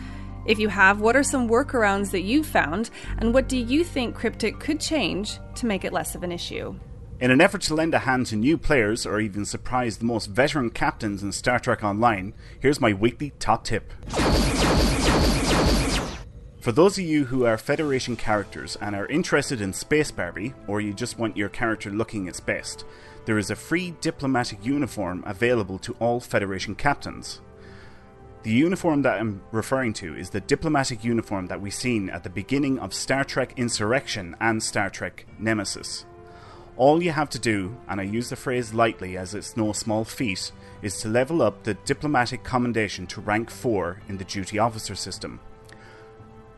If 0.47 0.59
you 0.59 0.69
have, 0.69 1.01
what 1.01 1.16
are 1.16 1.23
some 1.23 1.49
workarounds 1.49 2.11
that 2.12 2.23
you've 2.23 2.47
found, 2.47 2.91
and 3.19 3.35
what 3.35 3.49
do 3.49 3.57
you 3.59 3.85
think 3.85 4.14
Cryptic 4.14 4.61
could 4.61 4.81
change 4.81 5.39
to 5.57 5.66
make 5.66 5.85
it 5.85 5.93
less 5.93 6.14
of 6.14 6.23
an 6.23 6.33
issue? 6.33 6.75
In 7.21 7.33
an 7.33 7.41
effort 7.41 7.62
to 7.62 7.75
lend 7.75 7.95
a 7.95 8.01
hand 8.01 8.27
to 8.27 8.37
new 8.37 8.57
players 8.57 9.05
or 9.05 9.19
even 9.19 9.45
surprise 9.45 9.97
the 9.97 10.05
most 10.05 10.27
veteran 10.27 10.71
captains 10.71 11.21
in 11.21 11.33
Star 11.33 11.59
Trek 11.59 11.83
Online, 11.83 12.33
here's 12.61 12.81
my 12.81 12.93
weekly 12.93 13.33
top 13.41 13.64
tip. 13.64 13.93
For 16.61 16.71
those 16.71 16.97
of 16.97 17.05
you 17.05 17.25
who 17.25 17.45
are 17.45 17.59
Federation 17.59 18.14
characters 18.14 18.77
and 18.81 18.95
are 18.95 19.07
interested 19.07 19.61
in 19.61 19.73
Space 19.73 20.12
Barbie, 20.12 20.55
or 20.69 20.81
you 20.81 20.95
just 20.95 21.19
want 21.19 21.37
your 21.37 21.49
character 21.49 21.91
looking 21.91 22.29
its 22.29 22.39
best, 22.39 22.85
there 23.25 23.39
is 23.39 23.51
a 23.51 23.57
free 23.57 23.97
diplomatic 24.01 24.64
uniform 24.64 25.25
available 25.27 25.81
to 25.81 25.95
all 25.95 26.21
Federation 26.21 26.77
captains. 26.77 27.41
The 28.45 28.53
uniform 28.53 29.03
that 29.03 29.19
I'm 29.19 29.43
referring 29.51 29.93
to 29.95 30.14
is 30.14 30.31
the 30.31 30.41
diplomatic 30.41 31.03
uniform 31.03 31.49
that 31.49 31.61
we 31.61 31.73
seen 31.73 32.11
at 32.11 32.23
the 32.23 32.31
beginning 32.31 32.79
of 32.79 32.95
Star 32.95 33.25
Trek 33.25 33.55
Insurrection 33.57 34.37
and 34.41 34.62
Star 34.62 34.89
Trek 34.89 35.27
Nemesis. 35.37 36.05
All 36.79 37.03
you 37.03 37.11
have 37.11 37.29
to 37.31 37.41
do, 37.41 37.76
and 37.89 38.01
I 38.01 38.05
use 38.05 38.31
the 38.31 38.37
phrase 38.37 38.72
lightly 38.72 39.16
as 39.16 39.35
it's 39.35 39.57
no 39.57 39.72
small 39.72 40.05
feat, 40.05 40.53
is 40.81 41.01
to 41.01 41.09
level 41.09 41.43
up 41.43 41.64
the 41.64 41.74
diplomatic 41.74 42.45
commendation 42.45 43.05
to 43.09 43.20
rank 43.20 43.51
4 43.51 44.01
in 44.09 44.16
the 44.16 44.24
duty 44.24 44.61
officer 44.61 44.95
system. 44.95 45.41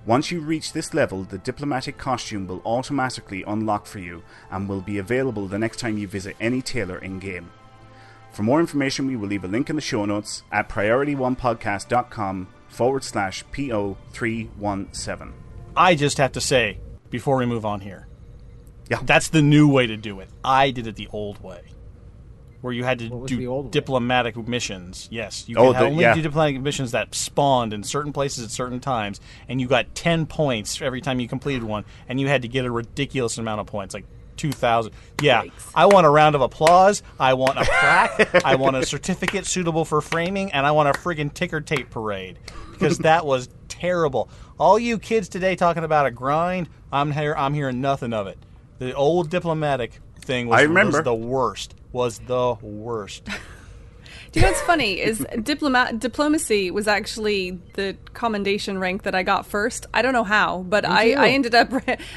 Once 0.04 0.30
you 0.30 0.40
reach 0.40 0.74
this 0.74 0.92
level, 0.92 1.24
the 1.24 1.38
diplomatic 1.38 1.96
costume 1.96 2.46
will 2.46 2.60
automatically 2.66 3.42
unlock 3.46 3.86
for 3.86 3.98
you 3.98 4.22
and 4.50 4.68
will 4.68 4.82
be 4.82 4.98
available 4.98 5.46
the 5.46 5.58
next 5.58 5.78
time 5.78 5.96
you 5.96 6.06
visit 6.06 6.36
any 6.38 6.60
tailor 6.60 6.98
in 6.98 7.18
game. 7.18 7.50
For 8.32 8.42
more 8.42 8.60
information, 8.60 9.06
we 9.06 9.16
will 9.16 9.28
leave 9.28 9.44
a 9.44 9.48
link 9.48 9.70
in 9.70 9.76
the 9.76 9.82
show 9.82 10.04
notes 10.04 10.42
at 10.52 10.68
priorityonepodcast.com 10.68 12.48
forward 12.68 13.04
slash 13.04 13.42
PO317. 13.52 15.32
I 15.74 15.94
just 15.94 16.18
have 16.18 16.32
to 16.32 16.42
say 16.42 16.78
before 17.08 17.38
we 17.38 17.46
move 17.46 17.64
on 17.64 17.80
here. 17.80 18.09
Yeah. 18.90 18.98
That's 19.02 19.28
the 19.28 19.40
new 19.42 19.68
way 19.68 19.86
to 19.86 19.96
do 19.96 20.20
it. 20.20 20.28
I 20.44 20.70
did 20.72 20.86
it 20.86 20.96
the 20.96 21.08
old 21.12 21.42
way. 21.42 21.60
Where 22.60 22.72
you 22.74 22.84
had 22.84 22.98
to 22.98 23.08
was 23.08 23.30
the 23.30 23.36
do 23.38 23.46
old 23.46 23.64
way? 23.66 23.70
diplomatic 23.70 24.36
missions. 24.36 25.08
Yes. 25.10 25.48
You 25.48 25.56
Oh, 25.56 25.72
could 25.72 25.80
the- 25.80 25.86
only 25.86 26.02
yeah. 26.02 26.14
do 26.14 26.20
diplomatic 26.22 26.60
missions 26.60 26.90
that 26.90 27.14
spawned 27.14 27.72
in 27.72 27.82
certain 27.84 28.12
places 28.12 28.44
at 28.44 28.50
certain 28.50 28.80
times, 28.80 29.18
and 29.48 29.60
you 29.60 29.66
got 29.66 29.94
10 29.94 30.26
points 30.26 30.82
every 30.82 31.00
time 31.00 31.20
you 31.20 31.28
completed 31.28 31.62
one, 31.64 31.84
and 32.08 32.20
you 32.20 32.28
had 32.28 32.42
to 32.42 32.48
get 32.48 32.66
a 32.66 32.70
ridiculous 32.70 33.38
amount 33.38 33.60
of 33.60 33.66
points, 33.66 33.94
like 33.94 34.04
2,000. 34.36 34.92
Yeah. 35.22 35.44
I 35.74 35.86
want 35.86 36.06
a 36.06 36.10
round 36.10 36.34
of 36.34 36.40
applause. 36.42 37.02
I 37.18 37.34
want 37.34 37.58
a 37.58 37.64
plaque. 37.64 38.44
I 38.44 38.56
want 38.56 38.76
a 38.76 38.84
certificate 38.84 39.46
suitable 39.46 39.84
for 39.86 40.00
framing, 40.02 40.52
and 40.52 40.66
I 40.66 40.72
want 40.72 40.88
a 40.88 40.92
friggin' 40.98 41.32
ticker 41.32 41.60
tape 41.62 41.88
parade. 41.90 42.38
Because 42.72 42.98
that 43.08 43.24
was 43.24 43.48
terrible. 43.68 44.28
All 44.58 44.78
you 44.78 44.98
kids 44.98 45.28
today 45.30 45.56
talking 45.56 45.84
about 45.84 46.04
a 46.06 46.10
grind, 46.10 46.68
I'm 46.92 47.10
here. 47.12 47.34
I'm 47.38 47.54
hearing 47.54 47.80
nothing 47.80 48.12
of 48.12 48.26
it. 48.26 48.36
The 48.80 48.92
old 48.94 49.30
diplomatic 49.30 50.00
thing 50.22 50.48
was, 50.48 50.58
I 50.58 50.62
remember. 50.62 50.98
was 50.98 51.04
the 51.04 51.14
worst. 51.14 51.74
Was 51.92 52.18
the 52.20 52.54
worst. 52.60 53.26
Do 54.32 54.38
you 54.38 54.46
know 54.46 54.52
what's 54.52 54.62
funny 54.62 55.00
is 55.00 55.26
diplomat 55.42 55.98
diplomacy 55.98 56.70
was 56.70 56.86
actually 56.86 57.58
the 57.74 57.96
commendation 58.12 58.78
rank 58.78 59.02
that 59.02 59.12
I 59.14 59.24
got 59.24 59.44
first. 59.44 59.86
I 59.92 60.02
don't 60.02 60.12
know 60.12 60.22
how, 60.24 60.62
but 60.68 60.84
I. 60.84 61.14
I 61.14 61.28
ended 61.30 61.52
up 61.54 61.70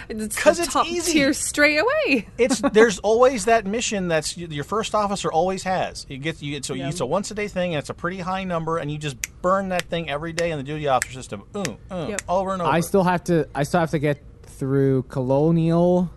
it's 0.09 0.35
'Cause 0.39 0.57
the 0.57 0.63
it's 0.63 0.73
top 0.73 0.85
easy. 0.85 1.13
tier 1.13 1.33
straight 1.33 1.77
away. 1.79 2.27
It's 2.37 2.61
there's 2.73 2.99
always 2.99 3.45
that 3.45 3.65
mission 3.65 4.07
that's 4.09 4.37
your 4.37 4.63
first 4.63 4.93
officer 4.93 5.31
always 5.31 5.63
has. 5.63 6.05
You 6.07 6.19
get 6.19 6.39
you 6.41 6.51
get 6.51 6.65
so 6.65 6.75
it's 6.75 6.99
a 6.99 7.05
once 7.05 7.31
a 7.31 7.33
day 7.35 7.47
thing 7.47 7.73
and 7.73 7.79
it's 7.79 7.89
a 7.89 7.95
pretty 7.95 8.19
high 8.19 8.43
number 8.43 8.77
and 8.77 8.91
you 8.91 8.97
just 8.99 9.17
burn 9.41 9.69
that 9.69 9.81
thing 9.83 10.07
every 10.09 10.33
day 10.33 10.51
in 10.51 10.57
the 10.59 10.63
duty 10.63 10.87
officer 10.87 11.13
system. 11.13 11.43
Uh, 11.55 11.63
uh, 11.89 12.05
Yep. 12.09 12.21
over 12.29 12.53
and 12.53 12.61
over. 12.61 12.71
I 12.71 12.79
still 12.81 13.03
have 13.03 13.23
to. 13.25 13.47
I 13.55 13.63
still 13.63 13.79
have 13.79 13.91
to 13.91 13.99
get 13.99 14.21
through 14.43 15.03
colonial 15.03 16.11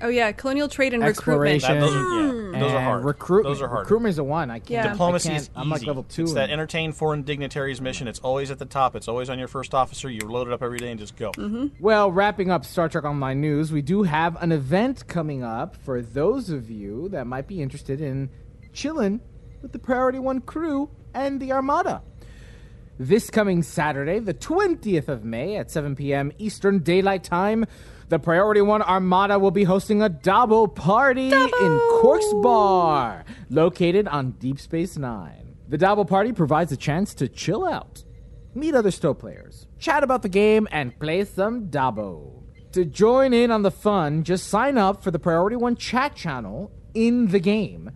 Oh 0.00 0.08
yeah, 0.08 0.30
colonial 0.32 0.68
trade 0.68 0.94
and 0.94 1.02
recruitment. 1.02 1.56
exploration. 1.56 1.80
That- 1.80 1.80
those 1.80 1.94
are 1.94 1.98
yeah, 1.98 2.32
mm. 2.32 2.60
those 2.60 2.72
are 2.72 2.80
hard. 2.80 3.04
Recruit, 3.04 3.42
those 3.42 3.60
are 3.60 3.68
hard. 3.68 3.80
Recruitment 3.80 4.10
is 4.10 4.16
the 4.16 4.24
one. 4.24 4.50
I 4.50 4.58
can't. 4.58 4.70
Yeah. 4.70 4.86
I 4.86 4.88
Diplomacy 4.92 5.28
can't- 5.30 5.40
is 5.42 5.48
easy. 5.48 5.52
I'm 5.56 5.68
like 5.68 5.84
level 5.86 6.04
two. 6.04 6.22
It's 6.22 6.34
that 6.34 6.50
entertain 6.50 6.92
foreign 6.92 7.22
dignitaries 7.22 7.80
mission. 7.80 8.06
It's 8.06 8.20
always 8.20 8.50
at 8.50 8.58
the 8.58 8.64
top. 8.64 8.94
It's 8.94 9.08
always 9.08 9.28
on 9.28 9.38
your 9.38 9.48
first 9.48 9.74
officer. 9.74 10.08
You 10.08 10.20
load 10.20 10.46
it 10.46 10.52
up 10.52 10.62
every 10.62 10.78
day 10.78 10.90
and 10.90 11.00
just 11.00 11.16
go. 11.16 11.32
Mm-hmm. 11.32 11.66
Well, 11.80 12.12
wrapping 12.12 12.50
up 12.50 12.64
Star 12.64 12.88
Trek 12.88 13.04
Online 13.04 13.40
news, 13.40 13.72
we 13.72 13.82
do 13.82 14.04
have 14.04 14.40
an 14.42 14.52
event 14.52 15.06
coming 15.08 15.42
up 15.42 15.74
for 15.76 16.00
those 16.00 16.50
of 16.50 16.70
you 16.70 17.08
that 17.10 17.26
might 17.26 17.48
be 17.48 17.60
interested 17.60 18.00
in 18.00 18.30
chilling 18.72 19.20
with 19.62 19.72
the 19.72 19.78
Priority 19.78 20.20
One 20.20 20.40
crew 20.40 20.90
and 21.14 21.40
the 21.40 21.52
Armada. 21.52 22.02
This 23.00 23.30
coming 23.30 23.62
Saturday, 23.62 24.18
the 24.18 24.34
20th 24.34 25.06
of 25.08 25.24
May 25.24 25.56
at 25.56 25.70
7 25.70 25.94
p.m. 25.94 26.32
Eastern 26.38 26.80
Daylight 26.80 27.22
Time, 27.22 27.64
the 28.08 28.18
Priority 28.18 28.62
One 28.62 28.82
Armada 28.82 29.38
will 29.38 29.50
be 29.50 29.64
hosting 29.64 30.00
a 30.02 30.08
Dabo 30.08 30.74
party 30.74 31.30
in 31.30 31.80
Quark's 32.00 32.32
Bar, 32.42 33.24
located 33.50 34.08
on 34.08 34.32
Deep 34.32 34.58
Space 34.58 34.96
Nine. 34.96 35.56
The 35.68 35.76
Dabo 35.76 36.08
party 36.08 36.32
provides 36.32 36.72
a 36.72 36.76
chance 36.76 37.12
to 37.14 37.28
chill 37.28 37.66
out, 37.66 38.04
meet 38.54 38.74
other 38.74 38.90
Stow 38.90 39.12
players, 39.12 39.66
chat 39.78 40.02
about 40.02 40.22
the 40.22 40.28
game, 40.30 40.66
and 40.70 40.98
play 40.98 41.24
some 41.24 41.68
Dabo. 41.68 42.44
To 42.72 42.84
join 42.84 43.34
in 43.34 43.50
on 43.50 43.62
the 43.62 43.70
fun, 43.70 44.24
just 44.24 44.48
sign 44.48 44.78
up 44.78 45.02
for 45.02 45.10
the 45.10 45.18
Priority 45.18 45.56
One 45.56 45.76
chat 45.76 46.14
channel 46.14 46.72
in 46.94 47.28
the 47.28 47.40
game. 47.40 47.90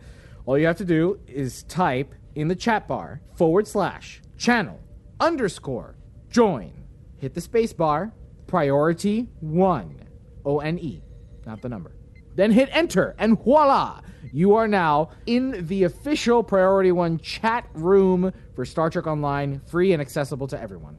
All 0.45 0.59
you 0.59 0.67
have 0.67 0.79
to 0.79 0.85
do 0.85 1.21
is 1.27 1.63
type 1.65 2.15
in 2.35 2.49
the 2.49 2.57
chat 2.57 2.87
bar 2.87 3.23
forward 3.35 3.67
slash 3.67 4.21
channel 4.37 4.79
underscore 5.21 5.97
join. 6.31 6.73
Hit 7.19 7.35
the 7.35 7.41
space 7.41 7.73
bar, 7.73 8.13
priority 8.47 9.29
one, 9.41 10.02
O 10.45 10.61
N 10.61 10.79
E, 10.79 11.03
not 11.47 11.63
the 11.63 11.69
number. 11.69 11.93
Then 12.35 12.51
hit 12.51 12.71
enter, 12.73 13.15
and 13.19 13.43
voila! 13.43 14.01
You 14.33 14.55
are 14.55 14.69
now 14.69 15.11
in 15.27 15.67
the 15.67 15.85
official 15.85 16.43
Priority 16.43 16.93
One 16.93 17.19
chat 17.19 17.69
room 17.75 18.33
for 18.55 18.65
Star 18.65 18.89
Trek 18.89 19.07
Online, 19.07 19.61
free 19.67 19.93
and 19.93 20.01
accessible 20.01 20.47
to 20.49 20.61
everyone. 20.61 20.97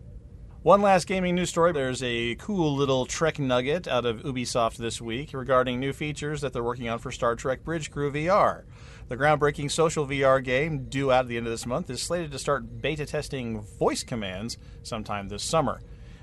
One 0.63 0.81
last 0.81 1.07
gaming 1.07 1.35
news 1.35 1.49
story. 1.49 1.73
There's 1.73 2.01
a 2.03 2.35
cool 2.35 2.73
little 2.73 3.05
Trek 3.05 3.37
nugget 3.37 3.85
out 3.85 4.05
of 4.05 4.21
Ubisoft 4.21 4.77
this 4.77 5.01
week 5.01 5.31
regarding 5.33 5.77
new 5.77 5.91
features 5.91 6.39
that 6.39 6.53
they're 6.53 6.63
working 6.63 6.87
on 6.87 6.99
for 6.99 7.11
Star 7.11 7.35
Trek 7.35 7.65
Bridge 7.65 7.91
Crew 7.91 8.09
VR. 8.11 8.63
The 9.09 9.17
groundbreaking 9.17 9.71
social 9.71 10.07
VR 10.07 10.41
game, 10.41 10.85
due 10.87 11.11
out 11.11 11.25
at 11.25 11.27
the 11.27 11.35
end 11.35 11.47
of 11.47 11.51
this 11.51 11.65
month, 11.65 11.89
is 11.89 12.01
slated 12.01 12.31
to 12.31 12.39
start 12.39 12.81
beta 12.81 13.05
testing 13.05 13.61
voice 13.61 14.03
commands 14.03 14.57
sometime 14.83 15.27
this 15.27 15.43
summer. 15.43 15.81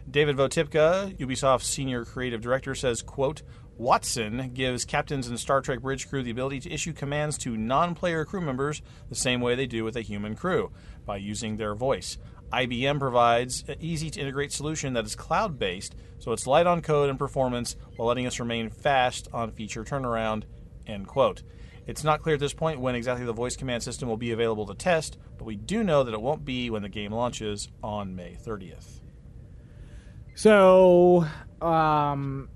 David 0.08 0.36
Votypka, 0.36 1.16
Ubisoft's 1.18 1.66
senior 1.66 2.04
creative 2.04 2.40
director, 2.40 2.74
says, 2.74 3.02
quote, 3.02 3.42
Watson 3.76 4.50
gives 4.52 4.84
captains 4.84 5.26
and 5.26 5.40
Star 5.40 5.62
Trek 5.62 5.80
bridge 5.80 6.08
crew 6.08 6.22
the 6.22 6.30
ability 6.30 6.60
to 6.60 6.70
issue 6.70 6.92
commands 6.92 7.38
to 7.38 7.56
non 7.56 7.94
player 7.94 8.24
crew 8.24 8.42
members 8.42 8.82
the 9.08 9.14
same 9.14 9.40
way 9.40 9.54
they 9.54 9.66
do 9.66 9.84
with 9.84 9.96
a 9.96 10.02
human 10.02 10.36
crew, 10.36 10.70
by 11.06 11.16
using 11.16 11.56
their 11.56 11.74
voice. 11.74 12.18
IBM 12.52 12.98
provides 12.98 13.64
an 13.68 13.76
easy 13.80 14.10
to 14.10 14.20
integrate 14.20 14.52
solution 14.52 14.92
that 14.92 15.06
is 15.06 15.14
cloud 15.14 15.58
based, 15.58 15.94
so 16.18 16.32
it's 16.32 16.46
light 16.46 16.66
on 16.66 16.82
code 16.82 17.08
and 17.08 17.18
performance 17.18 17.76
while 17.96 18.08
letting 18.08 18.26
us 18.26 18.40
remain 18.40 18.68
fast 18.68 19.28
on 19.32 19.50
feature 19.50 19.84
turnaround. 19.84 20.42
End 20.86 21.06
quote. 21.06 21.42
It's 21.86 22.04
not 22.04 22.22
clear 22.22 22.34
at 22.34 22.40
this 22.40 22.52
point 22.52 22.80
when 22.80 22.94
exactly 22.94 23.24
the 23.24 23.32
voice 23.32 23.56
command 23.56 23.82
system 23.82 24.08
will 24.08 24.16
be 24.16 24.32
available 24.32 24.66
to 24.66 24.74
test, 24.74 25.16
but 25.38 25.44
we 25.44 25.56
do 25.56 25.82
know 25.82 26.02
that 26.02 26.12
it 26.12 26.20
won't 26.20 26.44
be 26.44 26.70
when 26.70 26.82
the 26.82 26.88
game 26.88 27.12
launches 27.12 27.68
on 27.82 28.14
May 28.14 28.36
30th. 28.36 28.99
So, 30.34 31.26
um, 31.60 32.48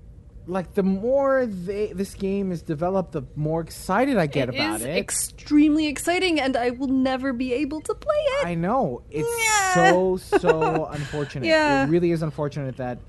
like 0.47 0.73
the 0.73 0.83
more 0.83 1.45
they, 1.45 1.91
this 1.93 2.13
game 2.13 2.51
is 2.51 2.61
developed, 2.61 3.11
the 3.13 3.23
more 3.35 3.61
excited 3.61 4.17
I 4.17 4.27
get 4.27 4.49
It 4.49 4.55
about 4.55 4.77
is 4.81 4.85
it. 4.85 4.97
extremely 4.97 5.87
exciting, 5.87 6.39
and 6.39 6.55
I 6.55 6.71
will 6.71 6.87
never 6.87 7.33
be 7.33 7.53
able 7.53 7.81
to 7.81 7.93
play 7.95 8.15
it. 8.41 8.47
I 8.47 8.55
know 8.55 9.01
it's 9.09 9.27
Yeah. 9.47 9.73
so 9.91 10.17
so 10.17 10.85
unfortunate. 10.91 11.47
Yeah. 11.47 11.85
It 11.85 11.89
really 11.89 12.11
is 12.11 12.21
unfortunate 12.21 12.77
that 12.77 12.99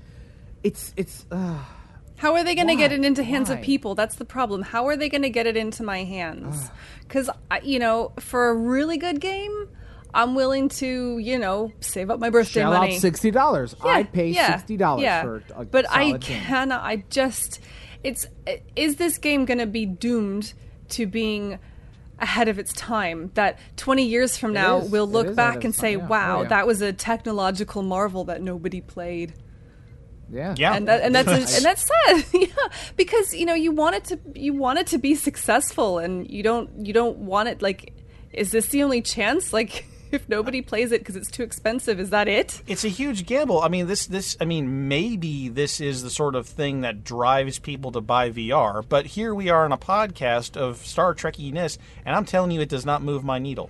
it's 0.63 0.93
it's. 0.97 1.25
Uh, 1.31 1.63
How 2.17 2.33
are 2.33 2.43
they 2.43 2.55
going 2.55 2.67
to 2.69 2.75
get 2.75 2.91
it 2.91 3.05
into 3.05 3.23
hands 3.23 3.51
of 3.51 3.61
people? 3.61 3.93
That's 3.93 4.15
the 4.15 4.25
problem. 4.25 4.63
How 4.63 4.87
are 4.87 4.97
they 4.97 5.07
going 5.07 5.21
to 5.21 5.29
get 5.29 5.45
it 5.45 5.55
into 5.55 5.83
my 5.83 6.03
hands? 6.03 6.71
Because, 7.01 7.29
you 7.63 7.77
know, 7.77 8.11
for 8.19 8.49
a 8.49 8.55
really 8.55 8.97
good 8.97 9.21
game, 9.21 9.69
I'm 10.17 10.35
willing 10.35 10.67
to, 10.69 11.17
you 11.19 11.37
know, 11.37 11.71
save 11.79 12.09
up 12.09 12.19
my 12.19 12.29
birthday 12.29 12.61
shell 12.61 12.71
money. 12.73 12.95
out 12.95 13.01
sixty 13.01 13.31
dollars. 13.31 13.75
Yeah, 13.83 13.91
I'd 13.91 14.11
pay 14.11 14.29
yeah, 14.29 14.57
sixty 14.57 14.75
dollars 14.77 15.03
yeah. 15.03 15.21
for 15.21 15.43
a 15.55 15.63
But 15.65 15.89
I 15.89 16.07
solid 16.09 16.21
game. 16.21 16.41
cannot. 16.43 16.81
I 16.83 17.03
just. 17.09 17.59
It's. 18.03 18.25
Is 18.75 18.95
this 18.97 19.17
game 19.17 19.45
going 19.45 19.59
to 19.59 19.65
be 19.67 19.85
doomed 19.85 20.53
to 20.89 21.05
being 21.05 21.59
ahead 22.19 22.47
of 22.47 22.57
its 22.59 22.73
time? 22.73 23.29
That 23.35 23.59
20 23.77 24.05
years 24.05 24.37
from 24.37 24.53
now, 24.53 24.79
is. 24.79 24.89
we'll 24.89 25.07
look 25.07 25.35
back 25.35 25.55
and 25.57 25.65
its 25.65 25.77
say, 25.77 25.91
time, 25.95 26.01
yeah. 26.01 26.07
wow, 26.07 26.37
Oh, 26.39 26.41
yeah. 26.43 26.47
that 26.49 26.67
was 26.67 26.81
a 26.81 26.91
technological 26.93 27.83
marvel 27.83 28.23
that 28.25 28.41
nobody 28.41 28.81
played 28.81 29.33
Yeah, 30.31 30.55
Yeah. 30.57 30.73
and 30.75 30.87
that, 30.87 31.01
and 31.01 31.13
that's 31.13 31.55
and 31.57 31.65
that's 31.65 31.87
sad 31.87 32.25
yeah 32.33 32.47
because 32.95 33.33
you 33.33 33.45
know 33.45 33.53
you 33.53 33.71
want 33.71 33.95
it 33.97 34.03
to 34.05 34.19
you 34.35 34.53
want 34.53 34.79
it 34.79 34.87
to 34.87 34.97
be 34.97 35.13
successful 35.15 35.99
and 35.99 36.29
you 36.29 36.41
don't 36.43 36.85
you 36.85 36.91
don't 36.93 37.17
want 37.19 37.49
it 37.49 37.61
like 37.61 37.93
is 38.33 38.51
this 38.51 38.67
the 38.69 38.83
only 38.83 39.01
chance 39.01 39.53
like 39.53 39.85
if 40.11 40.27
nobody 40.29 40.61
plays 40.61 40.91
it 40.91 41.01
because 41.01 41.15
it's 41.15 41.31
too 41.31 41.43
expensive 41.43 41.99
is 41.99 42.09
that 42.09 42.27
it 42.27 42.61
it's 42.67 42.83
a 42.83 42.89
huge 42.89 43.25
gamble. 43.25 43.61
I 43.61 43.67
mean, 43.67 43.87
this 43.87 44.05
this 44.05 44.37
I 44.39 44.45
mean, 44.45 44.87
maybe 44.87 45.49
this 45.49 45.81
is 45.81 46.03
the 46.03 46.09
sort 46.09 46.35
of 46.35 46.47
thing 46.47 46.81
that 46.81 47.03
drives 47.03 47.59
people 47.59 47.91
to 47.91 48.01
buy 48.01 48.29
VR. 48.29 48.83
But 48.87 49.07
here 49.07 49.33
we 49.33 49.49
are 49.49 49.65
on 49.65 49.71
a 49.71 49.77
podcast 49.77 50.57
of 50.57 50.77
Star 50.77 51.13
Trekkiness, 51.13 51.77
and 52.05 52.15
I'm 52.15 52.25
telling 52.25 52.51
you, 52.51 52.61
it 52.61 52.69
does 52.69 52.85
not 52.85 53.01
move 53.01 53.23
my 53.23 53.39
needle. 53.39 53.69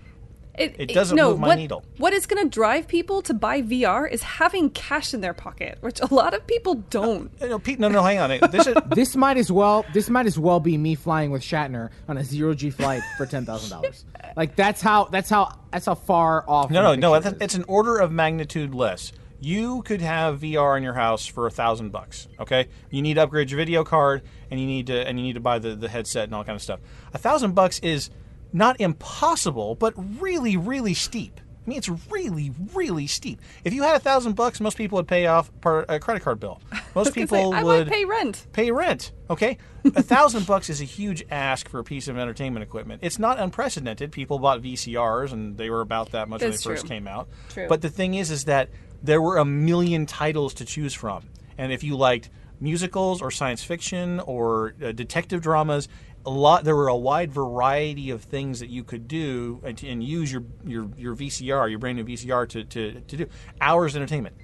It 0.58 0.93
doesn't 0.93 1.16
no, 1.16 1.32
move 1.32 1.39
my 1.39 1.47
what, 1.49 1.58
needle. 1.58 1.84
What 1.97 2.14
is 2.14 2.26
going 2.26 2.43
to 2.43 2.49
drive 2.49 2.88
people 2.88 3.22
to 3.24 3.34
buy 3.34 3.62
VR 3.62 4.10
is 4.10 4.24
having 4.24 4.70
cash 4.72 5.14
in 5.14 5.22
their 5.22 5.34
pocket, 5.34 5.78
which 5.82 5.99
a 6.01 6.14
lot 6.14 6.34
of 6.34 6.45
people 6.47 6.76
don't. 6.89 7.32
Uh, 7.41 7.47
No, 7.47 7.60
Pete, 7.60 7.80
no, 7.80 7.88
no, 7.88 8.01
hang 8.03 8.20
on. 8.20 8.30
This 8.51 8.68
is 8.68 8.76
This 8.89 9.16
might 9.16 9.38
as 9.38 9.51
well. 9.51 9.86
This 9.93 10.10
might 10.10 10.26
as 10.26 10.39
well 10.39 10.60
be 10.60 10.78
me 10.78 10.95
flying 10.95 11.32
with 11.32 11.41
Shatner 11.41 11.89
on 12.08 12.18
a 12.18 12.24
zero 12.24 12.53
G 12.53 12.70
flight 12.72 13.01
for 13.18 13.26
ten 13.26 13.45
thousand 13.45 13.70
dollars. 13.70 14.05
Like 14.36 14.55
that's 14.55 14.82
how. 14.82 15.05
That's 15.05 15.30
how. 15.30 15.60
That's 15.72 15.86
how 15.86 15.95
far 15.95 16.43
off. 16.47 16.72
no, 16.72 16.82
no, 16.82 16.95
no. 16.95 17.14
It's, 17.16 17.28
is. 17.28 17.34
it's 17.39 17.55
an 17.55 17.66
order 17.68 17.97
of 17.97 18.12
magnitude 18.12 18.74
less. 18.74 19.12
You 19.39 19.84
could 19.84 20.01
have 20.01 20.39
VR 20.39 20.76
in 20.78 20.84
your 20.84 20.95
house 20.95 21.28
for 21.28 21.45
a 21.45 21.51
thousand 21.51 21.91
bucks. 21.91 22.28
Okay, 22.39 22.68
you 22.89 23.03
need 23.03 23.16
to 23.16 23.24
upgrade 23.24 23.51
your 23.51 23.58
video 23.58 23.84
card, 23.84 24.24
and 24.49 24.60
you 24.60 24.66
need 24.66 24.88
to 24.88 25.08
and 25.08 25.20
you 25.20 25.26
need 25.26 25.34
to 25.34 25.39
buy 25.39 25.60
the, 25.60 25.76
the 25.76 25.88
headset 25.88 26.24
and 26.24 26.34
all 26.34 26.41
that 26.41 26.47
kind 26.47 26.55
of 26.55 26.62
stuff. 26.64 26.80
A 27.14 27.20
thousand 27.20 27.53
bucks 27.53 27.80
is 27.80 28.10
not 28.54 28.80
impossible, 28.80 29.76
but 29.76 29.93
really, 30.20 30.58
really 30.58 30.93
steep. 30.93 31.39
I 31.68 31.70
mean, 31.70 31.80
it's 31.80 31.89
really, 32.10 32.54
really 32.74 33.08
steep. 33.08 33.41
If 33.66 33.74
you 33.74 33.84
had 33.84 33.98
a 33.98 34.00
thousand 34.00 34.38
bucks, 34.38 34.62
most 34.62 34.78
people 34.78 34.95
would 34.95 35.08
pay 35.08 35.28
off 35.28 35.52
per, 35.60 35.86
a 35.89 36.00
credit 36.00 36.24
card 36.24 36.39
bill. 36.39 36.62
Most 36.95 37.14
people 37.14 37.54
I 37.54 37.62
would 37.62 37.89
pay 37.89 38.06
rent. 38.06 38.48
pay 38.54 38.72
rent. 38.72 39.12
Okay, 39.30 39.58
a 39.84 40.02
thousand 40.02 40.48
bucks 40.48 40.70
is 40.70 40.80
a 40.80 40.86
huge 40.86 41.26
ask 41.30 41.68
for 41.68 41.80
a 41.80 41.84
piece 41.84 42.08
of 42.08 42.18
entertainment 42.18 42.64
equipment. 42.64 43.02
It's 43.04 43.20
not 43.20 43.38
unprecedented. 43.38 44.14
People 44.14 44.39
bought 44.39 44.62
VCRs, 44.62 45.34
and 45.34 45.58
they 45.58 45.70
were 45.70 45.82
about 45.82 46.14
that 46.14 46.30
much 46.30 46.39
when 46.39 46.52
they 46.52 46.56
That's 46.56 46.64
first 46.64 46.88
came 46.88 47.06
out. 47.06 47.28
True. 47.50 47.68
But 47.68 47.82
the 47.82 47.89
thing 47.89 48.14
is, 48.14 48.32
is 48.32 48.45
that 48.45 48.70
there 49.04 49.22
were 49.22 49.38
a 49.38 49.45
million 49.45 50.06
titles 50.06 50.54
to 50.56 50.66
choose 50.66 50.93
from, 50.93 51.28
and 51.58 51.74
if 51.74 51.84
you 51.84 51.98
liked 51.98 52.30
musicals 52.60 53.22
or 53.22 53.32
science 53.32 53.64
fiction 53.64 54.20
or 54.22 54.74
uh, 54.84 54.91
detective 54.91 55.41
dramas. 55.41 55.88
A 56.28 56.30
lot. 56.30 56.63
There 56.63 56.75
were 56.75 56.89
a 56.89 56.95
wide 56.95 57.32
variety 57.32 58.11
of 58.11 58.21
things 58.21 58.59
that 58.59 58.69
you 58.69 58.84
could 58.84 59.07
do 59.07 59.61
and, 59.63 59.82
and 59.82 60.03
use 60.03 60.32
your, 60.32 60.43
your 60.63 60.89
your 60.97 61.15
VCR, 61.15 61.69
your 61.69 61.80
brand 61.80 61.97
new 61.97 62.03
VCR, 62.03 62.47
to, 62.49 62.63
to, 62.63 62.99
to 62.99 63.17
do 63.17 63.28
hours 63.59 63.95
of 63.95 64.01
entertainment 64.01 64.36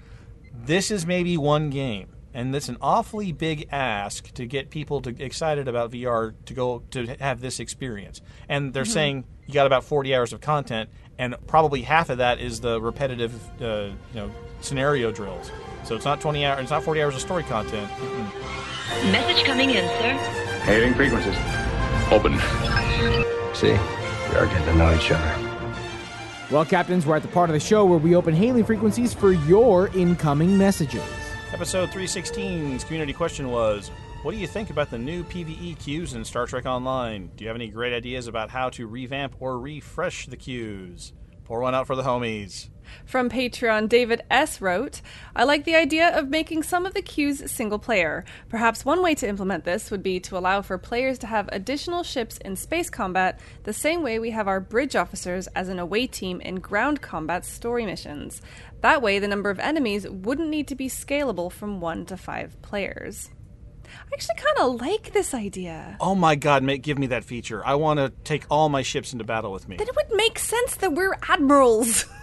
this 0.66 0.92
is 0.92 1.06
maybe 1.06 1.38
one 1.38 1.70
game 1.70 2.08
and 2.34 2.56
it's 2.56 2.70
an 2.70 2.78
awfully 2.82 3.32
big 3.32 3.68
ask 3.72 4.34
to 4.34 4.46
get 4.46 4.70
people 4.70 5.02
to 5.02 5.10
excited 5.24 5.68
about 5.68 5.92
VR 5.92 6.34
to 6.46 6.54
go 6.54 6.82
to 6.90 7.06
have 7.20 7.42
this 7.42 7.60
experience. 7.60 8.22
And 8.50 8.74
they're 8.74 8.86
saying 8.86 9.26
you 9.46 9.54
got 9.54 9.68
about 9.68 9.84
40 9.84 10.16
hours 10.16 10.34
of 10.34 10.42
content 10.42 10.90
and 11.20 11.36
probably 11.46 11.84
half 11.84 12.10
of 12.10 12.18
that 12.18 12.40
is 12.40 12.60
the 12.60 12.82
repetitive 12.82 13.36
uh, 13.62 13.90
you 14.14 14.16
know 14.16 14.32
scenario 14.62 15.12
drills. 15.12 15.52
So 15.84 15.96
it's 15.96 16.06
not 16.06 16.22
20 16.22 16.46
hours, 16.46 16.62
it's 16.62 16.72
not 16.72 16.84
40 16.84 17.04
hours 17.04 17.16
of 17.16 17.22
story 17.22 17.44
content. 17.44 17.92
Mm-mm. 17.92 19.12
Message 19.12 19.44
coming 19.44 19.70
in, 19.70 19.88
sir. 20.00 20.14
Hailing 20.64 20.94
frequencies. 20.94 21.36
Open. 22.14 22.38
See, 23.56 23.72
we 23.72 24.36
are 24.36 24.46
getting 24.46 24.66
to 24.66 24.76
know 24.76 24.94
each 24.94 25.10
other. 25.10 25.74
Well, 26.52 26.64
captains, 26.64 27.08
we're 27.08 27.16
at 27.16 27.24
the 27.24 27.28
part 27.28 27.50
of 27.50 27.56
the 27.56 27.60
show 27.60 27.86
where 27.86 27.98
we 27.98 28.16
open 28.16 28.36
hailing 28.36 28.66
frequencies 28.66 29.16
for 29.16 29.32
your 29.32 29.88
incoming 29.96 30.56
messages. 30.56 31.02
Episode 31.52 31.90
316's 31.90 32.84
community 32.84 33.14
question 33.14 33.50
was 33.50 33.90
What 34.22 34.34
do 34.34 34.38
you 34.38 34.46
think 34.46 34.70
about 34.70 34.92
the 34.92 34.98
new 35.00 35.24
PvE 35.24 35.80
queues 35.80 36.14
in 36.14 36.24
Star 36.24 36.46
Trek 36.46 36.68
Online? 36.68 37.32
Do 37.36 37.46
you 37.46 37.48
have 37.48 37.58
any 37.58 37.70
great 37.70 37.94
ideas 37.94 38.28
about 38.28 38.52
how 38.52 38.70
to 38.70 38.86
revamp 38.86 39.36
or 39.40 39.60
refresh 39.60 40.28
the 40.28 40.38
queues? 40.38 41.14
Pour 41.46 41.62
one 41.62 41.74
out 41.74 41.88
for 41.88 41.96
the 41.96 42.04
homies. 42.04 42.70
From 43.06 43.30
Patreon, 43.30 43.90
David 43.90 44.24
S. 44.30 44.62
wrote, 44.62 45.02
I 45.36 45.44
like 45.44 45.66
the 45.66 45.76
idea 45.76 46.18
of 46.18 46.30
making 46.30 46.64
some 46.64 46.86
of 46.86 46.94
the 46.94 47.02
queues 47.02 47.52
single 47.52 47.80
player. 47.80 48.26
Perhaps 48.50 48.86
one 48.86 49.02
way 49.02 49.16
to 49.16 49.28
implement 49.28 49.64
this 49.64 49.92
would 49.92 50.04
be 50.04 50.20
to 50.22 50.38
allow 50.38 50.62
for 50.62 50.78
players 50.78 51.18
to 51.20 51.28
have 51.28 51.50
additional 51.52 52.04
ships 52.04 52.38
in 52.38 52.56
space 52.56 52.90
combat, 52.90 53.40
the 53.64 53.74
same 53.74 54.04
way 54.04 54.20
we 54.20 54.32
have 54.32 54.48
our 54.48 54.60
bridge 54.60 54.96
officers 54.96 55.48
as 55.48 55.70
an 55.70 55.80
away 55.80 56.08
team 56.08 56.42
in 56.42 56.56
ground 56.56 57.02
combat 57.02 57.46
story 57.46 57.86
missions. 57.86 58.42
That 58.82 59.02
way, 59.02 59.20
the 59.20 59.28
number 59.28 59.50
of 59.50 59.60
enemies 59.60 60.08
wouldn't 60.10 60.50
need 60.50 60.68
to 60.68 60.76
be 60.76 60.90
scalable 60.90 61.52
from 61.52 61.80
one 61.80 62.06
to 62.08 62.18
five 62.18 62.62
players. 62.62 63.30
I 63.86 64.14
actually 64.14 64.36
kind 64.36 64.58
of 64.60 64.82
like 64.82 65.14
this 65.14 65.34
idea. 65.34 65.98
Oh 66.00 66.16
my 66.16 66.36
god, 66.36 66.64
make, 66.64 66.82
give 66.82 66.98
me 66.98 67.08
that 67.08 67.24
feature. 67.24 67.66
I 67.66 67.76
want 67.76 68.00
to 68.00 68.12
take 68.24 68.46
all 68.50 68.70
my 68.70 68.82
ships 68.82 69.14
into 69.14 69.26
battle 69.26 69.52
with 69.52 69.68
me. 69.68 69.78
Then 69.78 69.88
it 69.88 69.96
would 69.96 70.18
make 70.18 70.40
sense 70.40 70.76
that 70.78 70.94
we're 70.94 71.16
admirals. 71.30 72.06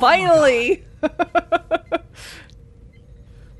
Finally. 0.00 0.84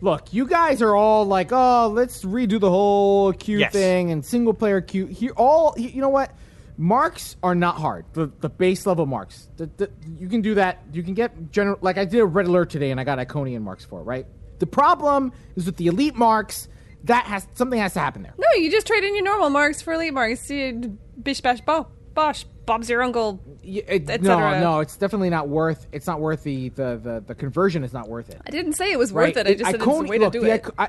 Look, 0.01 0.33
you 0.35 0.47
guys 0.47 0.83
are 0.83 0.95
all 0.95 1.25
like, 1.25 1.49
"Oh, 1.51 1.89
let's 1.93 2.25
redo 2.25 2.61
the 2.61 2.69
whole 2.69 3.33
queue 3.33 3.59
Yes. 3.61 3.73
thing 3.73 4.11
and 4.11 4.25
single 4.25 4.53
player 4.53 4.81
queue." 4.83 5.07
Here, 5.07 5.33
all 5.37 5.75
you 5.79 6.01
know 6.03 6.11
what? 6.11 6.31
Marks 6.77 7.37
are 7.43 7.55
not 7.55 7.77
hard. 7.77 8.05
The 8.13 8.31
the 8.41 8.51
base 8.51 8.85
level 8.87 9.07
marks. 9.07 9.49
The, 9.57 9.71
the, 9.77 9.91
you 10.19 10.29
can 10.29 10.43
do 10.43 10.55
that. 10.57 10.83
You 10.93 11.03
can 11.03 11.15
get 11.15 11.51
general. 11.51 11.79
Like 11.81 11.97
I 11.97 12.05
did 12.05 12.21
a 12.21 12.27
red 12.27 12.47
alert 12.47 12.69
today, 12.71 12.91
and 12.91 13.01
I 13.01 13.05
got 13.05 13.19
Iconian 13.19 13.63
marks 13.63 13.85
for 13.85 14.01
it, 14.01 14.03
right. 14.05 14.27
The 14.59 14.67
problem 14.67 15.33
is 15.57 15.65
with 15.67 15.77
the 15.77 15.87
elite 15.87 16.17
marks. 16.17 16.69
That 17.05 17.25
has 17.27 17.47
something 17.55 17.79
has 17.79 17.93
to 17.95 18.01
happen 18.01 18.23
there. 18.23 18.35
No, 18.37 18.47
you 18.61 18.71
just 18.71 18.87
trade 18.87 19.05
in 19.05 19.15
your 19.15 19.25
normal 19.25 19.51
marks 19.51 19.81
for 19.81 19.93
elite 19.95 20.13
marks. 20.15 20.51
You 20.51 20.99
bish 21.23 21.41
bash 21.41 21.61
bo- 21.63 21.87
bosh. 22.15 22.45
Bob's 22.67 22.89
your 22.89 23.03
uncle. 23.03 23.41
It, 23.63 24.23
no, 24.23 24.39
no, 24.61 24.81
it's 24.81 24.97
definitely 24.97 25.31
not 25.31 25.49
worth. 25.49 25.87
It's 25.93 26.07
not 26.07 26.21
worth 26.21 26.43
the 26.43 26.71
the 26.71 27.01
the, 27.03 27.25
the 27.27 27.35
conversion 27.35 27.85
is 27.85 27.93
not 27.93 28.09
worth 28.09 28.31
it. 28.31 28.41
I 28.47 28.51
didn't 28.51 28.75
say 28.75 28.93
it 28.93 28.99
was 28.99 29.13
worth 29.13 29.37
it. 29.37 29.47
I 29.47 29.55
just 29.55 29.71
said 29.71 29.75
it's 29.77 29.87
a 29.87 30.03
way 30.03 30.19
look, 30.19 30.33
to 30.33 30.41
do 30.41 30.47
it. 30.47 30.67
I, 30.79 30.89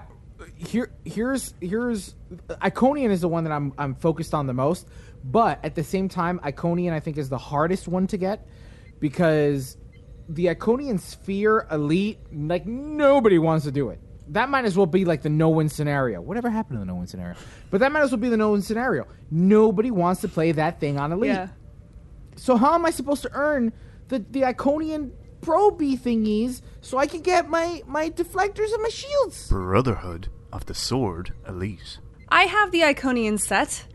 here, 0.55 0.91
here's 1.03 1.53
here's 1.61 2.15
Iconian 2.49 3.09
is 3.09 3.21
the 3.21 3.27
one 3.27 3.43
that 3.43 3.51
I'm 3.51 3.73
I'm 3.77 3.95
focused 3.95 4.33
on 4.33 4.47
the 4.47 4.53
most, 4.53 4.87
but 5.23 5.59
at 5.63 5.75
the 5.75 5.83
same 5.83 6.09
time, 6.09 6.39
Iconian 6.43 6.93
I 6.93 6.99
think 6.99 7.17
is 7.17 7.29
the 7.29 7.37
hardest 7.37 7.87
one 7.87 8.07
to 8.07 8.17
get 8.17 8.47
because 8.99 9.77
the 10.29 10.47
Iconian 10.47 10.99
Sphere 10.99 11.67
Elite, 11.71 12.19
like 12.33 12.65
nobody 12.65 13.37
wants 13.37 13.65
to 13.65 13.71
do 13.71 13.89
it. 13.89 13.99
That 14.29 14.49
might 14.49 14.65
as 14.65 14.75
well 14.75 14.87
be 14.87 15.05
like 15.05 15.21
the 15.21 15.29
no-win 15.29 15.69
scenario. 15.69 16.19
Whatever 16.19 16.49
happened 16.49 16.77
to 16.77 16.79
the 16.79 16.85
no-win 16.85 17.05
scenario? 17.05 17.35
But 17.69 17.79
that 17.81 17.91
might 17.91 18.01
as 18.01 18.11
well 18.11 18.19
be 18.19 18.29
the 18.29 18.37
no-win 18.37 18.63
scenario. 18.63 19.05
Nobody 19.29 19.91
wants 19.91 20.21
to 20.21 20.27
play 20.27 20.51
that 20.53 20.79
thing 20.79 20.97
on 20.97 21.11
Elite. 21.11 21.31
yeah. 21.31 21.49
So 22.35 22.57
how 22.57 22.75
am 22.75 22.85
I 22.85 22.91
supposed 22.91 23.23
to 23.23 23.31
earn 23.33 23.73
the 24.09 24.19
the 24.19 24.41
Iconian 24.41 25.11
Pro 25.41 25.71
B 25.71 25.97
thingies 25.97 26.61
so 26.81 26.97
I 26.97 27.07
can 27.07 27.21
get 27.21 27.49
my 27.49 27.81
my 27.87 28.09
deflectors 28.09 28.73
and 28.73 28.81
my 28.83 28.89
shields? 28.89 29.47
Brotherhood 29.49 30.29
of 30.51 30.65
the 30.65 30.73
Sword 30.73 31.33
Elite. 31.47 31.99
I 32.29 32.43
have 32.43 32.71
the 32.71 32.81
Iconian 32.81 33.39
set, 33.39 33.85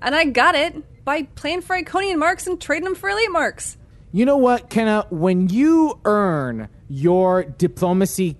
and 0.00 0.14
I 0.14 0.24
got 0.24 0.54
it 0.54 1.04
by 1.04 1.22
playing 1.22 1.62
for 1.62 1.76
Iconian 1.76 2.18
marks 2.18 2.46
and 2.46 2.60
trading 2.60 2.84
them 2.84 2.94
for 2.94 3.08
Elite 3.08 3.30
marks. 3.30 3.76
You 4.12 4.24
know 4.24 4.36
what, 4.36 4.70
Kenna? 4.70 5.06
When 5.10 5.48
you 5.48 6.00
earn 6.04 6.68
your 6.88 7.44
diplomacy 7.44 8.36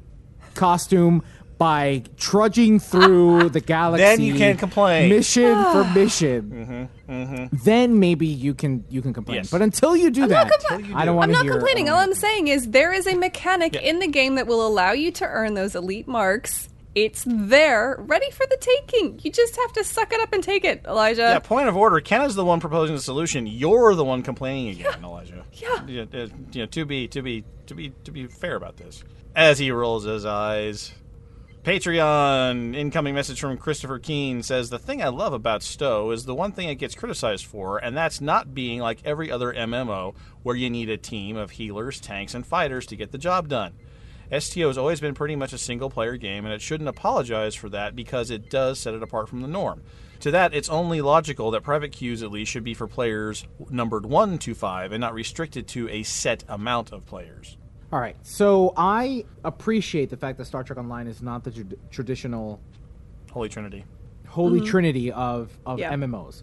costume 0.54 1.22
by 1.58 2.02
trudging 2.16 2.78
through 2.80 3.48
the 3.50 3.60
galaxy, 3.60 4.04
Then 4.04 4.20
you 4.20 4.34
can't 4.34 4.58
complain. 4.58 5.08
mission 5.08 5.54
for 5.72 5.84
mission. 5.94 6.88
Then 7.64 7.98
maybe 8.00 8.26
you 8.26 8.54
can 8.54 8.84
you 8.90 9.00
can 9.02 9.12
complain. 9.14 9.36
Yes. 9.38 9.50
But 9.50 9.62
until 9.62 9.96
you 9.96 10.10
do 10.10 10.24
I'm 10.24 10.28
that, 10.30 10.48
not, 10.48 10.80
compla- 10.80 10.94
I 10.94 11.04
don't 11.04 11.16
want 11.16 11.30
I'm 11.30 11.32
not 11.32 11.44
hear. 11.44 11.52
complaining. 11.52 11.88
All 11.88 11.98
I'm 11.98 12.14
saying 12.14 12.48
is 12.48 12.70
there 12.70 12.92
is 12.92 13.06
a 13.06 13.14
mechanic 13.14 13.74
Yeah. 13.74 13.80
in 13.82 13.98
the 14.00 14.08
game 14.08 14.34
that 14.36 14.46
will 14.46 14.66
allow 14.66 14.92
you 14.92 15.10
to 15.12 15.24
earn 15.24 15.54
those 15.54 15.74
elite 15.74 16.08
marks. 16.08 16.68
It's 16.94 17.24
there, 17.26 17.96
ready 17.98 18.30
for 18.30 18.46
the 18.46 18.56
taking. 18.58 19.20
You 19.22 19.30
just 19.30 19.54
have 19.56 19.72
to 19.74 19.84
suck 19.84 20.14
it 20.14 20.20
up 20.22 20.32
and 20.32 20.42
take 20.42 20.64
it, 20.64 20.82
Elijah. 20.88 21.20
Yeah, 21.20 21.38
point 21.40 21.68
of 21.68 21.76
order. 21.76 22.00
Ken 22.00 22.22
is 22.22 22.34
the 22.34 22.44
one 22.44 22.58
proposing 22.58 22.96
the 22.96 23.02
solution. 23.02 23.46
You're 23.46 23.94
the 23.94 24.04
one 24.04 24.22
complaining 24.22 24.70
again, 24.80 25.04
Elijah. 25.04 25.44
Yeah. 25.52 25.84
Yeah, 25.86 26.04
uh, 26.14 26.28
you 26.52 26.60
know, 26.62 26.66
to 26.66 26.86
be 26.86 27.06
to 27.08 27.20
be 27.20 27.44
to 27.66 27.74
be 27.74 27.92
to 28.04 28.10
be 28.10 28.26
fair 28.26 28.56
about 28.56 28.78
this. 28.78 29.04
As 29.34 29.58
he 29.58 29.70
rolls 29.70 30.04
his 30.04 30.24
eyes, 30.24 30.92
Patreon 31.66 32.76
incoming 32.76 33.16
message 33.16 33.40
from 33.40 33.58
Christopher 33.58 33.98
Keene 33.98 34.44
says 34.44 34.70
the 34.70 34.78
thing 34.78 35.02
I 35.02 35.08
love 35.08 35.32
about 35.32 35.64
Stowe 35.64 36.12
is 36.12 36.24
the 36.24 36.32
one 36.32 36.52
thing 36.52 36.68
it 36.68 36.76
gets 36.76 36.94
criticized 36.94 37.44
for, 37.44 37.78
and 37.78 37.96
that's 37.96 38.20
not 38.20 38.54
being 38.54 38.78
like 38.78 39.00
every 39.04 39.32
other 39.32 39.52
MMO 39.52 40.14
where 40.44 40.54
you 40.54 40.70
need 40.70 40.88
a 40.88 40.96
team 40.96 41.36
of 41.36 41.50
healers, 41.50 42.00
tanks, 42.00 42.34
and 42.34 42.46
fighters 42.46 42.86
to 42.86 42.94
get 42.94 43.10
the 43.10 43.18
job 43.18 43.48
done. 43.48 43.72
STO 44.38 44.68
has 44.68 44.78
always 44.78 45.00
been 45.00 45.12
pretty 45.12 45.34
much 45.34 45.52
a 45.52 45.58
single 45.58 45.90
player 45.90 46.16
game, 46.16 46.44
and 46.44 46.54
it 46.54 46.62
shouldn't 46.62 46.88
apologize 46.88 47.56
for 47.56 47.68
that 47.70 47.96
because 47.96 48.30
it 48.30 48.48
does 48.48 48.78
set 48.78 48.94
it 48.94 49.02
apart 49.02 49.28
from 49.28 49.40
the 49.40 49.48
norm. 49.48 49.82
To 50.20 50.30
that, 50.30 50.54
it's 50.54 50.68
only 50.68 51.00
logical 51.00 51.50
that 51.50 51.64
private 51.64 51.90
queues 51.90 52.22
at 52.22 52.30
least 52.30 52.52
should 52.52 52.62
be 52.62 52.74
for 52.74 52.86
players 52.86 53.44
numbered 53.70 54.06
1 54.06 54.38
to 54.38 54.54
5 54.54 54.92
and 54.92 55.00
not 55.00 55.14
restricted 55.14 55.66
to 55.66 55.88
a 55.88 56.04
set 56.04 56.44
amount 56.46 56.92
of 56.92 57.06
players. 57.06 57.56
All 57.92 58.00
right, 58.00 58.16
so 58.22 58.72
I 58.76 59.24
appreciate 59.44 60.10
the 60.10 60.16
fact 60.16 60.38
that 60.38 60.46
Star 60.46 60.64
Trek 60.64 60.78
Online 60.78 61.06
is 61.06 61.22
not 61.22 61.44
the 61.44 61.52
tr- 61.52 61.62
traditional 61.90 62.60
Holy 63.30 63.48
Trinity. 63.48 63.84
holy 64.26 64.60
mm-hmm. 64.60 64.68
trinity 64.68 65.12
of, 65.12 65.56
of 65.64 65.78
Yeah. 65.78 65.92
MMOs. 65.92 66.42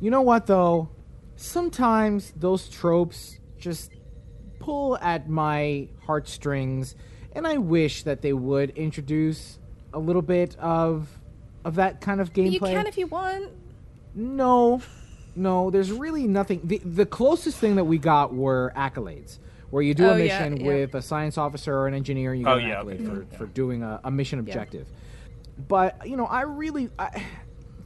You 0.00 0.10
know 0.10 0.22
what 0.22 0.46
though? 0.46 0.90
Sometimes 1.36 2.32
those 2.36 2.68
tropes 2.68 3.38
just 3.58 3.92
pull 4.58 4.98
at 4.98 5.28
my 5.28 5.88
heartstrings, 6.04 6.94
and 7.34 7.46
I 7.46 7.56
wish 7.58 8.02
that 8.02 8.20
they 8.20 8.32
would 8.32 8.70
introduce 8.70 9.58
a 9.92 9.98
little 9.98 10.22
bit 10.22 10.56
of 10.58 11.08
of 11.64 11.76
that 11.76 12.00
kind 12.00 12.20
of 12.20 12.32
gameplay. 12.32 12.52
you 12.52 12.60
can 12.60 12.86
if 12.86 12.98
you 12.98 13.06
want. 13.06 13.50
No, 14.14 14.82
no. 15.36 15.70
There's 15.70 15.92
really 15.92 16.26
nothing. 16.26 16.60
The, 16.64 16.78
the 16.78 17.06
closest 17.06 17.58
thing 17.58 17.76
that 17.76 17.84
we 17.84 17.98
got 17.98 18.34
were 18.34 18.72
accolades, 18.76 19.38
where 19.72 19.82
you 19.82 19.94
do 19.94 20.04
Oh, 20.04 20.10
a 20.10 20.18
mission 20.18 20.58
yeah. 20.58 20.66
with 20.66 20.94
a 20.94 21.00
science 21.00 21.38
officer 21.38 21.74
or 21.74 21.88
an 21.88 21.94
engineer, 21.94 22.32
and 22.32 22.42
you 22.42 22.46
Oh, 22.46 22.56
get 22.56 22.64
an 22.64 22.68
yeah, 22.68 22.78
accolade 22.80 23.00
okay, 23.00 23.08
for, 23.08 23.26
yeah. 23.32 23.38
for 23.38 23.46
doing 23.46 23.82
a, 23.82 24.00
a 24.04 24.10
mission 24.10 24.38
objective. 24.38 24.86
But 25.66 26.06
you 26.06 26.18
know, 26.18 26.26
I 26.26 26.42
really, 26.42 26.90
I, 26.98 27.24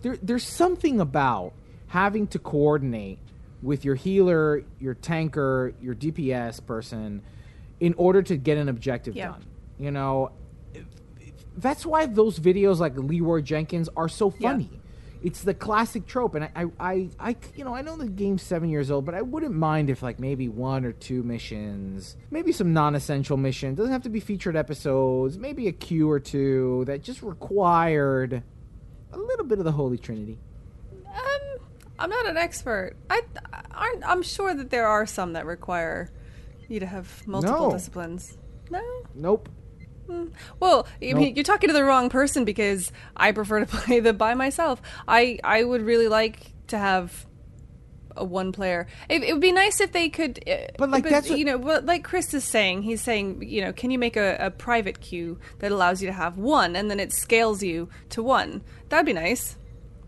there, 0.02 0.16
there's 0.20 0.42
something 0.44 0.98
about 1.00 1.52
having 1.86 2.26
to 2.28 2.40
coordinate 2.40 3.20
with 3.62 3.84
your 3.84 3.94
healer, 3.94 4.64
your 4.80 4.94
tanker, 4.94 5.74
your 5.80 5.94
DPS 5.94 6.64
person, 6.66 7.22
in 7.78 7.94
order 7.94 8.20
to 8.20 8.36
get 8.36 8.58
an 8.58 8.68
objective 8.68 9.14
Yeah. 9.14 9.28
done. 9.28 9.44
You 9.78 9.92
know, 9.92 10.32
that's 11.56 11.86
why 11.86 12.06
those 12.06 12.40
videos 12.40 12.78
like 12.80 12.96
Leeroy 12.96 13.42
Jenkins 13.42 13.88
are 13.96 14.08
so 14.08 14.34
Yeah. 14.38 14.50
funny. 14.50 14.70
It's 15.26 15.42
the 15.42 15.54
classic 15.54 16.06
trope, 16.06 16.36
and 16.36 16.44
I, 16.44 16.50
I, 16.54 16.62
I, 16.78 17.08
I, 17.18 17.36
you 17.56 17.64
know, 17.64 17.74
I 17.74 17.82
know 17.82 17.96
the 17.96 18.06
game's 18.06 18.42
seven 18.42 18.68
years 18.68 18.92
old, 18.92 19.04
but 19.04 19.16
I 19.16 19.22
wouldn't 19.22 19.56
mind 19.56 19.90
if 19.90 20.00
like 20.00 20.20
maybe 20.20 20.48
one 20.48 20.84
or 20.84 20.92
two 20.92 21.24
missions, 21.24 22.16
maybe 22.30 22.52
some 22.52 22.72
non-essential 22.72 23.36
missions, 23.36 23.76
doesn't 23.76 23.90
have 23.92 24.04
to 24.04 24.08
be 24.08 24.20
featured 24.20 24.54
episodes, 24.54 25.36
maybe 25.36 25.66
a 25.66 25.72
queue 25.72 26.08
or 26.08 26.20
two 26.20 26.84
that 26.86 27.02
just 27.02 27.22
required 27.24 28.44
a 29.12 29.18
little 29.18 29.44
bit 29.44 29.58
of 29.58 29.64
the 29.64 29.72
Holy 29.72 29.98
Trinity. 29.98 30.38
Um, 31.06 31.58
I'm 31.98 32.10
not 32.10 32.28
an 32.28 32.36
expert. 32.36 32.94
I, 33.10 33.22
aren't. 33.74 34.08
I'm 34.08 34.22
sure 34.22 34.54
that 34.54 34.70
there 34.70 34.86
are 34.86 35.06
some 35.06 35.32
that 35.32 35.44
require 35.44 36.08
you 36.68 36.78
to 36.78 36.86
have 36.86 37.26
multiple 37.26 37.66
No. 37.66 37.72
disciplines. 37.72 38.38
No. 38.70 38.80
Nope. 39.12 39.48
Well, 40.60 40.86
I 41.02 41.12
Nope. 41.12 41.32
you're 41.36 41.44
talking 41.44 41.68
to 41.68 41.74
the 41.74 41.84
wrong 41.84 42.08
person 42.08 42.44
because 42.44 42.92
I 43.16 43.32
prefer 43.32 43.60
to 43.60 43.66
play 43.84 44.00
them 44.00 44.16
by 44.16 44.34
myself. 44.34 44.80
I 45.06 45.38
I 45.44 45.64
would 45.64 45.82
really 45.82 46.08
like 46.08 46.52
to 46.68 46.78
have 46.78 47.26
a 48.18 48.24
one 48.24 48.50
player. 48.52 48.86
It, 49.10 49.22
it 49.24 49.32
would 49.34 49.42
be 49.42 49.52
nice 49.52 49.80
if 49.80 49.92
they 49.92 50.08
could. 50.08 50.42
uh, 50.48 50.68
But, 50.78 50.88
like, 50.90 51.04
that's 51.06 51.28
you 51.28 51.44
know, 51.44 51.58
what, 51.58 51.84
like 51.84 52.02
Chris 52.02 52.32
is 52.32 52.44
saying. 52.44 52.80
He's 52.82 53.02
saying, 53.02 53.42
you 53.42 53.60
know, 53.60 53.74
can 53.74 53.90
you 53.90 53.98
make 53.98 54.16
a, 54.16 54.36
a 54.40 54.50
private 54.50 55.00
queue 55.00 55.38
that 55.58 55.70
allows 55.70 56.00
you 56.00 56.06
to 56.06 56.14
have 56.14 56.38
one, 56.38 56.76
and 56.76 56.90
then 56.90 56.98
it 56.98 57.12
scales 57.12 57.62
you 57.62 57.90
to 58.10 58.22
one? 58.22 58.62
That'd 58.88 59.04
be 59.04 59.12
nice. 59.12 59.58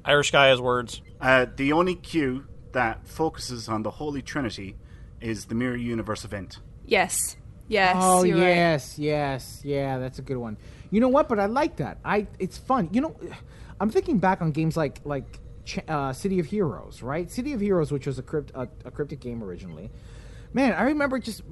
Irish 0.07 0.30
guy 0.30 0.46
has 0.46 0.59
words. 0.61 1.03
Uh, 1.20 1.46
the 1.55 1.72
only 1.72 1.96
queue 1.96 2.46
that 2.72 3.07
focuses 3.07 3.68
on 3.68 3.82
the 3.82 3.90
Holy 3.90 4.22
Trinity 4.22 4.76
is 5.20 5.44
the 5.46 5.55
Mirror 5.55 5.76
Universe 5.76 6.24
event. 6.24 6.61
Yes. 6.86 7.36
Yes. 7.69 7.97
oh 7.99 8.23
you're 8.23 8.39
right. 8.39 8.49
yes, 8.49 8.99
yes, 8.99 9.61
yeah, 9.64 9.99
that's 9.99 10.19
a 10.19 10.23
good 10.23 10.39
one. 10.39 10.57
You 10.91 11.01
know 11.01 11.09
what? 11.09 11.29
But 11.29 11.39
I 11.39 11.47
like 11.47 11.77
that. 11.77 11.99
I 12.05 12.27
it's 12.39 12.57
fun. 12.59 12.89
You 12.93 13.03
know, 13.03 13.16
I'm 13.81 13.91
thinking 13.91 14.19
back 14.19 14.43
on 14.43 14.53
games 14.53 14.77
like 14.77 15.01
like 15.05 15.39
uh, 15.87 16.12
City 16.12 16.39
of 16.39 16.47
Heroes, 16.47 17.03
right? 17.03 17.31
City 17.31 17.53
of 17.53 17.61
Heroes, 17.61 17.93
which 17.93 18.07
was 18.07 18.19
a 18.19 18.23
crypt 18.23 18.51
a, 18.55 18.69
a 18.85 18.91
cryptic 18.91 19.21
game 19.21 19.43
originally. 19.43 19.91
Man, 20.53 20.73
I 20.73 20.83
remember 20.83 21.19
just 21.19 21.43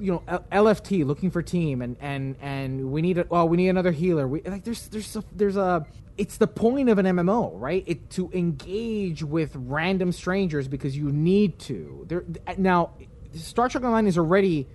you 0.00 0.12
know 0.12 0.22
L- 0.26 0.44
LFT 0.64 1.04
looking 1.04 1.30
for 1.30 1.42
team 1.42 1.82
and 1.82 1.96
and 2.00 2.36
and 2.40 2.90
we 2.90 3.02
need 3.02 3.18
a 3.18 3.26
well 3.28 3.48
we 3.48 3.56
need 3.56 3.68
another 3.68 3.92
healer. 3.92 4.26
We 4.26 4.40
like 4.42 4.64
there's 4.64 4.88
there's 4.88 5.14
a, 5.16 5.24
there's 5.32 5.56
a 5.56 5.86
it's 6.16 6.36
the 6.36 6.46
point 6.46 6.88
of 6.88 6.98
an 6.98 7.06
MMO, 7.06 7.52
right? 7.54 7.84
It 7.86 8.08
to 8.10 8.30
engage 8.32 9.22
with 9.22 9.52
random 9.54 10.12
strangers 10.12 10.68
because 10.68 10.96
you 10.96 11.10
need 11.10 11.58
to. 11.60 12.04
There 12.08 12.24
now, 12.56 12.92
Star 13.34 13.68
Trek 13.68 13.84
Online 13.84 14.06
is 14.06 14.16
already 14.16 14.68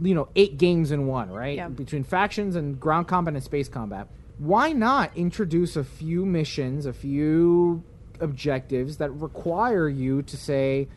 you 0.00 0.14
know 0.14 0.28
eight 0.36 0.58
games 0.58 0.90
in 0.90 1.06
one, 1.06 1.30
right? 1.30 1.56
Yeah. 1.56 1.68
Between 1.68 2.04
factions 2.04 2.56
and 2.56 2.78
ground 2.78 3.08
combat 3.08 3.34
and 3.34 3.42
space 3.42 3.68
combat. 3.68 4.08
Why 4.38 4.72
not 4.72 5.12
introduce 5.16 5.76
a 5.76 5.84
few 5.84 6.26
missions, 6.26 6.86
a 6.86 6.92
few 6.92 7.84
objectives 8.20 8.96
that 8.98 9.10
require 9.10 9.88
you 9.88 10.22
to 10.22 10.36
say 10.36 10.88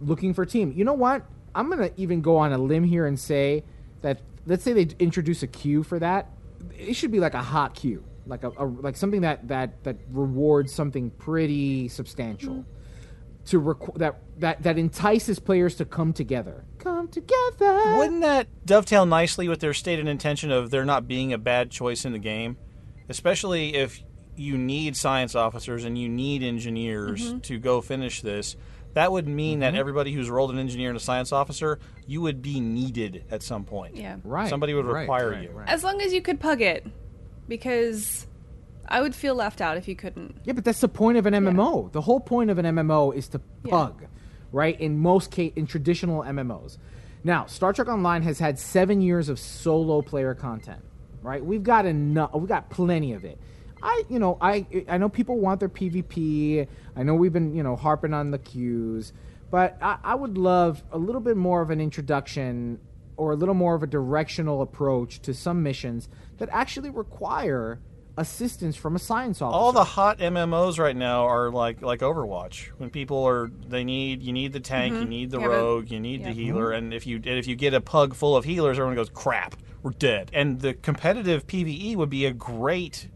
looking 0.00 0.34
for 0.34 0.44
team. 0.44 0.72
You 0.76 0.84
know 0.84 0.94
what? 0.94 1.24
I'm 1.54 1.68
going 1.68 1.88
to 1.88 2.00
even 2.00 2.20
go 2.20 2.36
on 2.36 2.52
a 2.52 2.58
limb 2.58 2.84
here 2.84 3.06
and 3.06 3.18
say 3.18 3.64
that 4.02 4.20
let's 4.46 4.64
say 4.64 4.72
they 4.72 4.94
introduce 4.98 5.42
a 5.42 5.46
queue 5.46 5.82
for 5.82 5.98
that. 5.98 6.28
It 6.76 6.94
should 6.94 7.10
be 7.10 7.20
like 7.20 7.34
a 7.34 7.42
hot 7.42 7.74
queue. 7.74 8.04
Like 8.26 8.44
a, 8.44 8.50
a 8.56 8.64
like 8.64 8.96
something 8.96 9.22
that 9.22 9.48
that 9.48 9.82
that 9.84 9.96
rewards 10.10 10.72
something 10.72 11.10
pretty 11.10 11.88
substantial 11.88 12.54
mm. 12.54 12.64
To 13.50 13.60
requ- 13.60 13.98
that 13.98 14.16
that 14.38 14.62
that 14.62 14.78
entices 14.78 15.38
players 15.38 15.74
to 15.76 15.84
come 15.84 16.12
together. 16.12 16.64
Come 16.78 17.08
together. 17.08 17.96
Wouldn't 17.98 18.22
that 18.22 18.46
dovetail 18.64 19.06
nicely 19.06 19.48
with 19.48 19.60
their 19.60 19.74
stated 19.74 20.08
intention 20.08 20.50
of 20.50 20.70
there 20.70 20.84
not 20.84 21.06
being 21.06 21.32
a 21.32 21.38
bad 21.38 21.70
choice 21.70 22.04
in 22.04 22.12
the 22.12 22.18
game? 22.18 22.56
Especially 23.08 23.74
if 23.74 24.02
you 24.36 24.56
need 24.56 24.96
science 24.96 25.34
officers 25.34 25.84
and 25.84 25.98
you 25.98 26.08
need 26.08 26.42
engineers 26.42 27.20
mm-hmm. 27.20 27.38
to 27.40 27.58
go 27.58 27.80
finish 27.80 28.22
this. 28.22 28.56
That 28.94 29.12
would 29.12 29.28
mean 29.28 29.60
that 29.60 29.72
mm-hmm. 29.72 29.80
everybody 29.80 30.12
who's 30.12 30.30
rolled 30.30 30.50
an 30.50 30.58
engineer 30.58 30.88
and 30.88 30.96
a 30.96 31.00
science 31.00 31.32
officer, 31.32 31.78
you 32.06 32.20
would 32.22 32.40
be 32.42 32.60
needed 32.60 33.24
at 33.30 33.42
some 33.42 33.64
point. 33.64 33.96
Yeah. 33.96 34.16
Right. 34.24 34.48
Somebody 34.48 34.74
would 34.74 34.86
right, 34.86 35.02
require 35.02 35.30
right, 35.30 35.42
you. 35.42 35.50
right. 35.50 35.68
As 35.68 35.84
long 35.84 36.00
as 36.00 36.12
you 36.12 36.22
could 36.22 36.40
pug 36.40 36.60
it, 36.60 36.86
because 37.48 38.26
I 38.90 39.00
would 39.00 39.14
feel 39.14 39.34
left 39.34 39.60
out 39.60 39.76
if 39.76 39.86
you 39.86 39.94
couldn't. 39.96 40.36
Yeah, 40.44 40.52
but 40.54 40.64
that's 40.64 40.80
the 40.80 40.88
point 40.88 41.16
of 41.16 41.26
an 41.26 41.34
MMO. 41.34 41.92
The 41.92 42.00
whole 42.00 42.20
point 42.20 42.50
of 42.50 42.58
an 42.58 42.66
MMO 42.66 43.14
is 43.14 43.28
to 43.28 43.40
Yeah. 43.64 43.90
right? 44.52 44.78
In 44.80 44.98
most 44.98 45.30
case, 45.30 45.52
in 45.56 45.66
traditional 45.66 46.22
MMOs. 46.24 46.76
Now, 47.22 47.46
Star 47.46 47.72
Trek 47.72 47.88
Online 47.88 48.22
has 48.22 48.38
had 48.38 48.58
seven 48.58 49.00
years 49.00 49.28
of 49.28 49.38
solo 49.38 50.02
player 50.02 50.34
content, 50.34 50.80
right? 51.22 51.44
We've 51.44 51.62
got 51.62 51.86
enough. 51.86 52.34
We've 52.34 52.48
got 52.48 52.70
plenty 52.70 53.12
of 53.12 53.24
it. 53.24 53.38
I, 53.82 54.02
you 54.08 54.18
know, 54.18 54.36
I, 54.40 54.66
I 54.88 54.98
know 54.98 55.08
people 55.08 55.38
want 55.38 55.60
their 55.60 55.68
PvP. 55.68 56.66
I 56.96 57.02
know 57.02 57.14
we've 57.14 57.32
been, 57.32 57.54
you 57.54 57.62
know, 57.62 57.76
harping 57.76 58.12
on 58.12 58.30
the 58.30 58.38
queues, 58.38 59.12
but 59.50 59.78
I, 59.80 59.98
I 60.02 60.14
would 60.14 60.36
love 60.36 60.82
a 60.92 60.98
little 60.98 61.20
bit 61.20 61.36
more 61.36 61.62
of 61.62 61.70
an 61.70 61.80
introduction 61.80 62.78
or 63.16 63.32
a 63.32 63.36
little 63.36 63.54
more 63.54 63.74
of 63.74 63.82
a 63.82 63.86
directional 63.86 64.62
approach 64.62 65.20
to 65.22 65.32
some 65.34 65.62
missions 65.62 66.08
that 66.38 66.48
actually 66.52 66.90
require 66.90 67.78
assistance 68.16 68.76
from 68.76 68.96
a 68.96 68.98
science 68.98 69.40
officer. 69.40 69.56
All 69.58 69.72
the 69.72 69.84
hot 69.84 70.18
MMOs 70.18 70.78
right 70.78 70.96
now 70.96 71.26
are 71.26 71.50
like 71.50 71.80
like 71.82 72.00
Overwatch. 72.00 72.68
When 72.78 72.90
people 72.90 73.24
are 73.26 73.50
they 73.68 73.84
need 73.84 74.22
you 74.22 74.32
need 74.32 74.52
the 74.52 74.60
tank, 74.60 74.94
you 74.94 75.04
need 75.04 75.30
the 75.30 75.38
Mm-hmm. 75.38 75.44
Yeah, 75.44 75.48
but- 75.48 75.54
rogue, 75.62 75.90
you 75.90 76.00
need 76.00 76.24
the 76.24 76.28
yeah. 76.28 76.34
healer, 76.44 76.72
and 76.72 76.92
if 76.92 77.06
you 77.06 77.16
and 77.16 77.26
if 77.38 77.46
you 77.46 77.56
get 77.56 77.74
a 77.74 77.80
pug 77.80 78.14
full 78.14 78.36
of 78.36 78.44
healers, 78.44 78.78
everyone 78.78 78.96
goes 78.96 79.10
crap, 79.10 79.54
we're 79.82 79.92
dead. 79.92 80.30
And 80.34 80.60
the 80.60 80.74
competitive 80.74 81.46
PVE 81.46 81.96
would 81.96 82.10
be 82.10 82.26
a 82.26 82.32
great 82.32 83.08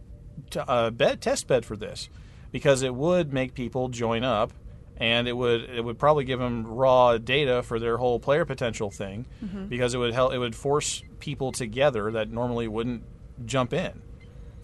t- 0.50 0.60
uh, 0.60 0.90
bed, 0.90 1.20
test 1.20 1.46
bed 1.46 1.64
for 1.64 1.76
this. 1.76 2.08
because 2.52 2.82
it 2.82 2.94
would 2.94 3.32
make 3.32 3.52
people 3.52 3.88
join 3.88 4.22
up 4.22 4.52
and 4.96 5.26
it 5.26 5.32
would 5.36 5.62
it 5.62 5.84
would 5.84 5.98
probably 5.98 6.22
give 6.22 6.38
them 6.38 6.64
raw 6.64 7.18
data 7.18 7.64
for 7.64 7.80
their 7.80 7.96
whole 7.96 8.20
player 8.20 8.44
potential 8.44 8.92
thing 8.92 9.26
Mhm. 9.44 9.68
because 9.68 9.92
it 9.92 9.98
would 9.98 10.14
help 10.14 10.32
it 10.32 10.38
would 10.38 10.54
force 10.54 11.02
people 11.18 11.50
together 11.50 12.12
that 12.12 12.30
normally 12.30 12.68
wouldn't 12.68 13.02
jump 13.44 13.72
in 13.72 14.00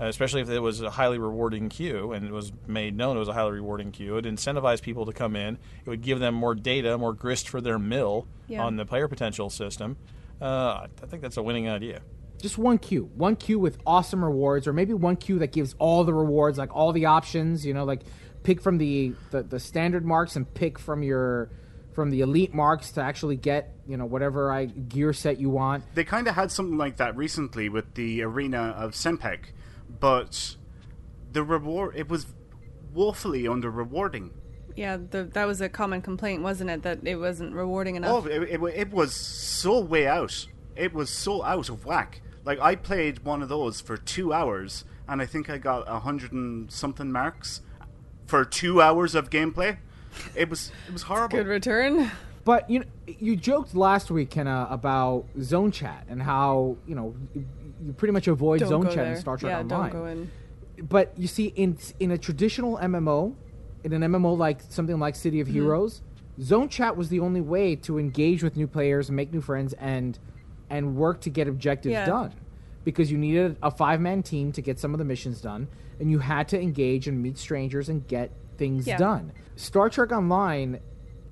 especially 0.09 0.41
if 0.41 0.49
it 0.49 0.61
was 0.61 0.81
a 0.81 0.91
highly 0.91 1.19
rewarding 1.19 1.69
queue 1.69 2.13
and 2.13 2.25
it 2.27 2.33
was 2.33 2.53
made 2.67 2.97
known 2.97 3.17
it 3.17 3.21
was 3.21 3.29
a 3.29 3.33
highly 3.33 3.53
rewarding 3.53 3.93
queue 3.93 4.17
it 4.17 4.25
incentivized 4.25 4.83
people 4.83 5.05
to 5.07 5.13
come 5.13 5.37
in 5.37 5.59
it 5.85 5.89
would 5.91 6.01
give 6.03 6.19
them 6.21 6.35
more 6.35 6.55
data 6.55 6.97
more 6.99 7.13
grist 7.13 7.49
for 7.49 7.61
their 7.61 7.79
mill 7.79 8.27
Yeah. 8.49 8.63
on 8.65 8.77
the 8.77 8.85
player 8.87 9.09
potential 9.09 9.51
system 9.51 9.97
uh, 10.41 10.87
i 11.03 11.07
think 11.07 11.23
that's 11.23 11.37
a 11.37 11.43
winning 11.43 11.69
idea 11.69 12.01
Just 12.41 12.57
one 12.57 12.79
queue, 12.79 13.11
one 13.17 13.37
queue 13.37 13.59
with 13.59 13.77
awesome 13.87 14.25
rewards, 14.25 14.67
or 14.67 14.73
maybe 14.73 14.95
one 14.95 15.17
queue 15.17 15.39
that 15.41 15.53
gives 15.53 15.75
all 15.79 16.05
the 16.05 16.15
rewards, 16.15 16.57
like 16.57 16.75
all 16.75 16.91
the 16.93 17.05
options. 17.05 17.67
You 17.67 17.75
know, 17.75 17.85
like 17.85 18.01
pick 18.45 18.63
from 18.63 18.79
the 18.79 19.13
the, 19.31 19.43
the 19.43 19.61
standard 19.61 20.07
marks 20.07 20.37
and 20.37 20.47
pick 20.55 20.79
from 20.79 21.03
your 21.03 21.51
from 21.93 22.09
the 22.09 22.23
elite 22.23 22.55
marks 22.55 22.93
to 22.93 23.03
actually 23.03 23.37
get 23.37 23.75
you 23.87 23.99
know 23.99 24.07
whatever 24.07 24.51
I 24.51 24.65
gear 24.65 25.13
set 25.13 25.39
you 25.39 25.51
want. 25.51 25.85
They 25.95 26.05
kind 26.05 26.27
of 26.29 26.35
had 26.35 26.51
something 26.51 26.79
like 26.79 26.97
that 26.97 27.15
recently 27.15 27.69
with 27.69 27.93
the 27.93 28.23
arena 28.23 28.73
of 28.75 28.93
Sompek, 28.93 29.53
but 30.01 30.57
the 31.33 31.45
reward 31.45 31.95
it 31.97 32.09
was 32.09 32.27
woefully 32.93 33.47
under 33.47 33.71
rewarding. 33.71 34.33
Yeah, 34.77 34.97
the, 34.97 35.25
that 35.25 35.47
was 35.47 35.61
a 35.61 35.69
common 35.69 36.01
complaint, 36.01 36.43
wasn't 36.43 36.71
it? 36.71 36.83
That 36.83 37.01
it 37.05 37.17
wasn't 37.17 37.55
rewarding 37.55 37.97
enough. 37.97 38.25
Oh, 38.25 38.27
it, 38.27 38.43
it, 38.43 38.63
it 38.63 38.91
was 38.91 39.15
so 39.15 39.81
way 39.81 40.07
out. 40.07 40.47
It 40.77 40.95
was 40.95 41.11
so 41.11 41.45
out 41.45 41.69
of 41.69 41.85
whack. 41.85 42.23
Like 42.45 42.61
I 42.61 42.75
played 42.77 43.25
one 43.25 43.43
of 43.43 43.49
those 43.49 43.81
for 43.81 43.97
two 43.97 44.33
hours, 44.33 44.85
and 45.09 45.21
I 45.21 45.27
think 45.27 45.51
I 45.51 45.59
got 45.59 45.85
a 45.87 46.01
hundred 46.01 46.33
and 46.33 46.71
something 46.71 47.13
marks 47.13 47.61
for 48.27 48.45
two 48.45 48.81
hours 48.81 49.15
of 49.15 49.29
gameplay. 49.29 49.79
It 50.35 50.49
was 50.49 50.73
it 50.87 50.93
was 50.93 51.03
horrible. 51.03 51.37
Good 51.37 51.47
return. 51.47 52.11
But 52.45 52.71
you 52.71 52.81
know, 52.81 52.87
you 53.07 53.37
joked 53.37 53.75
last 53.75 54.11
week, 54.11 54.31
Kenna, 54.31 54.67
about 54.71 55.27
zone 55.43 55.73
chat 55.73 56.07
and 56.09 56.23
how 56.23 56.77
you 56.87 56.95
know 56.95 57.15
you- 57.85 57.93
pretty 57.93 58.13
much 58.13 58.29
avoid 58.29 58.61
Don't 58.61 58.69
zone 58.69 58.91
chat 58.91 59.07
in. 59.09 59.17
Star 59.17 59.37
Trek 59.37 59.51
Yeah, 59.51 59.61
Online. 59.61 59.91
don't 59.91 60.01
go 60.01 60.07
in. 60.07 60.31
But 60.89 61.13
you 61.17 61.27
see, 61.27 61.47
in 61.57 61.77
in 61.99 62.11
a 62.11 62.19
traditional 62.19 62.79
MMO, 62.79 63.35
in 63.85 63.93
an 63.93 64.03
MMO 64.03 64.33
like 64.37 64.61
something 64.69 64.99
like 64.99 65.15
City 65.15 65.41
of 65.41 65.49
Mhm. 65.49 65.53
Heroes, 65.53 66.03
zone 66.41 66.69
chat 66.69 66.97
was 66.97 67.09
the 67.09 67.21
only 67.21 67.41
way 67.41 67.77
to 67.77 67.99
engage 67.99 68.43
with 68.43 68.57
new 68.57 68.67
players, 68.67 69.11
make 69.11 69.33
new 69.33 69.41
friends, 69.41 69.73
and 69.75 70.19
and 70.71 70.97
work 70.97 71.21
to 71.23 71.31
get 71.31 71.49
objectives 71.49 71.93
Yeah. 71.93 72.07
done. 72.07 72.33
Because 72.85 73.11
you 73.11 73.19
needed 73.19 73.57
a 73.63 73.71
five 73.71 74.01
man 74.01 74.23
team 74.23 74.53
to 74.53 74.63
get 74.63 74.79
some 74.79 74.95
of 74.95 74.99
the 74.99 75.05
missions 75.05 75.41
done, 75.41 75.69
and 75.99 76.11
you 76.11 76.21
had 76.21 76.49
to 76.49 76.61
engage 76.61 77.09
and 77.09 77.21
meet 77.23 77.37
strangers 77.37 77.89
and 77.89 78.07
get 78.07 78.31
things 78.57 78.87
Yeah. 78.87 78.97
done. 78.97 79.33
Star 79.57 79.91
Trek 79.91 80.13
Online. 80.13 80.79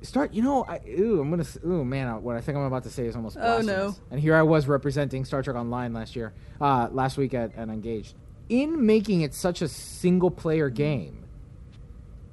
Start, 0.03 0.32
you 0.32 0.42
know, 0.42 0.64
I, 0.64 0.80
ooh, 0.88 1.20
I'm 1.20 1.30
gonna, 1.30 1.44
ooh, 1.66 1.84
man, 1.84 2.22
what 2.22 2.36
I 2.36 2.40
think 2.40 2.57
I'm 2.57 2.64
about 2.64 2.84
to 2.84 2.90
say 2.90 3.07
is 3.07 3.16
almost. 3.16 3.36
Oh, 3.40 3.61
no. 3.61 3.96
And 4.11 4.20
here 4.20 4.36
I 4.36 4.42
was 4.42 4.68
representing 4.68 5.24
Star 5.24 5.42
Trek 5.42 5.57
Online 5.57 5.92
last 5.92 6.14
year, 6.14 6.32
uh, 6.61 6.88
last 6.92 7.18
week 7.18 7.34
at, 7.34 7.57
at 7.57 7.68
Engaged. 7.68 8.14
In 8.49 8.86
making 8.86 9.22
it 9.22 9.34
such 9.34 9.61
a 9.61 9.68
single 9.68 10.30
player 10.30 10.70
game, 10.70 11.24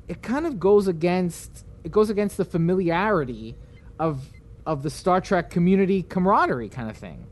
it 0.08 0.22
kind 0.22 0.46
of 0.46 0.60
goes 0.60 0.88
against 0.88 1.66
it 1.84 1.92
goes 1.92 2.10
against 2.10 2.38
the 2.38 2.46
familiarity 2.46 3.56
of 4.00 4.26
of 4.66 4.84
the 4.84 4.90
Star 4.90 5.22
Trek 5.22 5.50
community 5.50 6.04
camaraderie 6.04 6.70
kind 6.70 6.90
of 6.90 6.98
thing. 6.98 7.28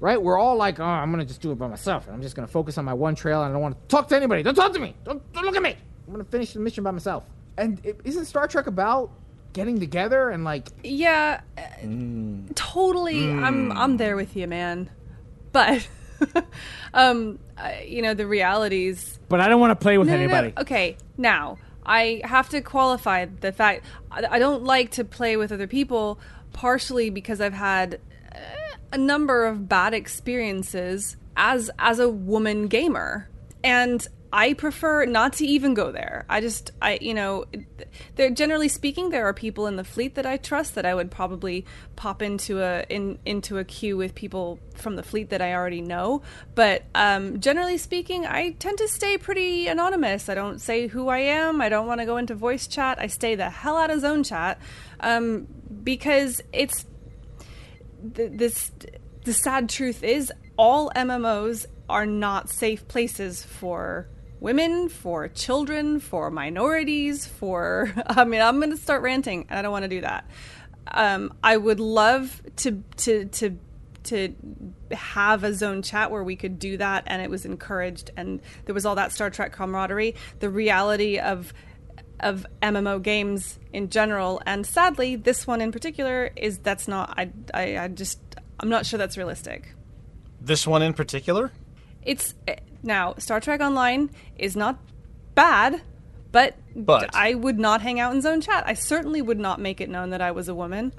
Right? 0.00 0.20
We're 0.20 0.38
all 0.38 0.56
like, 0.56 0.80
oh, 0.80 0.84
I'm 0.84 1.10
gonna 1.10 1.24
just 1.24 1.40
do 1.40 1.52
it 1.52 1.58
by 1.58 1.68
myself, 1.68 2.06
and 2.06 2.14
I'm 2.14 2.22
just 2.22 2.34
gonna 2.34 2.48
focus 2.48 2.78
on 2.78 2.84
my 2.84 2.94
one 2.94 3.14
trail, 3.14 3.42
and 3.42 3.50
I 3.50 3.52
don't 3.52 3.62
want 3.62 3.80
to 3.80 3.86
talk 3.88 4.08
to 4.08 4.16
anybody. 4.16 4.42
Don't 4.42 4.54
talk 4.54 4.72
to 4.72 4.80
me. 4.80 4.94
Don't, 5.04 5.32
don't 5.32 5.44
look 5.44 5.56
at 5.56 5.62
me. 5.62 5.76
I'm 6.06 6.12
gonna 6.12 6.24
finish 6.24 6.52
the 6.52 6.60
mission 6.60 6.82
by 6.82 6.90
myself. 6.90 7.24
And 7.56 7.80
is 7.84 7.94
isn't 8.04 8.24
Star 8.24 8.48
Trek 8.48 8.66
about 8.66 9.10
getting 9.52 9.80
together 9.80 10.30
and 10.30 10.44
like 10.44 10.68
Yeah, 10.82 11.40
uh, 11.58 11.62
totally. 12.54 13.30
I'm 13.30 13.72
I'm 13.72 13.96
there 13.96 14.16
with 14.16 14.36
you, 14.36 14.46
man. 14.46 14.90
But 15.52 15.86
um, 16.94 17.38
I, 17.56 17.82
you 17.82 18.02
know 18.02 18.14
the 18.14 18.26
realities. 18.26 19.18
But 19.28 19.40
I 19.40 19.48
don't 19.48 19.60
want 19.60 19.70
to 19.78 19.82
play 19.82 19.98
with 19.98 20.08
No, 20.08 20.14
no, 20.14 20.18
no. 20.26 20.34
anybody. 20.34 20.54
Okay, 20.60 20.96
now 21.16 21.58
I 21.84 22.20
have 22.24 22.48
to 22.50 22.60
qualify 22.60 23.26
the 23.26 23.52
fact 23.52 23.84
I, 24.10 24.24
I 24.30 24.38
don't 24.38 24.64
like 24.64 24.92
to 24.92 25.04
play 25.04 25.36
with 25.36 25.52
other 25.52 25.66
people, 25.66 26.18
partially 26.52 27.10
because 27.10 27.40
I've 27.40 27.52
had 27.52 28.00
uh, 28.34 28.38
a 28.92 28.98
number 28.98 29.46
of 29.46 29.68
bad 29.68 29.94
experiences 29.94 31.16
as 31.36 31.70
as 31.78 31.98
a 31.98 32.08
woman 32.08 32.68
gamer, 32.68 33.28
and 33.64 34.06
I 34.32 34.54
prefer 34.54 35.04
not 35.04 35.34
to 35.34 35.46
even 35.46 35.74
go 35.74 35.92
there. 35.92 36.24
I 36.28 36.40
just 36.40 36.70
I 36.80 36.98
you 37.02 37.12
know, 37.12 37.44
there 38.16 38.30
generally 38.30 38.68
speaking, 38.68 39.10
there 39.10 39.26
are 39.26 39.34
people 39.34 39.66
in 39.66 39.76
the 39.76 39.84
fleet 39.84 40.14
that 40.14 40.24
I 40.24 40.38
trust 40.38 40.74
that 40.74 40.86
I 40.86 40.94
would 40.94 41.10
probably 41.10 41.66
pop 41.96 42.22
into 42.22 42.62
a 42.62 42.84
in 42.88 43.18
into 43.26 43.58
a 43.58 43.64
queue 43.64 43.98
with 43.98 44.14
people 44.14 44.58
from 44.74 44.96
the 44.96 45.02
fleet 45.02 45.28
that 45.30 45.42
I 45.42 45.52
already 45.52 45.82
know. 45.82 46.22
But 46.54 46.84
um, 46.94 47.40
generally 47.40 47.76
speaking, 47.76 48.24
I 48.24 48.52
tend 48.52 48.78
to 48.78 48.88
stay 48.88 49.18
pretty 49.18 49.68
anonymous. 49.68 50.30
I 50.30 50.34
don't 50.34 50.60
say 50.60 50.86
who 50.86 51.08
I 51.08 51.18
am. 51.18 51.60
I 51.60 51.68
don't 51.68 51.86
want 51.86 52.00
to 52.00 52.06
go 52.06 52.16
into 52.16 52.34
voice 52.34 52.66
chat. 52.66 52.98
I 52.98 53.08
stay 53.08 53.34
the 53.34 53.50
hell 53.50 53.76
out 53.76 53.90
of 53.90 54.00
zone 54.00 54.24
chat 54.24 54.58
um, 55.00 55.46
because 55.84 56.40
it's 56.54 56.86
th- 58.14 58.32
this. 58.32 58.70
The 59.24 59.32
sad 59.32 59.68
truth 59.68 60.02
is, 60.02 60.32
all 60.56 60.90
MMOs 60.96 61.66
are 61.88 62.06
not 62.06 62.48
safe 62.48 62.88
places 62.88 63.44
for 63.44 64.08
women, 64.42 64.88
for 64.88 65.28
children, 65.28 66.00
for 66.00 66.30
minorities, 66.30 67.26
for. 67.26 67.92
I 68.06 68.24
mean, 68.24 68.42
I'm 68.42 68.58
going 68.58 68.70
to 68.70 68.76
start 68.76 69.02
ranting, 69.02 69.46
and 69.48 69.58
I 69.58 69.62
don't 69.62 69.72
want 69.72 69.84
to 69.84 69.88
do 69.88 70.00
that. 70.02 70.28
Um, 70.88 71.32
I 71.42 71.56
would 71.56 71.80
love 71.80 72.42
to 72.56 72.82
to 72.98 73.26
to 73.26 73.58
to 74.04 74.34
have 74.90 75.44
a 75.44 75.54
zone 75.54 75.80
chat 75.82 76.10
where 76.10 76.24
we 76.24 76.36
could 76.36 76.58
do 76.58 76.76
that, 76.76 77.04
and 77.06 77.22
it 77.22 77.30
was 77.30 77.44
encouraged, 77.44 78.10
and 78.16 78.40
there 78.64 78.74
was 78.74 78.84
all 78.84 78.96
that 78.96 79.12
Star 79.12 79.30
Trek 79.30 79.52
camaraderie. 79.52 80.14
The 80.40 80.50
reality 80.50 81.18
of 81.18 81.54
of 82.20 82.46
MMO 82.62 83.02
games 83.02 83.58
in 83.72 83.88
general, 83.90 84.42
and 84.44 84.66
sadly, 84.66 85.16
this 85.16 85.46
one 85.46 85.60
in 85.60 85.72
particular 85.72 86.30
is 86.36 86.58
that's 86.58 86.88
not. 86.88 87.14
I 87.16 87.30
I, 87.54 87.78
I 87.78 87.88
just 87.88 88.18
I'm 88.60 88.68
not 88.68 88.86
sure 88.86 88.98
that's 88.98 89.16
realistic. 89.16 89.74
this 90.40 90.66
one 90.66 90.82
in 90.82 90.92
particular 90.92 91.52
It's 92.02 92.34
now 92.82 93.14
Star 93.18 93.40
Trek 93.40 93.60
Online 93.60 94.10
is 94.36 94.56
not 94.56 94.78
bad, 95.34 95.82
but, 96.30 96.56
But. 96.74 97.14
I 97.14 97.34
would 97.34 97.58
not 97.58 97.82
hang 97.82 98.00
out 98.00 98.14
in 98.14 98.20
zone 98.22 98.40
chat. 98.40 98.64
I 98.66 98.74
certainly 98.74 99.20
would 99.22 99.38
not 99.38 99.60
make 99.60 99.80
it 99.80 99.88
known 99.90 100.10
that 100.10 100.20
I 100.22 100.30
was 100.30 100.48
a 100.48 100.54
woman. 100.54 100.92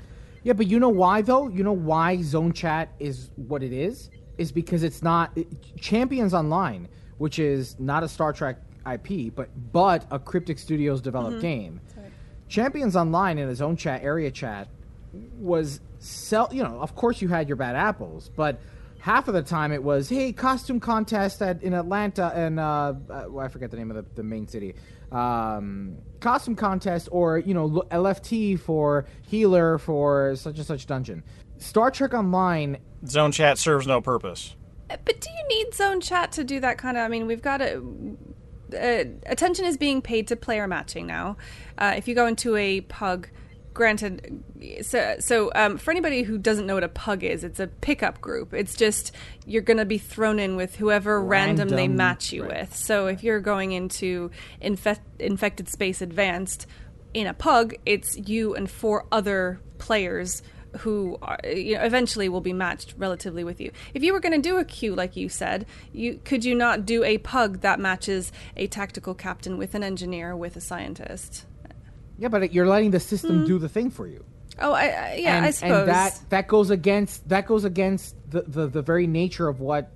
Yeah, 0.44 0.54
but 0.54 0.68
you 0.68 0.80
know 0.80 0.90
why 0.90 1.22
though? 1.22 1.48
You 1.48 1.64
know 1.64 1.72
why 1.74 2.22
Zone 2.22 2.52
Chat 2.52 2.90
is 3.00 3.30
what 3.36 3.64
it 3.64 3.72
is? 3.72 4.10
Is 4.38 4.52
because 4.52 4.84
it's 4.84 5.02
not 5.02 5.32
it- 5.38 5.48
Champions 5.80 6.34
Online, 6.34 6.90
which 7.18 7.40
is 7.40 7.80
not 7.80 8.04
a 8.04 8.10
Star 8.10 8.34
Trek 8.34 8.58
IP, 8.86 9.34
but 9.34 9.48
but 9.72 10.06
a 10.12 10.20
Cryptic 10.20 10.60
Studios 10.60 11.00
developed 11.02 11.38
Mhm. 11.38 11.42
game. 11.42 11.82
Champions 12.50 12.96
Online 12.98 13.38
in 13.38 13.50
its 13.50 13.62
own 13.62 13.78
chat 13.78 14.04
area 14.04 14.30
chat 14.32 14.68
was 15.40 15.80
sell. 16.00 16.50
You 16.52 16.64
know, 16.64 16.78
of 16.82 16.94
course 16.94 17.22
you 17.22 17.30
had 17.30 17.48
your 17.48 17.56
bad 17.56 17.78
apples, 17.78 18.30
but 18.36 18.60
half 19.04 19.28
of 19.28 19.34
the 19.34 19.42
time 19.42 19.74
it 19.74 19.84
was 19.84 20.08
hey 20.08 20.32
costume 20.32 20.80
contest 20.80 21.42
at 21.42 21.62
in 21.62 21.74
Atlanta 21.74 22.32
and 22.34 22.58
uh, 22.58 22.94
uh, 23.10 23.38
I 23.38 23.50
forget 23.50 23.70
the 23.70 23.76
name 23.76 23.92
of 23.92 23.98
the, 23.98 24.06
the 24.16 24.24
main 24.24 24.48
city. 24.48 24.76
Um, 25.12 25.98
costume 26.22 26.56
contest 26.56 27.10
or 27.12 27.38
you 27.38 27.54
know 27.54 27.84
LFT 27.92 28.58
for 28.58 29.06
healer 29.22 29.78
for 29.78 30.36
such 30.38 30.58
and 30.58 30.66
such 30.66 30.86
dungeon. 30.88 31.22
Star 31.58 31.92
Trek 31.92 32.14
Online 32.14 32.78
zone 33.06 33.34
chat 33.34 33.58
serves 33.58 33.86
no 33.86 34.00
purpose 34.00 34.56
Eh, 34.90 34.98
But 35.04 35.20
do 35.20 35.30
you 35.30 35.48
need 35.50 35.74
zone 35.74 36.00
chat 36.00 36.32
to 36.34 36.44
do 36.44 36.60
that 36.62 36.78
kind 36.78 36.98
of? 36.98 37.04
I 37.04 37.08
mean, 37.10 37.28
we've 37.28 37.42
got 37.42 37.62
a. 37.62 37.82
Uh, 38.74 39.04
attention 39.28 39.66
is 39.66 39.78
being 39.78 40.02
paid 40.02 40.28
to 40.28 40.36
player 40.36 40.68
matching 40.68 41.06
now. 41.06 41.38
Uh, 41.78 41.94
if 41.96 42.08
you 42.08 42.16
go 42.16 42.26
into 42.26 42.56
a 42.56 42.82
pug, 42.82 43.30
granted, 43.74 44.44
so 44.82 45.16
so 45.20 45.52
um, 45.56 45.78
for 45.78 45.92
anybody 45.92 46.24
who 46.24 46.38
doesn't 46.38 46.66
know 46.66 46.76
what 46.76 46.84
a 46.84 46.90
pug 46.90 47.24
is, 47.24 47.44
it's 47.44 47.60
a 47.60 47.68
pickup 47.68 48.22
group. 48.22 48.54
It's 48.54 48.76
just 48.76 49.12
you're 49.46 49.62
going 49.62 49.78
to 49.78 49.86
be 49.86 49.98
thrown 49.98 50.40
in 50.40 50.56
with 50.56 50.76
whoever 50.76 51.22
random, 51.22 51.70
they 51.70 51.88
match 51.88 52.32
you 52.32 52.44
right. 52.44 52.62
with. 52.62 52.76
So 52.76 53.08
if 53.08 53.24
you're 53.24 53.40
going 53.40 53.72
into 53.72 54.32
infect, 54.62 55.02
infected 55.20 55.70
space 55.70 56.02
advanced 56.02 56.68
in 57.14 57.28
a 57.28 57.34
pug, 57.34 57.76
it's 57.86 58.18
you 58.18 58.56
and 58.56 58.70
four 58.70 59.06
other 59.12 59.60
players 59.78 60.42
who 60.80 61.18
are, 61.22 61.38
you 61.46 61.76
know, 61.76 61.84
eventually 61.84 62.30
will 62.30 62.42
be 62.42 62.54
matched 62.54 62.96
relatively 62.98 63.44
with 63.44 63.62
you. 63.62 63.72
If 63.94 64.04
you 64.04 64.14
were 64.14 64.20
going 64.20 64.34
to 64.34 64.50
do 64.50 64.58
a 64.58 64.66
queue 64.66 64.96
like 64.96 65.16
you 65.16 65.30
said, 65.30 65.66
you 65.92 66.20
could 66.24 66.44
you 66.44 66.56
not 66.56 66.86
do 66.86 67.04
a 67.04 67.20
pug 67.20 67.62
that 67.62 67.80
matches 67.80 68.32
a 68.58 68.68
tactical 68.68 69.14
captain 69.14 69.58
with 69.58 69.76
an 69.76 69.84
engineer 69.84 70.36
with 70.36 70.56
a 70.56 70.62
scientist? 70.62 71.46
Yeah, 72.18 72.28
but 72.28 72.54
you're 72.54 72.68
letting 72.68 72.92
the 72.92 73.00
system 73.00 73.46
do 73.46 73.60
the 73.60 73.70
thing 73.70 73.90
for 73.90 74.08
you. 74.08 74.24
Oh, 74.60 74.72
I, 74.72 74.84
I 74.84 75.16
yeah, 75.18 75.38
and, 75.38 75.46
I 75.46 75.52
suppose 75.52 75.80
and 75.80 75.90
that 75.90 76.20
that 76.30 76.48
goes 76.48 76.70
against 76.70 77.28
that 77.30 77.48
goes 77.48 77.64
against 77.64 78.16
the, 78.30 78.44
the, 78.44 78.68
the 78.68 78.82
very 78.82 79.08
nature 79.08 79.48
of 79.48 79.60
what 79.60 79.92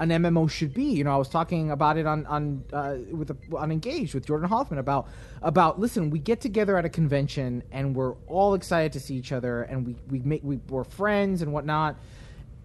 an 0.00 0.10
MMO 0.10 0.50
should 0.50 0.74
be. 0.74 0.84
You 0.84 1.04
know, 1.04 1.14
I 1.14 1.16
was 1.16 1.28
talking 1.28 1.70
about 1.70 1.96
it 1.96 2.06
on 2.06 2.26
on 2.26 2.64
uh, 2.72 2.96
with 3.10 3.30
a, 3.30 3.36
on 3.56 3.70
Engaged 3.70 4.14
with 4.14 4.26
Jordan 4.26 4.48
Hoffman 4.48 4.78
about 4.78 5.08
about 5.42 5.80
listen, 5.80 6.10
we 6.10 6.18
get 6.18 6.40
together 6.40 6.76
at 6.76 6.84
a 6.84 6.88
convention 6.88 7.62
and 7.72 7.94
we're 7.94 8.14
all 8.26 8.54
excited 8.54 8.92
to 8.92 9.00
see 9.00 9.14
each 9.14 9.32
other 9.32 9.62
and 9.62 9.86
we 9.86 9.96
we 10.08 10.18
make 10.20 10.42
we, 10.44 10.56
we're 10.68 10.84
friends 10.84 11.42
and 11.42 11.52
whatnot. 11.52 11.96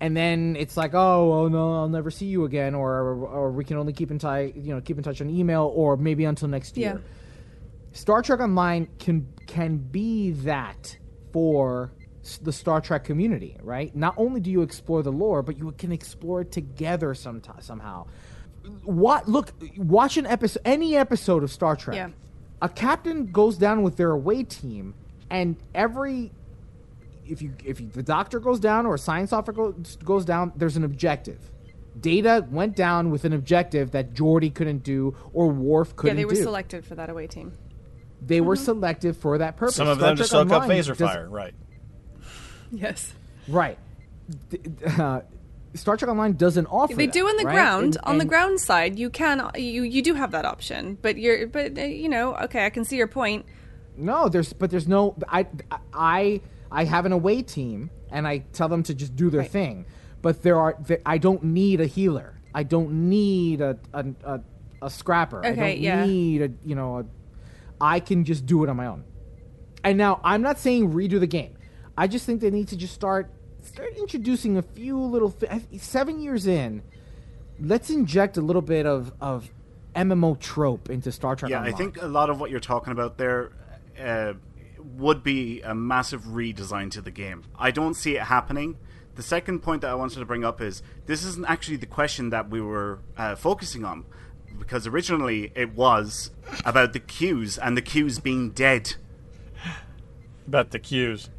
And 0.02 0.16
then 0.16 0.56
it's 0.58 0.78
like, 0.78 0.94
oh, 0.94 1.30
well, 1.30 1.50
no, 1.50 1.74
I'll 1.76 1.90
never 1.90 2.10
see 2.10 2.26
you 2.26 2.46
again, 2.46 2.74
or 2.74 3.00
or 3.26 3.52
we 3.52 3.66
can 3.66 3.78
only 3.78 3.92
keep 3.92 4.12
in 4.12 4.20
touch, 4.20 4.54
you 4.56 4.74
know, 4.74 4.80
keep 4.80 4.98
in 4.98 5.04
touch 5.04 5.20
on 5.20 5.30
email, 5.30 5.72
or 5.76 5.98
maybe 5.98 6.24
until 6.24 6.48
next 6.48 6.78
year. 6.78 7.02
Yeah. 7.04 7.19
Star 7.92 8.22
Trek 8.22 8.40
Online 8.40 8.88
can 9.00 9.28
can 9.48 9.78
be 9.78 10.32
that 10.32 10.98
for 11.32 11.92
the 12.42 12.52
Star 12.52 12.82
Trek 12.82 13.04
community, 13.04 13.58
right? 13.62 13.96
Not 13.96 14.14
only 14.18 14.40
do 14.40 14.52
you 14.52 14.62
explore 14.62 15.02
the 15.02 15.12
lore, 15.12 15.42
but 15.42 15.58
you 15.58 15.72
can 15.78 15.92
explore 15.92 16.42
it 16.42 16.52
together 16.52 17.14
sometime, 17.14 17.62
somehow. 17.62 18.08
What 18.84 19.28
look, 19.28 19.54
watch 19.78 20.18
an 20.18 20.26
episode, 20.26 20.62
any 20.66 20.96
episode 20.96 21.44
of 21.44 21.52
Star 21.52 21.76
Trek. 21.76 21.96
Yeah. 21.96 22.10
A 22.62 22.70
captain 22.70 23.32
goes 23.32 23.58
down 23.58 23.84
with 23.84 23.96
their 23.96 24.12
away 24.12 24.44
team, 24.44 24.94
and 25.30 25.56
every 25.74 26.32
if 27.26 27.42
you 27.42 27.54
if 27.64 27.80
you, 27.80 27.88
the 27.88 28.04
doctor 28.04 28.40
goes 28.40 28.60
down 28.60 28.86
or 28.86 28.96
a 28.96 29.00
science 29.00 29.32
officer 29.32 29.54
goes, 29.54 29.96
goes 30.04 30.26
down, 30.26 30.52
there's 30.56 30.78
an 30.78 30.84
objective. 30.84 31.52
Data 32.00 32.46
went 32.50 32.76
down 32.76 33.12
with 33.12 33.26
an 33.26 33.34
objective 33.34 33.92
that 33.92 34.14
Geordi 34.14 34.54
couldn't 34.54 34.84
do 34.84 35.16
or 35.34 35.48
Worf 35.48 35.96
couldn't 35.96 36.16
do. 36.16 36.22
Yeah, 36.22 36.28
they 36.28 36.34
were 36.34 36.38
do. 36.38 36.44
selected 36.44 36.86
for 36.86 36.96
that 36.96 37.10
away 37.10 37.28
team. 37.28 37.54
They 38.22 38.42
were 38.42 38.56
selected 38.56 39.16
for 39.18 39.38
that 39.38 39.56
purpose. 39.58 39.76
Some 39.76 39.88
of 39.88 39.98
Star 39.98 40.10
them 40.10 40.18
to 40.18 40.24
Trek 40.24 40.30
soak 40.30 40.52
up 40.52 40.64
phaser 40.64 40.98
does- 40.98 41.10
fire, 41.10 41.30
right? 41.30 41.54
Yes. 42.72 43.14
Right. 43.48 43.78
Uh, 44.86 45.22
Star 45.74 45.98
Trek 45.98 46.10
Online 46.10 46.34
doesn't 46.34 46.66
offer. 46.68 46.96
They 46.96 47.06
that, 47.08 47.14
do 47.14 47.28
in 47.28 47.38
the 47.38 47.46
right? 47.46 47.54
ground. 47.54 47.96
And- 47.96 48.06
on 48.06 48.18
the 48.18 48.26
ground 48.26 48.60
side, 48.60 48.98
you 49.00 49.10
can 49.10 49.50
you 49.56 49.84
you 49.84 50.02
do 50.02 50.14
have 50.16 50.32
that 50.32 50.46
option, 50.46 50.98
but 51.02 51.18
you're 51.18 51.48
but 51.48 51.78
uh, 51.78 51.82
you 51.82 52.10
know 52.10 52.36
okay, 52.36 52.66
I 52.66 52.70
can 52.70 52.86
see 52.86 52.98
your 52.98 53.08
point. 53.08 53.46
No, 53.98 54.30
there's 54.30 54.54
but 54.54 54.70
there's 54.72 54.88
no. 54.88 55.16
I 55.28 55.48
I 55.94 56.42
I 56.72 56.84
have 56.86 57.06
an 57.06 57.12
away 57.12 57.42
team, 57.42 57.90
and 58.12 58.28
I 58.28 58.40
tell 58.54 58.68
them 58.70 58.84
to 58.84 58.94
just 58.94 59.16
do 59.16 59.30
their 59.30 59.44
thing. 59.44 59.86
But 60.22 60.42
there 60.42 60.60
are. 60.60 60.76
There, 60.80 61.00
I 61.06 61.18
don't 61.18 61.44
need 61.44 61.82
a 61.82 61.86
healer. 61.86 62.40
I 62.54 62.64
don't 62.64 63.10
need 63.10 63.62
a 63.62 63.78
a, 63.94 64.06
a, 64.24 64.42
a 64.84 64.90
scrapper. 64.90 65.44
I 65.46 65.50
Okay, 65.52 65.74
don't 65.76 65.82
yeah. 65.82 66.06
need 66.06 66.42
a 66.42 66.50
you 66.66 66.76
know. 66.76 67.00
A, 67.00 67.06
I 67.82 68.00
can 68.00 68.24
just 68.26 68.46
do 68.46 68.64
it 68.64 68.70
on 68.70 68.78
my 68.78 68.88
own. 68.88 69.04
And 69.84 69.98
now 69.98 70.20
I'm 70.24 70.42
not 70.42 70.60
saying 70.60 70.94
redo 70.94 71.20
the 71.20 71.28
game. 71.28 71.58
I 71.98 72.08
just 72.08 72.26
think 72.26 72.42
they 72.42 72.50
need 72.50 72.68
to 72.70 72.78
just 72.78 72.94
start 72.94 73.32
start 73.64 73.96
introducing 73.98 74.58
a 74.58 74.62
few 74.62 74.98
little. 75.00 75.36
Seven 75.78 76.20
years 76.20 76.48
in, 76.48 76.82
let's 77.60 77.90
inject 77.90 78.38
a 78.38 78.42
little 78.42 78.62
bit 78.62 78.86
of 78.86 79.14
of 79.22 79.50
MMO 79.96 80.40
trope 80.40 80.90
into 80.90 81.12
Star 81.12 81.36
Trek. 81.36 81.52
Yeah, 81.52 81.62
I 81.62 81.72
think 81.72 82.02
a 82.02 82.08
lot 82.08 82.30
of 82.30 82.40
what 82.40 82.52
you're 82.52 82.60
talking 82.60 82.92
about 82.92 83.18
there 83.18 83.52
uh, 84.00 84.34
would 84.98 85.24
be 85.24 85.62
a 85.62 85.74
massive 85.74 86.24
redesign 86.24 86.92
to 86.92 87.02
the 87.02 87.12
game. 87.12 87.44
I 87.58 87.72
don't 87.72 87.94
see 87.94 88.16
it 88.16 88.24
happening. 88.24 88.78
The 89.16 89.24
second 89.24 89.60
point 89.60 89.82
that 89.82 89.92
I 89.92 89.96
wanted 89.96 90.20
to 90.20 90.26
bring 90.26 90.46
up 90.46 90.62
is 90.62 90.82
this 91.06 91.26
isn't 91.26 91.46
actually 91.50 91.78
the 91.78 91.86
question 91.86 92.30
that 92.30 92.50
we 92.50 92.62
were 92.62 93.00
uh, 93.18 93.36
focusing 93.36 93.84
on, 93.84 94.06
because 94.60 94.86
originally 94.86 95.52
it 95.56 95.74
was 95.74 96.32
about 96.66 96.94
the 96.94 97.00
queues 97.00 97.58
and 97.58 97.76
the 97.78 97.82
queues 97.82 98.20
being 98.20 98.52
dead. 98.52 98.96
About 100.48 100.72
the 100.72 100.80
queues. 100.80 101.30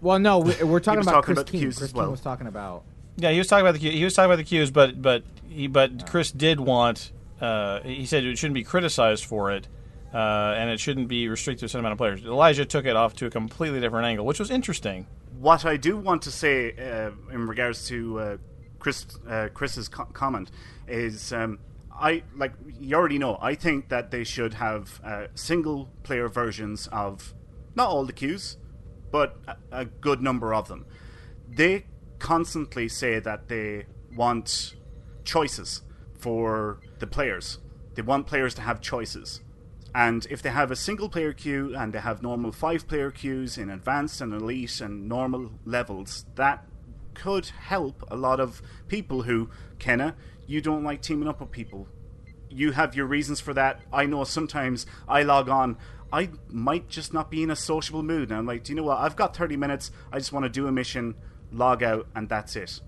Well, 0.00 0.18
no, 0.18 0.38
we- 0.38 0.62
we're 0.62 0.80
talking 0.80 1.00
about 1.00 1.12
talking 1.12 1.22
Chris 1.24 1.38
about 1.38 1.46
the 1.46 1.52
King. 1.52 1.60
queues 1.60 1.78
Chris 1.78 1.92
well. 1.94 2.04
King 2.06 2.10
was 2.12 2.20
talking 2.20 2.46
about. 2.46 2.84
Yeah, 3.16 3.30
he 3.30 3.38
was 3.38 3.46
talking 3.46 3.64
about 3.64 3.72
the 3.72 3.78
queue- 3.80 3.92
he 3.92 4.04
was 4.04 4.14
talking 4.14 4.26
about 4.30 4.36
the 4.36 4.44
queues, 4.44 4.70
but 4.70 5.00
but 5.00 5.22
he 5.48 5.66
but 5.66 6.06
Chris 6.10 6.30
did 6.30 6.60
want. 6.60 7.12
Uh, 7.40 7.80
he 7.80 8.06
said 8.06 8.24
it 8.24 8.36
shouldn't 8.38 8.54
be 8.54 8.64
criticized 8.64 9.24
for 9.24 9.50
it, 9.52 9.68
uh, 10.14 10.54
and 10.56 10.70
it 10.70 10.80
shouldn't 10.80 11.08
be 11.08 11.28
restricted 11.28 11.60
to 11.60 11.66
a 11.66 11.68
certain 11.68 11.80
amount 11.80 11.92
of 11.92 11.98
players. 11.98 12.24
Elijah 12.24 12.64
took 12.64 12.84
it 12.86 12.96
off 12.96 13.14
to 13.16 13.26
a 13.26 13.30
completely 13.30 13.80
different 13.80 14.06
angle, 14.06 14.24
which 14.24 14.38
was 14.38 14.50
interesting. 14.50 15.06
What 15.38 15.64
I 15.66 15.76
do 15.76 15.96
want 15.98 16.22
to 16.22 16.30
say 16.30 16.72
uh, 16.72 17.10
in 17.32 17.46
regards 17.46 17.86
to 17.88 18.18
uh, 18.18 18.36
Chris 18.78 19.06
uh, 19.28 19.48
Chris's 19.52 19.88
co- 19.88 20.04
comment 20.06 20.50
is, 20.88 21.32
um, 21.32 21.58
I 21.98 22.22
like 22.34 22.52
you 22.78 22.96
already 22.96 23.18
know. 23.18 23.38
I 23.40 23.54
think 23.54 23.88
that 23.88 24.10
they 24.10 24.24
should 24.24 24.54
have 24.54 25.00
uh, 25.04 25.26
single 25.34 25.90
player 26.02 26.28
versions 26.28 26.88
of 26.88 27.34
not 27.74 27.88
all 27.88 28.04
the 28.04 28.12
queues, 28.12 28.56
but 29.10 29.36
a, 29.46 29.56
a 29.72 29.84
good 29.84 30.20
number 30.20 30.54
of 30.54 30.68
them. 30.68 30.86
They 31.48 31.86
constantly 32.18 32.88
say 32.88 33.18
that 33.18 33.48
they 33.48 33.86
want 34.14 34.74
choices 35.24 35.82
for 36.18 36.80
the 36.98 37.06
players. 37.06 37.58
They 37.94 38.02
want 38.02 38.26
players 38.26 38.54
to 38.54 38.62
have 38.62 38.80
choices. 38.80 39.40
And 39.94 40.26
if 40.28 40.42
they 40.42 40.50
have 40.50 40.70
a 40.70 40.76
single 40.76 41.08
player 41.08 41.32
queue 41.32 41.74
and 41.74 41.92
they 41.92 42.00
have 42.00 42.22
normal 42.22 42.52
five 42.52 42.86
player 42.86 43.10
queues 43.10 43.56
in 43.56 43.70
advanced 43.70 44.20
and 44.20 44.34
elite 44.34 44.80
and 44.80 45.08
normal 45.08 45.52
levels, 45.64 46.26
that 46.34 46.66
could 47.14 47.46
help 47.46 48.04
a 48.08 48.16
lot 48.16 48.38
of 48.38 48.60
people 48.88 49.22
who, 49.22 49.48
Kenna, 49.78 50.14
you 50.46 50.60
don't 50.60 50.84
like 50.84 51.02
teaming 51.02 51.28
up 51.28 51.40
with 51.40 51.50
people. 51.50 51.88
You 52.48 52.72
have 52.72 52.94
your 52.94 53.06
reasons 53.06 53.40
for 53.40 53.52
that. 53.54 53.80
I 53.92 54.06
know 54.06 54.24
sometimes 54.24 54.86
I 55.08 55.22
log 55.22 55.48
on, 55.48 55.76
I 56.12 56.30
might 56.48 56.88
just 56.88 57.12
not 57.12 57.30
be 57.30 57.42
in 57.42 57.50
a 57.50 57.56
sociable 57.56 58.02
mood. 58.02 58.30
And 58.30 58.38
I'm 58.38 58.46
like, 58.46 58.64
do 58.64 58.72
you 58.72 58.76
know 58.76 58.84
what? 58.84 58.98
I've 58.98 59.16
got 59.16 59.36
30 59.36 59.56
minutes. 59.56 59.90
I 60.12 60.18
just 60.18 60.32
want 60.32 60.44
to 60.44 60.48
do 60.48 60.66
a 60.66 60.72
mission, 60.72 61.14
log 61.50 61.82
out, 61.82 62.06
and 62.14 62.28
that's 62.28 62.56
it. 62.56 62.80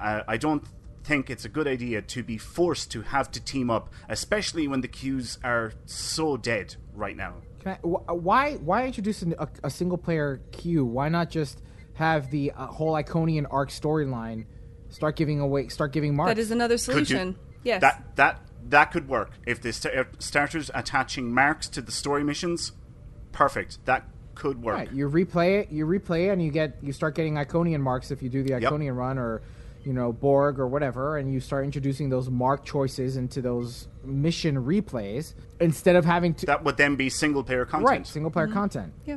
Uh, 0.00 0.22
I 0.26 0.36
don't 0.36 0.64
think 1.04 1.30
it's 1.30 1.44
a 1.44 1.48
good 1.48 1.66
idea 1.66 2.00
to 2.00 2.22
be 2.22 2.38
forced 2.38 2.90
to 2.92 3.02
have 3.02 3.30
to 3.32 3.40
team 3.40 3.70
up, 3.70 3.90
especially 4.08 4.68
when 4.68 4.80
the 4.80 4.88
queues 4.88 5.38
are 5.44 5.72
so 5.84 6.36
dead 6.36 6.76
right 6.94 7.16
now. 7.16 7.34
I, 7.64 7.78
why 7.82 8.54
why 8.54 8.86
introduce 8.86 9.22
a, 9.22 9.48
a 9.62 9.70
single 9.70 9.98
player 9.98 10.40
queue? 10.50 10.84
Why 10.84 11.08
not 11.08 11.30
just 11.30 11.62
have 11.94 12.30
the 12.30 12.50
uh, 12.52 12.66
whole 12.66 12.94
Iconian 12.94 13.46
arc 13.50 13.70
storyline 13.70 14.46
start 14.92 15.16
giving 15.16 15.40
away, 15.40 15.68
start 15.68 15.92
giving 15.92 16.14
marks? 16.14 16.30
That 16.30 16.38
is 16.38 16.50
another 16.50 16.74
Could 16.76 16.88
you- 16.88 17.04
solution. 17.04 17.36
yes. 17.64 17.80
That 17.80 18.04
that 18.16 18.40
that 18.68 18.92
could 18.92 19.08
work 19.08 19.32
if 19.46 19.60
the 19.60 19.72
st- 19.72 20.06
starters 20.22 20.70
attaching 20.74 21.34
marks 21.34 21.68
to 21.70 21.82
the 21.82 21.90
story 21.92 22.22
missions. 22.22 22.72
Perfect. 23.32 23.84
That 23.86 24.08
could 24.34 24.62
work. 24.62 24.76
Right, 24.76 24.92
you 24.92 25.08
replay 25.08 25.60
it, 25.60 25.70
you 25.70 25.86
replay 25.86 26.26
it, 26.26 26.30
and 26.30 26.42
you 26.42 26.50
get 26.50 26.76
you 26.82 26.92
start 26.92 27.14
getting 27.14 27.34
Iconian 27.34 27.80
marks 27.80 28.10
if 28.10 28.22
you 28.22 28.28
do 28.28 28.42
the 28.42 28.50
Yep. 28.60 28.62
Iconian 28.62 28.96
run 28.96 29.18
or 29.18 29.42
you 29.84 29.92
know 29.92 30.12
Borg 30.12 30.58
or 30.60 30.66
whatever, 30.68 31.16
and 31.18 31.32
you 31.32 31.40
start 31.40 31.64
introducing 31.64 32.08
those 32.08 32.30
mark 32.30 32.64
choices 32.64 33.16
into 33.16 33.42
those 33.42 33.88
mission 34.04 34.56
replays 34.64 35.34
instead 35.60 35.96
of 35.96 36.04
having 36.04 36.34
to 36.34 36.46
That 36.46 36.62
would 36.64 36.76
then 36.76 36.96
be 36.96 37.10
single 37.10 37.42
player 37.42 37.64
content. 37.64 37.88
right 37.90 38.06
single 38.06 38.30
player 38.30 38.46
mm-hmm. 38.46 38.54
content. 38.54 38.92
yeah. 39.04 39.16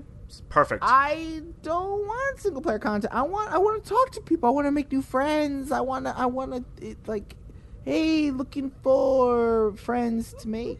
Perfect. 0.49 0.83
I 0.85 1.41
don't 1.61 2.05
want 2.05 2.39
single 2.39 2.61
player 2.61 2.79
content. 2.79 3.13
I 3.13 3.21
want 3.23 3.51
I 3.51 3.57
want 3.57 3.83
to 3.83 3.89
talk 3.89 4.11
to 4.11 4.21
people. 4.21 4.49
I 4.49 4.51
want 4.51 4.67
to 4.67 4.71
make 4.71 4.91
new 4.91 5.01
friends. 5.01 5.71
I 5.71 5.81
want 5.81 6.05
to 6.05 6.17
I 6.17 6.25
want 6.25 6.77
to 6.81 6.95
like 7.07 7.35
hey, 7.85 8.31
looking 8.31 8.71
for 8.81 9.73
friends 9.73 10.33
to 10.39 10.47
make. 10.47 10.79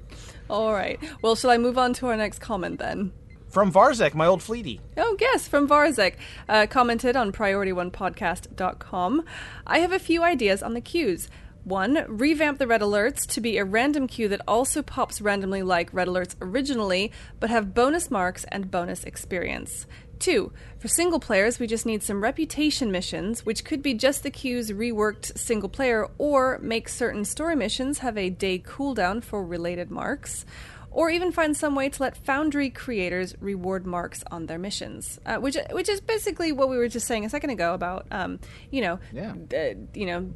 All 0.49 0.73
right. 0.73 0.99
Well, 1.21 1.35
shall 1.35 1.51
I 1.51 1.57
move 1.57 1.77
on 1.77 1.93
to 1.93 2.07
our 2.07 2.17
next 2.17 2.39
comment 2.39 2.79
then? 2.79 3.13
From 3.47 3.71
Varzek, 3.71 4.13
my 4.15 4.25
old 4.25 4.41
fleety. 4.41 4.81
Oh, 4.97 5.15
yes, 5.21 5.47
from 5.47 5.65
Varzek, 5.65 6.15
uh, 6.49 6.67
commented 6.67 7.15
on 7.15 7.31
PriorityOnePodcast.com. 7.31 9.23
I 9.65 9.79
have 9.79 9.93
a 9.93 9.99
few 9.99 10.23
ideas 10.23 10.61
on 10.61 10.73
the 10.73 10.81
queues. 10.81 11.29
One, 11.65 12.05
revamp 12.07 12.59
the 12.59 12.67
red 12.67 12.81
alerts 12.81 13.25
to 13.33 13.41
be 13.41 13.57
a 13.57 13.65
random 13.65 14.05
queue 14.07 14.27
that 14.27 14.41
also 14.47 14.83
pops 14.83 15.19
randomly 15.19 15.63
like 15.63 15.91
red 15.91 16.07
alerts 16.07 16.35
originally, 16.39 17.11
but 17.39 17.49
have 17.49 17.73
bonus 17.73 18.11
marks 18.11 18.45
and 18.49 18.69
bonus 18.69 19.03
experience. 19.03 19.87
Two, 20.19 20.53
for 20.77 20.87
single 20.87 21.19
players, 21.19 21.57
we 21.59 21.65
just 21.65 21.85
need 21.87 22.03
some 22.03 22.21
reputation 22.21 22.91
missions, 22.91 23.47
which 23.47 23.65
could 23.65 23.81
be 23.81 23.95
just 23.95 24.21
the 24.21 24.29
queues 24.29 24.69
reworked 24.71 25.35
single 25.39 25.67
player, 25.67 26.07
or 26.19 26.59
make 26.61 26.87
certain 26.87 27.25
story 27.25 27.55
missions 27.55 27.97
have 27.97 28.15
a 28.15 28.29
day 28.29 28.59
cooldown 28.59 29.23
for 29.23 29.43
related 29.43 29.89
marks 29.89 30.45
or 30.91 31.09
even 31.09 31.29
find 31.29 31.57
some 31.57 31.75
way 31.75 31.89
to 31.89 32.01
let 32.01 32.15
Foundry 32.15 32.69
creators 32.69 33.35
reward 33.41 33.85
marks 33.85 34.23
on 34.31 34.45
their 34.45 34.57
missions, 34.57 35.19
uh, 35.25 35.35
which 35.35 35.57
which 35.71 35.89
is 35.89 35.99
basically 35.99 36.53
what 36.53 36.69
we 36.69 36.77
were 36.77 36.87
just 36.87 37.05
saying 37.05 37.25
a 37.25 37.29
second 37.29 37.49
ago 37.49 37.73
about, 37.73 38.05
um, 38.11 38.39
you 38.71 38.79
know, 38.79 38.97
Yeah. 39.11 39.33
uh, 39.53 39.73
you 39.93 40.05
know, 40.05 40.29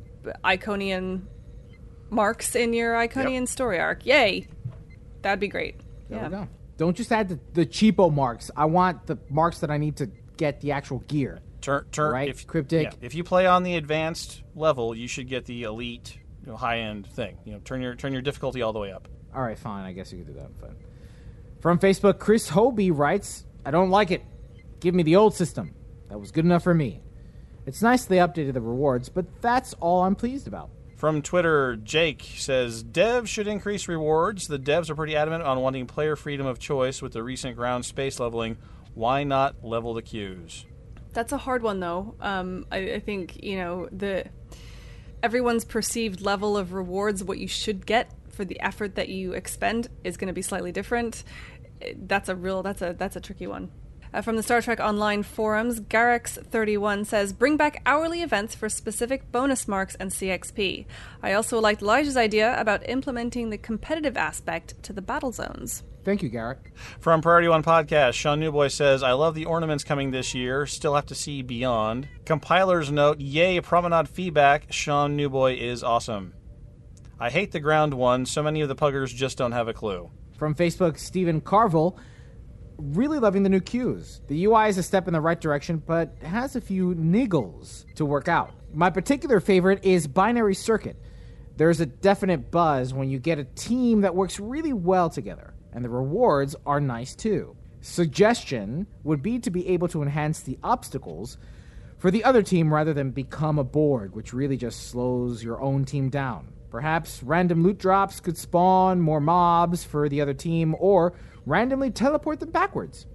Iconian 0.43 1.22
marks 2.09 2.55
in 2.55 2.74
your 2.74 2.95
Iconian 2.95 3.47
story 3.47 3.80
arc. 3.80 4.05
Yay, 4.05 4.47
that'd 5.22 5.39
be 5.39 5.47
great. 5.47 5.80
There 6.09 6.20
yeah. 6.20 6.28
we 6.28 6.30
go. 6.36 6.47
Don't 6.78 6.95
just 6.95 7.11
add 7.11 7.30
the, 7.30 7.39
the 7.53 7.65
cheapo 7.65 8.13
marks. 8.13 8.49
I 8.55 8.65
want 8.65 9.05
the 9.05 9.17
marks 9.30 9.59
that 9.59 9.70
I 9.70 9.78
need 9.78 9.97
to 9.97 10.09
get 10.38 10.61
the 10.61 10.72
actual 10.72 10.99
gear. 10.99 11.39
Turn, 11.61 11.86
turn, 11.91 12.13
Right, 12.13 12.30
if, 12.30 12.47
cryptic. 12.47 12.84
yeah, 12.84 12.91
if 13.01 13.13
you 13.13 13.24
play 13.26 13.45
on 13.45 13.63
the 13.63 13.76
advanced 13.76 14.43
level, 14.55 14.95
you 14.95 15.09
should 15.09 15.28
get 15.28 15.45
the 15.45 15.63
elite, 15.63 16.17
you 16.45 16.51
know, 16.51 16.57
high 16.57 16.80
end 16.80 17.05
thing. 17.05 17.38
You 17.43 17.51
know, 17.53 17.59
turn 17.65 17.82
your 17.82 17.95
turn 17.95 18.13
your 18.13 18.22
difficulty 18.22 18.61
all 18.61 18.72
the 18.72 18.80
way 18.80 18.93
up. 18.93 19.09
All 19.36 19.41
right, 19.41 19.59
fine. 19.59 19.86
I 19.86 19.91
guess 19.91 20.11
you 20.13 20.20
could 20.20 20.28
do 20.28 20.34
that. 20.39 20.57
But 20.59 20.72
from 21.59 21.80
Facebook, 21.80 22.17
Chris 22.17 22.49
Hobie 22.49 22.97
writes, 22.97 23.45
"I 23.65 23.72
don't 23.72 23.89
like 23.89 24.09
it. 24.11 24.24
Give 24.80 24.95
me 24.95 25.03
the 25.03 25.17
old 25.17 25.36
system. 25.36 25.76
That 26.07 26.17
was 26.17 26.32
good 26.32 26.45
enough 26.45 26.63
for 26.63 26.74
me. 26.74 27.01
It's 27.70 27.84
nice 27.84 28.03
they 28.05 28.17
updated 28.17 28.53
the 28.53 28.61
rewards, 28.61 29.09
but 29.09 29.41
that's 29.41 29.74
all 29.76 30.01
I'm 30.01 30.15
pleased 30.15 30.47
about." 30.47 30.72
From 30.95 31.22
Twitter, 31.22 31.78
Jake 31.78 32.24
says 32.36 32.84
devs 32.84 33.28
should 33.28 33.47
increase 33.47 33.88
rewards. 33.88 34.47
The 34.47 34.59
devs 34.59 34.89
are 34.89 34.95
pretty 34.95 35.15
adamant 35.15 35.43
on 35.43 35.61
wanting 35.61 35.86
player 35.86 36.15
freedom 36.15 36.47
of 36.47 36.57
choice 36.57 37.01
with 37.01 37.13
the 37.13 37.22
recent 37.22 37.55
ground 37.55 37.86
space 37.86 38.20
leveling. 38.20 38.57
Why 38.95 39.24
not 39.24 39.63
level 39.63 39.93
the 39.93 40.01
queues? 40.01 40.65
That's 41.13 41.32
a 41.32 41.38
hard 41.38 41.61
one, 41.61 41.80
though. 41.80 42.15
Um, 42.20 42.65
I, 42.72 42.78
I 42.93 42.99
think 42.99 43.41
you 43.43 43.57
know 43.57 43.88
the 43.91 44.26
everyone's 45.22 45.63
perceived 45.63 46.22
level 46.22 46.57
of 46.57 46.74
rewards, 46.74 47.24
what 47.24 47.38
you 47.38 47.47
should 47.47 47.86
get 47.86 48.11
for 48.30 48.43
the 48.43 48.59
effort 48.59 48.95
that 48.95 49.09
you 49.09 49.34
expend, 49.34 49.89
is 50.03 50.17
going 50.17 50.28
to 50.28 50.34
be 50.34 50.41
slightly 50.41 50.72
different. 50.72 51.24
That's 51.95 52.30
a 52.30 52.36
real. 52.36 52.63
That's 52.63 52.82
a 52.82 52.95
that's 52.97 53.15
a 53.15 53.22
tricky 53.22 53.45
one. 53.45 53.70
Uh, 54.12 54.22
from 54.22 54.36
the 54.36 54.43
Star 54.43 54.62
Trek 54.62 54.80
Online 54.80 55.22
forums, 55.22 55.80
Garex31 55.80 57.05
says, 57.05 57.32
Bring 57.32 57.57
back 57.57 57.82
hourly 57.86 58.24
events 58.24 58.55
for 58.55 58.68
specific 58.68 59.32
bonus 59.32 59.68
marks 59.68 59.95
and 59.95 60.10
CXP. 60.10 60.86
I 61.22 61.34
also 61.34 61.60
liked 61.60 61.82
Elijah's 61.82 62.18
idea 62.18 62.60
about 62.60 62.88
implementing 62.89 63.49
the 63.49 63.57
competitive 63.57 64.18
aspect 64.18 64.82
to 64.84 64.93
the 64.93 65.01
battle 65.01 65.32
zones. 65.32 65.84
Thank 66.03 66.24
you, 66.24 66.30
Garrick. 66.30 66.74
From 66.99 67.22
Priority 67.22 67.49
One 67.49 67.62
Podcast, 67.62 68.14
Sean 68.14 68.39
Newboy 68.39 68.70
says, 68.70 69.03
I 69.03 69.12
love 69.12 69.36
the 69.36 69.45
ornaments 69.45 69.84
coming 69.84 70.10
this 70.10 70.34
year. 70.34 70.66
Still 70.66 70.95
have 70.95 71.05
to 71.07 71.16
see 71.16 71.43
beyond. 71.43 72.07
Compilers 72.26 72.91
note, 72.91 73.20
Yay, 73.20 73.60
Promenade 73.62 74.10
feedback. 74.10 74.72
Sean 74.72 75.16
Newboy 75.16 75.57
is 75.60 75.84
awesome. 75.84 76.34
I 77.20 77.30
hate 77.30 77.51
the 77.51 77.60
ground 77.60 77.93
one. 77.93 78.26
So 78.26 78.41
many 78.41 78.62
of 78.62 78.70
the 78.70 78.76
puggers 78.76 79.14
just 79.14 79.38
don't 79.38 79.51
have 79.51 79.68
a 79.68 79.74
clue. 79.74 80.10
From 80.38 80.55
Facebook, 80.55 80.97
Stephen 80.97 81.41
Carville 81.41 81.97
really 82.80 83.19
loving 83.19 83.43
the 83.43 83.49
new 83.49 83.59
queues. 83.59 84.21
The 84.27 84.45
UI 84.45 84.69
is 84.69 84.77
a 84.77 84.84
step 84.84 85.07
in 85.07 85.13
the 85.13 85.21
right 85.21 85.39
direction, 85.39 85.84
but 85.86 86.15
has 86.21 86.55
a 86.55 86.61
few 86.61 86.95
niggles 86.95 87.86
to 87.95 88.05
work 88.05 88.27
out. 88.27 88.51
My 88.73 88.89
particular 88.89 89.39
favorite 89.39 89.84
is 89.84 90.07
Binary 90.07 90.55
Circuit. 90.55 90.95
There's 91.57 91.82
a 91.82 91.86
definite 91.86 92.51
buzz 92.51 92.93
when 92.93 93.09
you 93.09 93.19
get 93.19 93.39
a 93.39 93.43
team 93.43 94.01
that 94.01 94.15
works 94.15 94.39
really 94.39 94.73
well 94.73 95.09
together, 95.09 95.53
and 95.73 95.84
the 95.84 95.89
rewards 95.89 96.55
are 96.65 96.80
nice 96.80 97.15
too. 97.15 97.55
Suggestion 97.82 98.88
would 99.03 99.21
be 99.21 99.39
to 99.39 99.49
be 99.49 99.67
able 99.69 99.88
to 99.89 100.01
enhance 100.01 100.41
the 100.41 100.57
obstacles 100.63 101.38
for 101.97 102.11
the 102.11 102.23
other 102.23 102.41
team 102.41 102.73
rather 102.73 102.93
than 102.93 103.11
become 103.11 103.59
a 103.59 103.63
board, 103.63 104.15
which 104.15 104.34
really 104.34 104.57
just 104.57 104.88
slows 104.88 105.43
your 105.43 105.61
own 105.61 105.86
team 105.86 106.09
down. 106.09 106.53
Perhaps 106.69 107.23
random 107.23 107.63
loot 107.63 107.77
drops 107.77 108.19
could 108.19 108.38
spawn 108.38 109.01
more 109.01 109.19
mobs 109.19 109.84
for 109.84 110.07
the 110.07 110.21
other 110.21 110.34
team, 110.34 110.75
or 110.80 111.13
randomly 111.50 111.91
teleport 111.91 112.39
them 112.39 112.52
backwards. 112.52 113.06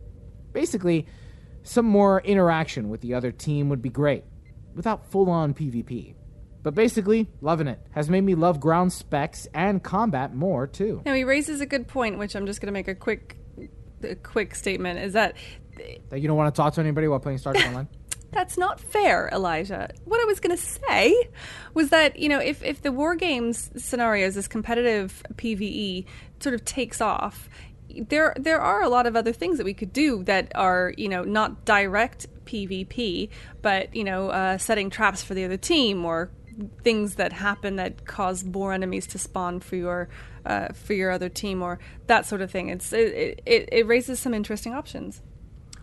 Basically, 0.53 1.07
some 1.63 1.87
more 1.87 2.21
interaction 2.21 2.89
with 2.89 3.01
the 3.01 3.15
other 3.15 3.33
team 3.33 3.69
would 3.69 3.81
be 3.81 3.89
great, 3.89 4.25
without 4.75 5.11
full 5.11 5.31
on 5.31 5.55
PvP. 5.55 6.15
But 6.63 6.75
basically, 6.75 7.29
loving 7.41 7.69
it. 7.69 7.79
Has 7.93 8.09
made 8.09 8.23
me 8.23 8.35
love 8.35 8.59
ground 8.59 8.93
specs 8.93 9.47
and 9.55 9.83
combat 9.83 10.35
more 10.35 10.67
too. 10.67 11.03
Now 11.05 11.15
he 11.15 11.25
raises 11.25 11.61
a 11.61 11.67
good 11.67 11.87
point, 11.87 12.19
which 12.19 12.35
I'm 12.35 12.47
just 12.47 12.61
going 12.61 12.69
to 12.69 12.73
make 12.73 12.89
a 12.89 12.95
quick, 12.95 13.37
a 14.03 14.15
quick 14.15 14.55
statement. 14.55 14.99
Is 14.99 15.13
that 15.13 15.37
that 16.09 16.21
you 16.21 16.29
don't 16.29 16.37
want 16.37 16.55
to 16.55 16.57
talk 16.57 16.75
to 16.75 16.81
anybody 16.81 17.09
while 17.09 17.21
playing 17.21 17.39
Star 17.39 17.53
Trek 17.53 17.67
Online? 17.67 17.89
That's 18.33 18.59
not 18.59 18.81
fair, 18.81 19.29
Elijah. 19.33 19.91
What 20.07 20.21
I 20.21 20.25
was 20.25 20.41
going 20.41 20.57
to 20.57 20.63
say 20.63 21.29
was 21.73 21.91
that, 21.91 22.19
you 22.19 22.29
know, 22.29 22.41
if, 22.41 22.65
if 22.65 22.83
the 22.83 22.91
War 22.91 23.15
Games 23.15 23.71
scenarios, 23.77 24.35
this 24.35 24.49
competitive 24.49 25.23
PvE, 25.37 26.05
sort 26.41 26.55
of 26.55 26.65
takes 26.65 27.01
off, 27.01 27.49
there 28.09 28.35
there 28.37 28.61
are 28.61 28.83
a 28.83 28.89
lot 28.89 29.07
of 29.07 29.17
other 29.17 29.33
things 29.33 29.59
that 29.59 29.65
we 29.65 29.75
could 29.75 29.93
do 29.93 30.23
that 30.25 30.53
are 30.55 30.93
you 30.97 31.09
know 31.09 31.25
not 31.25 31.65
direct 31.65 32.27
PvP, 32.45 33.29
but 33.63 33.95
you 33.95 34.05
know 34.05 34.29
uh, 34.29 34.59
setting 34.59 34.91
traps 34.91 35.23
for 35.23 35.35
the 35.35 35.45
other 35.45 35.57
team 35.57 36.05
or 36.05 36.31
things 36.83 37.17
that 37.17 37.33
happen 37.33 37.77
that 37.77 38.05
cause 38.05 38.45
more 38.45 38.73
enemies 38.73 39.07
to 39.09 39.19
spawn 39.19 39.61
for 39.61 39.77
your 39.77 40.09
uh, 40.47 40.69
for 40.73 40.93
your 40.93 41.11
other 41.11 41.29
team 41.29 41.63
or 41.63 41.79
that 42.07 42.27
sort 42.27 42.41
of 42.41 42.51
thing. 42.51 42.69
It's 42.69 42.93
it, 42.93 43.43
it, 43.47 43.69
it 43.73 43.87
raises 43.87 44.21
some 44.21 44.35
interesting 44.35 44.75
options. 44.75 45.23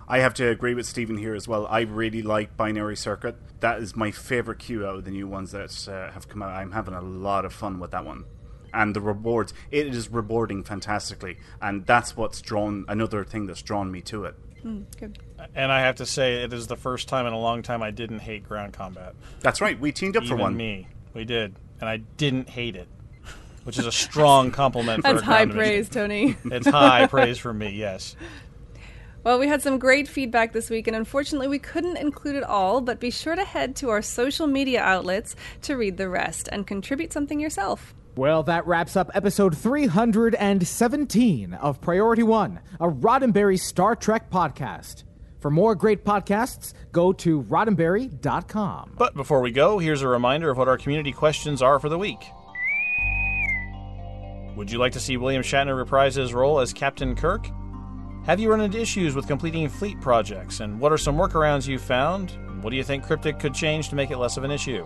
I 0.08 0.20
have 0.20 0.34
to 0.36 0.50
agree 0.50 0.74
with 0.74 0.86
Stephen 0.86 1.18
here 1.18 1.36
as 1.36 1.48
well. 1.48 1.66
I 1.68 1.82
really 1.82 2.22
like 2.22 2.58
Binary 2.58 2.98
Circuit. 2.98 3.36
That 3.62 3.80
is 3.80 3.96
my 3.96 4.12
favorite 4.12 4.60
queue 4.60 4.86
out 4.86 4.96
of 4.96 5.06
the 5.06 5.12
new 5.12 5.28
ones 5.28 5.52
that 5.52 5.88
uh, 5.88 6.12
have 6.12 6.28
come 6.28 6.42
out. 6.42 6.50
I'm 6.50 6.72
having 6.72 6.94
a 6.94 7.02
lot 7.02 7.46
of 7.46 7.54
fun 7.54 7.80
with 7.80 7.92
that 7.92 8.06
one 8.06 8.26
and 8.74 8.96
the 8.96 9.02
rewards. 9.02 9.54
It 9.72 9.88
is 9.88 10.10
rewarding 10.10 10.64
fantastically, 10.64 11.38
and 11.62 11.86
that's 11.86 12.16
what's 12.16 12.42
drawn 12.42 12.86
another 12.88 13.24
thing 13.24 13.46
that's 13.46 13.62
drawn 13.62 13.92
me 13.92 14.02
to 14.02 14.26
it. 14.26 14.36
Mm, 14.64 14.86
good. 15.00 15.20
And 15.56 15.72
I 15.72 15.82
have 15.82 15.96
to 15.96 16.06
say, 16.06 16.44
it 16.44 16.54
is 16.54 16.68
the 16.68 16.76
first 16.76 17.08
time 17.08 17.26
in 17.26 17.34
a 17.34 17.40
long 17.40 17.64
time 17.64 17.82
I 17.82 17.92
didn't 17.92 18.20
hate 18.20 18.48
ground 18.48 18.74
combat. 18.74 19.16
That's 19.40 19.60
right. 19.62 19.80
We 19.80 19.92
teamed 19.92 20.16
up 20.18 20.24
Even 20.24 20.38
for 20.38 20.42
one. 20.42 20.56
Me, 20.56 20.88
we 21.14 21.26
did, 21.26 21.56
and 21.80 21.90
I 21.90 21.98
didn't 21.98 22.50
hate 22.50 22.76
it, 22.76 22.88
which 23.64 23.80
is 23.80 23.86
a 23.86 23.92
strong 23.92 24.52
compliment. 24.52 25.04
That's 25.04 25.22
high 25.22 25.46
praise. 25.48 25.90
Tony. 25.90 26.36
it's 26.46 26.68
high 26.68 27.08
praise 27.10 27.38
for 27.38 27.54
me. 27.54 27.72
Yes. 27.72 28.16
Well, 29.24 29.38
we 29.38 29.48
had 29.48 29.62
some 29.62 29.78
great 29.78 30.08
feedback 30.08 30.52
this 30.52 30.72
week, 30.72 30.88
and 30.88 30.96
unfortunately, 30.96 31.48
we 31.48 31.60
couldn't 31.60 31.98
include 31.98 32.36
it 32.36 32.44
all, 32.44 32.82
but 32.82 33.00
be 33.00 33.12
sure 33.12 33.36
to 33.36 33.44
head 33.44 33.76
to 33.78 33.90
our 33.90 34.02
social 34.02 34.48
media 34.48 34.82
outlets 34.82 35.36
to 35.64 35.76
read 35.78 35.98
the 35.98 36.10
rest 36.10 36.50
and 36.52 36.66
contribute 36.66 37.14
something 37.14 37.40
yourself. 37.40 37.94
Well, 38.16 38.44
that 38.44 38.68
wraps 38.68 38.98
up 38.98 39.10
episode 39.14 39.58
317 39.58 41.54
of 41.54 41.80
Priority 41.80 42.24
One, 42.24 42.60
a 42.80 42.88
Roddenberry 42.90 43.58
Star 43.58 43.96
Trek 43.96 44.30
podcast. 44.30 45.06
For 45.40 45.50
more 45.50 45.76
great 45.76 46.04
podcasts, 46.04 46.74
go 46.92 47.14
to 47.14 47.42
roddenberry.com. 47.44 48.96
But 48.98 49.16
before 49.16 49.40
we 49.40 49.52
go, 49.52 49.80
here's 49.80 50.02
a 50.02 50.10
reminder 50.10 50.50
of 50.52 50.58
what 50.58 50.68
our 50.68 50.78
community 50.78 51.14
questions 51.14 51.62
are 51.62 51.80
for 51.80 51.88
the 51.88 51.98
week. 51.98 52.22
Would 54.58 54.70
you 54.70 54.78
like 54.78 54.92
to 54.92 55.00
see 55.00 55.16
William 55.16 55.42
Shatner 55.42 55.78
reprise 55.78 56.16
his 56.16 56.34
role 56.34 56.60
as 56.60 56.74
Captain 56.74 57.16
Kirk? 57.16 57.50
Have 58.26 58.42
you 58.42 58.52
run 58.52 58.60
into 58.60 58.80
issues 58.80 59.16
with 59.16 59.26
completing 59.26 59.70
fleet 59.70 60.02
projects, 60.02 60.60
and 60.60 60.82
what 60.82 60.92
are 60.92 60.98
some 60.98 61.16
workarounds 61.16 61.66
you've 61.66 61.82
found? 61.82 62.32
What 62.62 62.72
do 62.72 62.76
you 62.76 62.84
think 62.84 63.06
Cryptic 63.06 63.40
could 63.40 63.54
change 63.56 63.88
to 63.90 63.96
make 63.96 64.12
it 64.12 64.18
less 64.18 64.36
of 64.36 64.44
an 64.44 64.52
issue? 64.52 64.86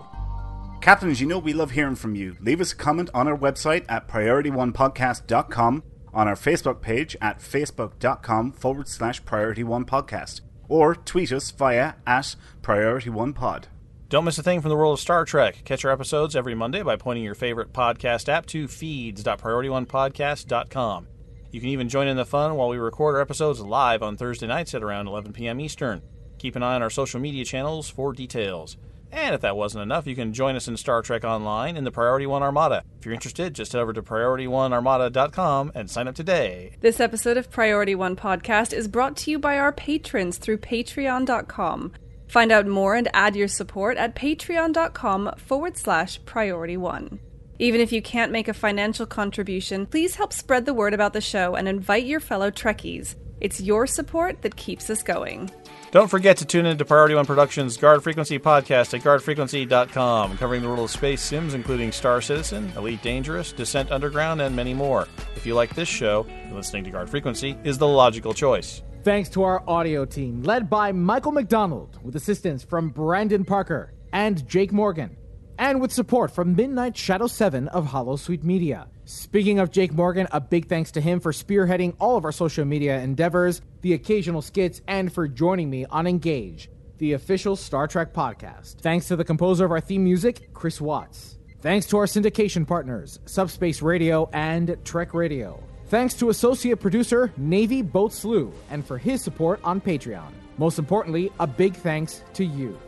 Captains, 0.80 1.20
you 1.20 1.26
know 1.26 1.38
we 1.38 1.52
love 1.52 1.72
hearing 1.72 1.96
from 1.96 2.14
you. 2.14 2.36
Leave 2.40 2.60
us 2.60 2.70
a 2.72 2.76
comment 2.76 3.10
on 3.12 3.26
our 3.26 3.36
website 3.36 3.84
at 3.88 4.06
priorityonepodcast.com, 4.08 5.82
on 6.14 6.28
our 6.28 6.36
Facebook 6.36 6.80
page 6.80 7.16
at 7.20 7.40
facebook.com 7.40 8.52
forward 8.52 8.86
slash 8.88 9.24
priority 9.24 9.64
one 9.64 9.84
podcast, 9.84 10.42
or 10.68 10.94
tweet 10.94 11.32
us 11.32 11.50
via 11.50 11.94
at 12.06 12.36
priority 12.62 13.10
one 13.10 13.32
pod. 13.32 13.66
Don't 14.08 14.24
miss 14.24 14.38
a 14.38 14.42
thing 14.44 14.60
from 14.60 14.68
the 14.68 14.76
world 14.76 14.94
of 14.94 15.00
Star 15.00 15.24
Trek. 15.24 15.62
Catch 15.64 15.84
our 15.84 15.90
episodes 15.90 16.36
every 16.36 16.54
Monday 16.54 16.84
by 16.84 16.94
pointing 16.94 17.24
your 17.24 17.34
favorite 17.34 17.72
podcast 17.72 18.28
app 18.28 18.46
to 18.46 18.68
feeds.priorityonepodcast.com. 18.68 21.08
You 21.50 21.60
can 21.60 21.70
even 21.70 21.88
join 21.88 22.06
in 22.06 22.16
the 22.16 22.24
fun 22.24 22.54
while 22.54 22.68
we 22.68 22.76
record 22.76 23.16
our 23.16 23.20
episodes 23.20 23.58
live 23.60 24.04
on 24.04 24.16
Thursday 24.16 24.46
nights 24.46 24.74
at 24.74 24.84
around 24.84 25.08
11 25.08 25.32
p.m. 25.32 25.58
Eastern. 25.58 26.02
Keep 26.38 26.54
an 26.54 26.62
eye 26.62 26.76
on 26.76 26.82
our 26.82 26.90
social 26.90 27.18
media 27.18 27.44
channels 27.44 27.88
for 27.88 28.12
details. 28.12 28.76
And 29.16 29.34
if 29.34 29.40
that 29.40 29.56
wasn't 29.56 29.82
enough, 29.82 30.06
you 30.06 30.14
can 30.14 30.34
join 30.34 30.56
us 30.56 30.68
in 30.68 30.76
Star 30.76 31.00
Trek 31.00 31.24
Online 31.24 31.78
in 31.78 31.84
the 31.84 31.90
Priority 31.90 32.26
One 32.26 32.42
Armada. 32.42 32.84
If 32.98 33.06
you're 33.06 33.14
interested, 33.14 33.54
just 33.54 33.72
head 33.72 33.80
over 33.80 33.94
to 33.94 34.02
PriorityOneArmada.com 34.02 35.72
and 35.74 35.90
sign 35.90 36.06
up 36.06 36.14
today. 36.14 36.76
This 36.82 37.00
episode 37.00 37.38
of 37.38 37.50
Priority 37.50 37.94
One 37.94 38.14
Podcast 38.14 38.74
is 38.74 38.88
brought 38.88 39.16
to 39.16 39.30
you 39.30 39.38
by 39.38 39.56
our 39.56 39.72
patrons 39.72 40.36
through 40.36 40.58
Patreon.com. 40.58 41.92
Find 42.28 42.52
out 42.52 42.66
more 42.66 42.94
and 42.94 43.08
add 43.14 43.36
your 43.36 43.48
support 43.48 43.96
at 43.96 44.14
patreon.com 44.14 45.32
forward 45.38 45.78
slash 45.78 46.22
priority 46.26 46.76
one. 46.76 47.18
Even 47.58 47.80
if 47.80 47.92
you 47.92 48.02
can't 48.02 48.32
make 48.32 48.48
a 48.48 48.54
financial 48.54 49.06
contribution, 49.06 49.86
please 49.86 50.16
help 50.16 50.34
spread 50.34 50.66
the 50.66 50.74
word 50.74 50.92
about 50.92 51.14
the 51.14 51.22
show 51.22 51.54
and 51.54 51.66
invite 51.66 52.04
your 52.04 52.20
fellow 52.20 52.50
Trekkies. 52.50 53.14
It's 53.40 53.62
your 53.62 53.86
support 53.86 54.42
that 54.42 54.56
keeps 54.56 54.90
us 54.90 55.02
going. 55.02 55.50
Don't 55.96 56.08
forget 56.08 56.36
to 56.36 56.44
tune 56.44 56.66
in 56.66 56.76
to 56.76 56.84
Priority 56.84 57.14
One 57.14 57.24
Productions' 57.24 57.78
Guard 57.78 58.02
Frequency 58.02 58.38
podcast 58.38 58.92
at 58.92 59.00
guardfrequency.com, 59.00 60.36
covering 60.36 60.60
the 60.60 60.68
world 60.68 60.80
of 60.80 60.90
space 60.90 61.22
sims, 61.22 61.54
including 61.54 61.90
Star 61.90 62.20
Citizen, 62.20 62.70
Elite 62.76 63.00
Dangerous, 63.00 63.50
Descent 63.50 63.90
Underground, 63.90 64.42
and 64.42 64.54
many 64.54 64.74
more. 64.74 65.08
If 65.36 65.46
you 65.46 65.54
like 65.54 65.74
this 65.74 65.88
show, 65.88 66.26
listening 66.52 66.84
to 66.84 66.90
Guard 66.90 67.08
Frequency 67.08 67.56
is 67.64 67.78
the 67.78 67.88
logical 67.88 68.34
choice. 68.34 68.82
Thanks 69.04 69.30
to 69.30 69.42
our 69.42 69.64
audio 69.66 70.04
team, 70.04 70.42
led 70.42 70.68
by 70.68 70.92
Michael 70.92 71.32
McDonald, 71.32 71.98
with 72.02 72.14
assistance 72.14 72.62
from 72.62 72.90
Brandon 72.90 73.42
Parker 73.42 73.94
and 74.12 74.46
Jake 74.46 74.74
Morgan, 74.74 75.16
and 75.58 75.80
with 75.80 75.92
support 75.92 76.30
from 76.30 76.54
Midnight 76.56 76.96
Shadow 76.96 77.26
7 77.26 77.68
of 77.68 77.86
Hollow 77.86 78.16
Sweet 78.16 78.44
Media. 78.44 78.88
Speaking 79.04 79.58
of 79.58 79.70
Jake 79.70 79.92
Morgan, 79.92 80.26
a 80.32 80.40
big 80.40 80.68
thanks 80.68 80.90
to 80.92 81.00
him 81.00 81.20
for 81.20 81.32
spearheading 81.32 81.94
all 81.98 82.16
of 82.16 82.24
our 82.24 82.32
social 82.32 82.64
media 82.64 83.00
endeavors, 83.00 83.60
the 83.82 83.94
occasional 83.94 84.42
skits, 84.42 84.80
and 84.88 85.12
for 85.12 85.28
joining 85.28 85.70
me 85.70 85.84
on 85.86 86.06
Engage, 86.06 86.68
the 86.98 87.12
official 87.12 87.56
Star 87.56 87.86
Trek 87.86 88.12
podcast. 88.12 88.80
Thanks 88.80 89.08
to 89.08 89.16
the 89.16 89.24
composer 89.24 89.64
of 89.64 89.70
our 89.70 89.80
theme 89.80 90.04
music, 90.04 90.52
Chris 90.54 90.80
Watts. 90.80 91.38
Thanks 91.60 91.86
to 91.86 91.98
our 91.98 92.06
syndication 92.06 92.66
partners, 92.66 93.18
Subspace 93.26 93.82
Radio 93.82 94.28
and 94.32 94.76
Trek 94.84 95.14
Radio. 95.14 95.62
Thanks 95.88 96.14
to 96.14 96.30
associate 96.30 96.80
producer 96.80 97.32
Navy 97.36 97.80
Boat 97.80 98.12
Slew 98.12 98.52
and 98.70 98.84
for 98.84 98.98
his 98.98 99.22
support 99.22 99.60
on 99.62 99.80
Patreon. 99.80 100.32
Most 100.58 100.78
importantly, 100.78 101.30
a 101.38 101.46
big 101.46 101.74
thanks 101.74 102.22
to 102.34 102.44
you, 102.44 102.78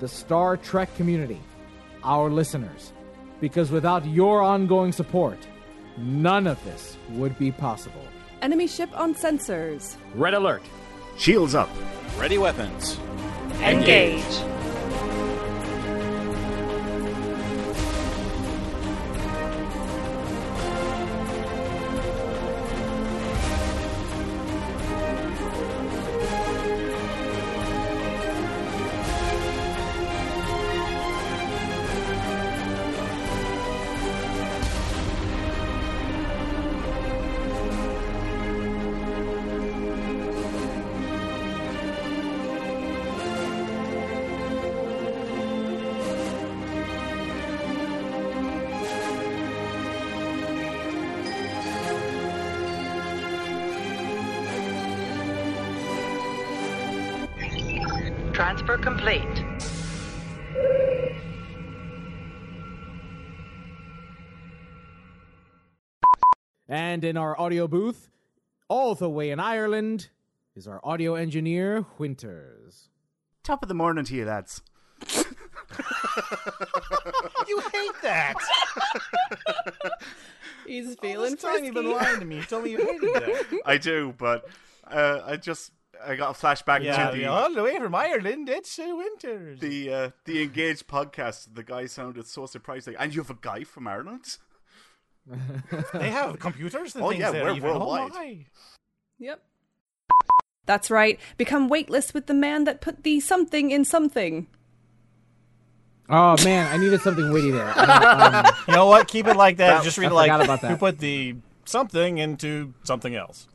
the 0.00 0.08
Star 0.08 0.56
Trek 0.56 0.94
community, 0.96 1.40
our 2.04 2.30
listeners. 2.30 2.92
because 3.40 3.70
without 3.70 4.04
your 4.04 4.42
ongoing 4.42 4.92
support, 4.92 5.38
none 5.96 6.46
of 6.46 6.62
this 6.64 6.98
would 7.12 7.38
be 7.38 7.50
possible. 7.50 8.04
Enemy 8.42 8.66
ship 8.66 8.90
on 8.94 9.14
sensors. 9.14 9.96
Red 10.14 10.34
alert. 10.34 10.62
Shields 11.16 11.54
up. 11.54 11.70
Ready 12.18 12.36
weapons. 12.36 12.98
Engage. 13.62 14.22
Transfer 14.22 14.69
And 67.00 67.06
in 67.06 67.16
our 67.16 67.40
audio 67.40 67.66
booth, 67.66 68.10
all 68.68 68.94
the 68.94 69.08
way 69.08 69.30
in 69.30 69.40
Ireland, 69.40 70.10
is 70.54 70.68
our 70.68 70.82
audio 70.84 71.14
engineer, 71.14 71.86
Winters. 71.96 72.90
Top 73.42 73.62
of 73.62 73.68
the 73.68 73.74
morning 73.74 74.04
to 74.04 74.14
you, 74.14 74.26
lads. 74.26 74.60
You 77.48 77.62
hate 77.72 78.02
that. 78.02 78.34
He's 80.66 80.94
feeling 80.96 81.30
this 81.30 81.42
time 81.42 81.64
you've 81.64 81.72
been 81.72 81.90
lying 81.90 82.20
to 82.20 82.26
me. 82.26 82.36
You 82.36 82.42
told 82.42 82.64
me 82.64 82.72
you 82.72 82.84
hated 82.84 83.14
that. 83.14 83.60
I 83.64 83.78
do, 83.78 84.14
but 84.18 84.46
uh, 84.86 85.22
I 85.24 85.38
just 85.38 85.72
I 86.06 86.16
got 86.16 86.36
a 86.36 86.38
flashback 86.38 86.84
yeah, 86.84 87.10
to 87.10 87.16
the 87.16 87.24
all 87.24 87.54
the 87.54 87.62
way 87.62 87.78
from 87.78 87.94
Ireland. 87.94 88.50
It's 88.50 88.78
uh, 88.78 88.92
Winters. 88.94 89.58
the 89.60 89.90
uh, 89.90 90.10
the 90.26 90.42
engaged 90.42 90.86
podcast. 90.86 91.54
The 91.54 91.62
guy 91.62 91.86
sounded 91.86 92.26
so 92.26 92.44
surprised. 92.44 92.88
Like, 92.88 92.96
and 92.98 93.14
you 93.14 93.22
have 93.22 93.30
a 93.30 93.38
guy 93.40 93.64
from 93.64 93.88
Ireland? 93.88 94.36
They 95.92 96.10
have 96.10 96.38
computers 96.38 96.94
and 96.94 97.04
Oh, 97.04 97.10
things 97.10 97.20
yeah, 97.20 97.30
there 97.30 97.44
we're 97.44 97.54
even. 97.56 97.70
worldwide. 97.70 98.10
Oh, 98.12 98.14
my. 98.18 98.46
Yep. 99.18 99.42
That's 100.66 100.90
right. 100.90 101.18
Become 101.36 101.68
weightless 101.68 102.14
with 102.14 102.26
the 102.26 102.34
man 102.34 102.64
that 102.64 102.80
put 102.80 103.02
the 103.02 103.20
something 103.20 103.70
in 103.70 103.84
something. 103.84 104.46
Oh 106.08 106.36
man, 106.44 106.66
I 106.72 106.76
needed 106.76 107.00
something 107.02 107.30
witty 107.32 107.50
there. 107.52 107.72
Um, 107.78 108.46
You 108.68 108.74
know 108.74 108.86
what? 108.86 109.06
Keep 109.08 109.26
it 109.28 109.36
like 109.36 109.58
that. 109.58 109.76
That- 109.78 109.84
Just 109.84 109.98
read 109.98 110.10
it 110.10 110.14
like 110.14 110.30
forgot 110.30 110.44
about 110.44 110.60
that. 110.62 110.70
who 110.72 110.76
put 110.76 110.98
the 110.98 111.36
something 111.64 112.18
into 112.18 112.74
something 112.82 113.14
else. 113.14 113.46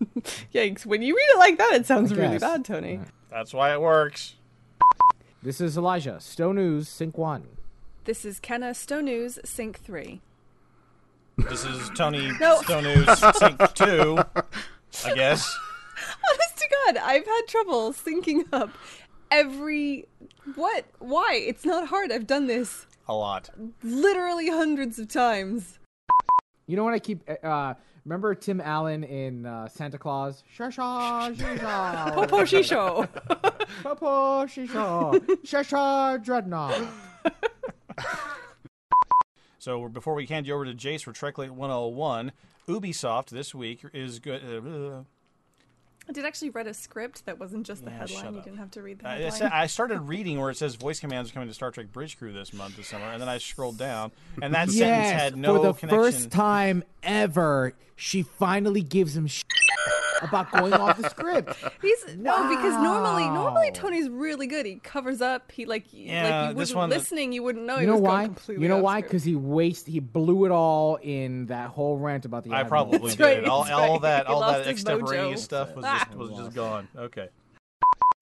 Yikes. 0.52 0.84
When 0.84 1.02
you 1.02 1.14
read 1.16 1.28
it 1.34 1.38
like 1.38 1.58
that, 1.58 1.74
it 1.74 1.86
sounds 1.86 2.12
really 2.14 2.38
bad, 2.38 2.64
Tony. 2.64 3.00
That's 3.30 3.54
why 3.54 3.72
it 3.72 3.80
works. 3.80 4.34
this 5.42 5.60
is 5.60 5.76
Elijah. 5.76 6.18
Stow 6.20 6.50
News, 6.52 6.88
Sync 6.88 7.16
One. 7.16 7.46
This 8.04 8.24
is 8.24 8.40
Kenna 8.40 8.74
Stone 8.74 9.04
News 9.04 9.38
Sync 9.44 9.78
3. 9.78 10.20
This 11.38 11.64
is 11.64 11.90
Tony 11.96 12.30
No. 12.40 12.60
Stone 12.62 12.84
News 12.84 13.06
Sync 13.36 13.74
2, 13.74 14.18
I 15.06 15.14
guess. 15.14 15.58
Honest 16.30 16.56
to 16.58 16.68
God, 16.86 16.96
I've 16.98 17.26
had 17.26 17.40
trouble 17.48 17.92
syncing 17.92 18.44
up 18.52 18.70
every. 19.30 20.06
What? 20.54 20.84
Why? 20.98 21.34
It's 21.46 21.64
not 21.64 21.88
hard. 21.88 22.12
I've 22.12 22.26
done 22.26 22.46
this 22.48 22.86
A 23.08 23.14
lot. 23.14 23.50
literally 23.82 24.48
hundreds 24.50 24.98
of 24.98 25.08
times. 25.08 25.78
You 26.66 26.76
know 26.76 26.84
what 26.84 26.94
I 26.94 26.98
keep? 26.98 27.28
Uh, 27.42 27.74
remember 28.04 28.34
Tim 28.34 28.60
Allen 28.60 29.04
in 29.04 29.46
uh, 29.46 29.68
Santa 29.68 29.98
Claus? 29.98 30.42
Shasha, 30.56 31.34
shisha. 31.36 32.14
Popo 32.14 32.38
Shisho. 32.42 33.08
Popo, 33.82 34.44
shisha. 34.46 35.18
Shasha, 35.44 36.22
dreadnought. 36.22 36.80
So 39.62 39.78
we're- 39.78 39.92
before 39.92 40.14
we 40.14 40.26
hand 40.26 40.48
you 40.48 40.54
over 40.54 40.64
to 40.64 40.74
Jace 40.74 41.04
for 41.04 41.12
Trek 41.12 41.38
Late 41.38 41.52
101, 41.52 42.32
Ubisoft 42.66 43.26
this 43.28 43.54
week 43.54 43.84
is 43.94 44.18
good. 44.18 44.42
Uh, 44.42 45.04
I 46.08 46.12
did 46.12 46.24
actually 46.24 46.50
read 46.50 46.66
a 46.66 46.74
script 46.74 47.24
that 47.26 47.38
wasn't 47.38 47.64
just 47.64 47.84
the 47.84 47.92
Yeah, 47.92 47.98
headline. 47.98 48.32
You 48.32 48.38
up. 48.40 48.44
didn't 48.44 48.58
have 48.58 48.72
to 48.72 48.82
read 48.82 48.98
the 48.98 49.06
I, 49.06 49.10
I 49.10 49.14
headline. 49.18 49.32
said- 49.38 49.52
I 49.52 49.66
started 49.68 50.00
reading 50.00 50.40
where 50.40 50.50
it 50.50 50.56
says 50.56 50.74
voice 50.74 50.98
commands 50.98 51.30
are 51.30 51.34
coming 51.34 51.48
to 51.48 51.54
Star 51.54 51.70
Trek 51.70 51.92
Bridge 51.92 52.18
Crew 52.18 52.32
this 52.32 52.52
month, 52.52 52.76
this 52.76 52.88
summer, 52.88 53.04
and 53.04 53.22
then 53.22 53.28
I 53.28 53.38
scrolled 53.38 53.78
down, 53.78 54.10
and 54.42 54.52
that 54.52 54.68
sentence 54.68 55.10
had 55.12 55.36
no 55.36 55.54
for 55.58 55.62
the 55.68 55.72
connection. 55.74 56.02
first 56.02 56.30
time 56.32 56.82
ever, 57.04 57.72
she 57.94 58.22
finally 58.22 58.82
gives 58.82 59.16
him 59.16 59.28
sh- 59.28 59.44
about 60.22 60.50
going 60.52 60.72
off 60.72 60.96
the 61.00 61.08
script. 61.08 61.56
He's 61.80 62.16
no 62.16 62.48
because 62.48 62.74
normally 62.82 63.24
normally 63.24 63.70
Tony's 63.72 64.08
really 64.08 64.46
good. 64.46 64.66
He 64.66 64.76
covers 64.76 65.20
up. 65.20 65.50
He 65.50 65.66
like 65.66 65.84
Yeah, 65.90 66.22
like 66.46 66.50
you 66.50 66.58
this 66.60 66.74
wouldn't 66.74 66.90
that- 66.90 66.98
listening. 66.98 67.32
You 67.32 67.42
wouldn't 67.42 67.64
know. 67.66 67.74
You 67.74 67.80
he 67.80 67.86
know 67.86 67.92
was 67.94 68.00
going 68.02 68.12
why? 68.12 68.24
completely 68.26 68.62
You 68.62 68.68
know 68.68 68.78
why? 68.78 69.00
Because 69.02 69.24
he 69.24 69.34
waste 69.34 69.86
he 69.86 70.00
blew 70.00 70.44
it 70.44 70.52
all 70.52 70.96
in 71.02 71.46
that 71.46 71.70
whole 71.70 71.96
rant 71.98 72.24
about 72.24 72.44
the. 72.44 72.52
I 72.52 72.62
probably 72.64 73.10
did. 73.10 73.20
right, 73.20 73.44
all, 73.44 73.64
that's 73.64 73.74
all 73.74 73.92
right. 73.94 74.02
that, 74.02 74.26
all 74.26 74.40
that 74.40 74.58
his 74.60 74.68
extemporaneous 74.68 75.40
mojo. 75.40 75.44
stuff 75.44 75.74
was 75.76 75.84
Ah. 75.86 76.04
just 76.06 76.16
was 76.16 76.30
just 76.38 76.54
gone. 76.54 76.88
Okay. 76.96 77.28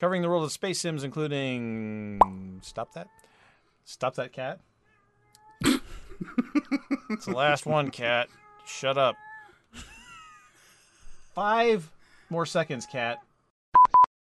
Covering 0.00 0.22
the 0.22 0.28
world 0.28 0.44
of 0.44 0.52
space 0.52 0.80
sims, 0.80 1.04
including 1.04 2.60
stop 2.62 2.94
that, 2.94 3.08
stop 3.84 4.14
that 4.14 4.32
cat. 4.32 4.60
it's 7.10 7.26
the 7.26 7.32
last 7.34 7.66
one, 7.66 7.90
cat. 7.90 8.28
Shut 8.66 8.96
up. 8.96 9.16
Five 11.40 11.90
more 12.28 12.44
seconds, 12.44 12.84
cat. 12.84 13.16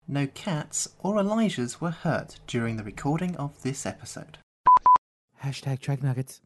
No 0.06 0.26
cats 0.26 0.86
or 0.98 1.14
Elijahs 1.14 1.80
were 1.80 1.90
hurt 1.90 2.40
during 2.46 2.76
the 2.76 2.84
recording 2.84 3.34
of 3.36 3.62
this 3.62 3.86
episode. 3.86 4.36
Hashtag 5.42 5.80
track 5.80 6.02
nuggets. 6.02 6.42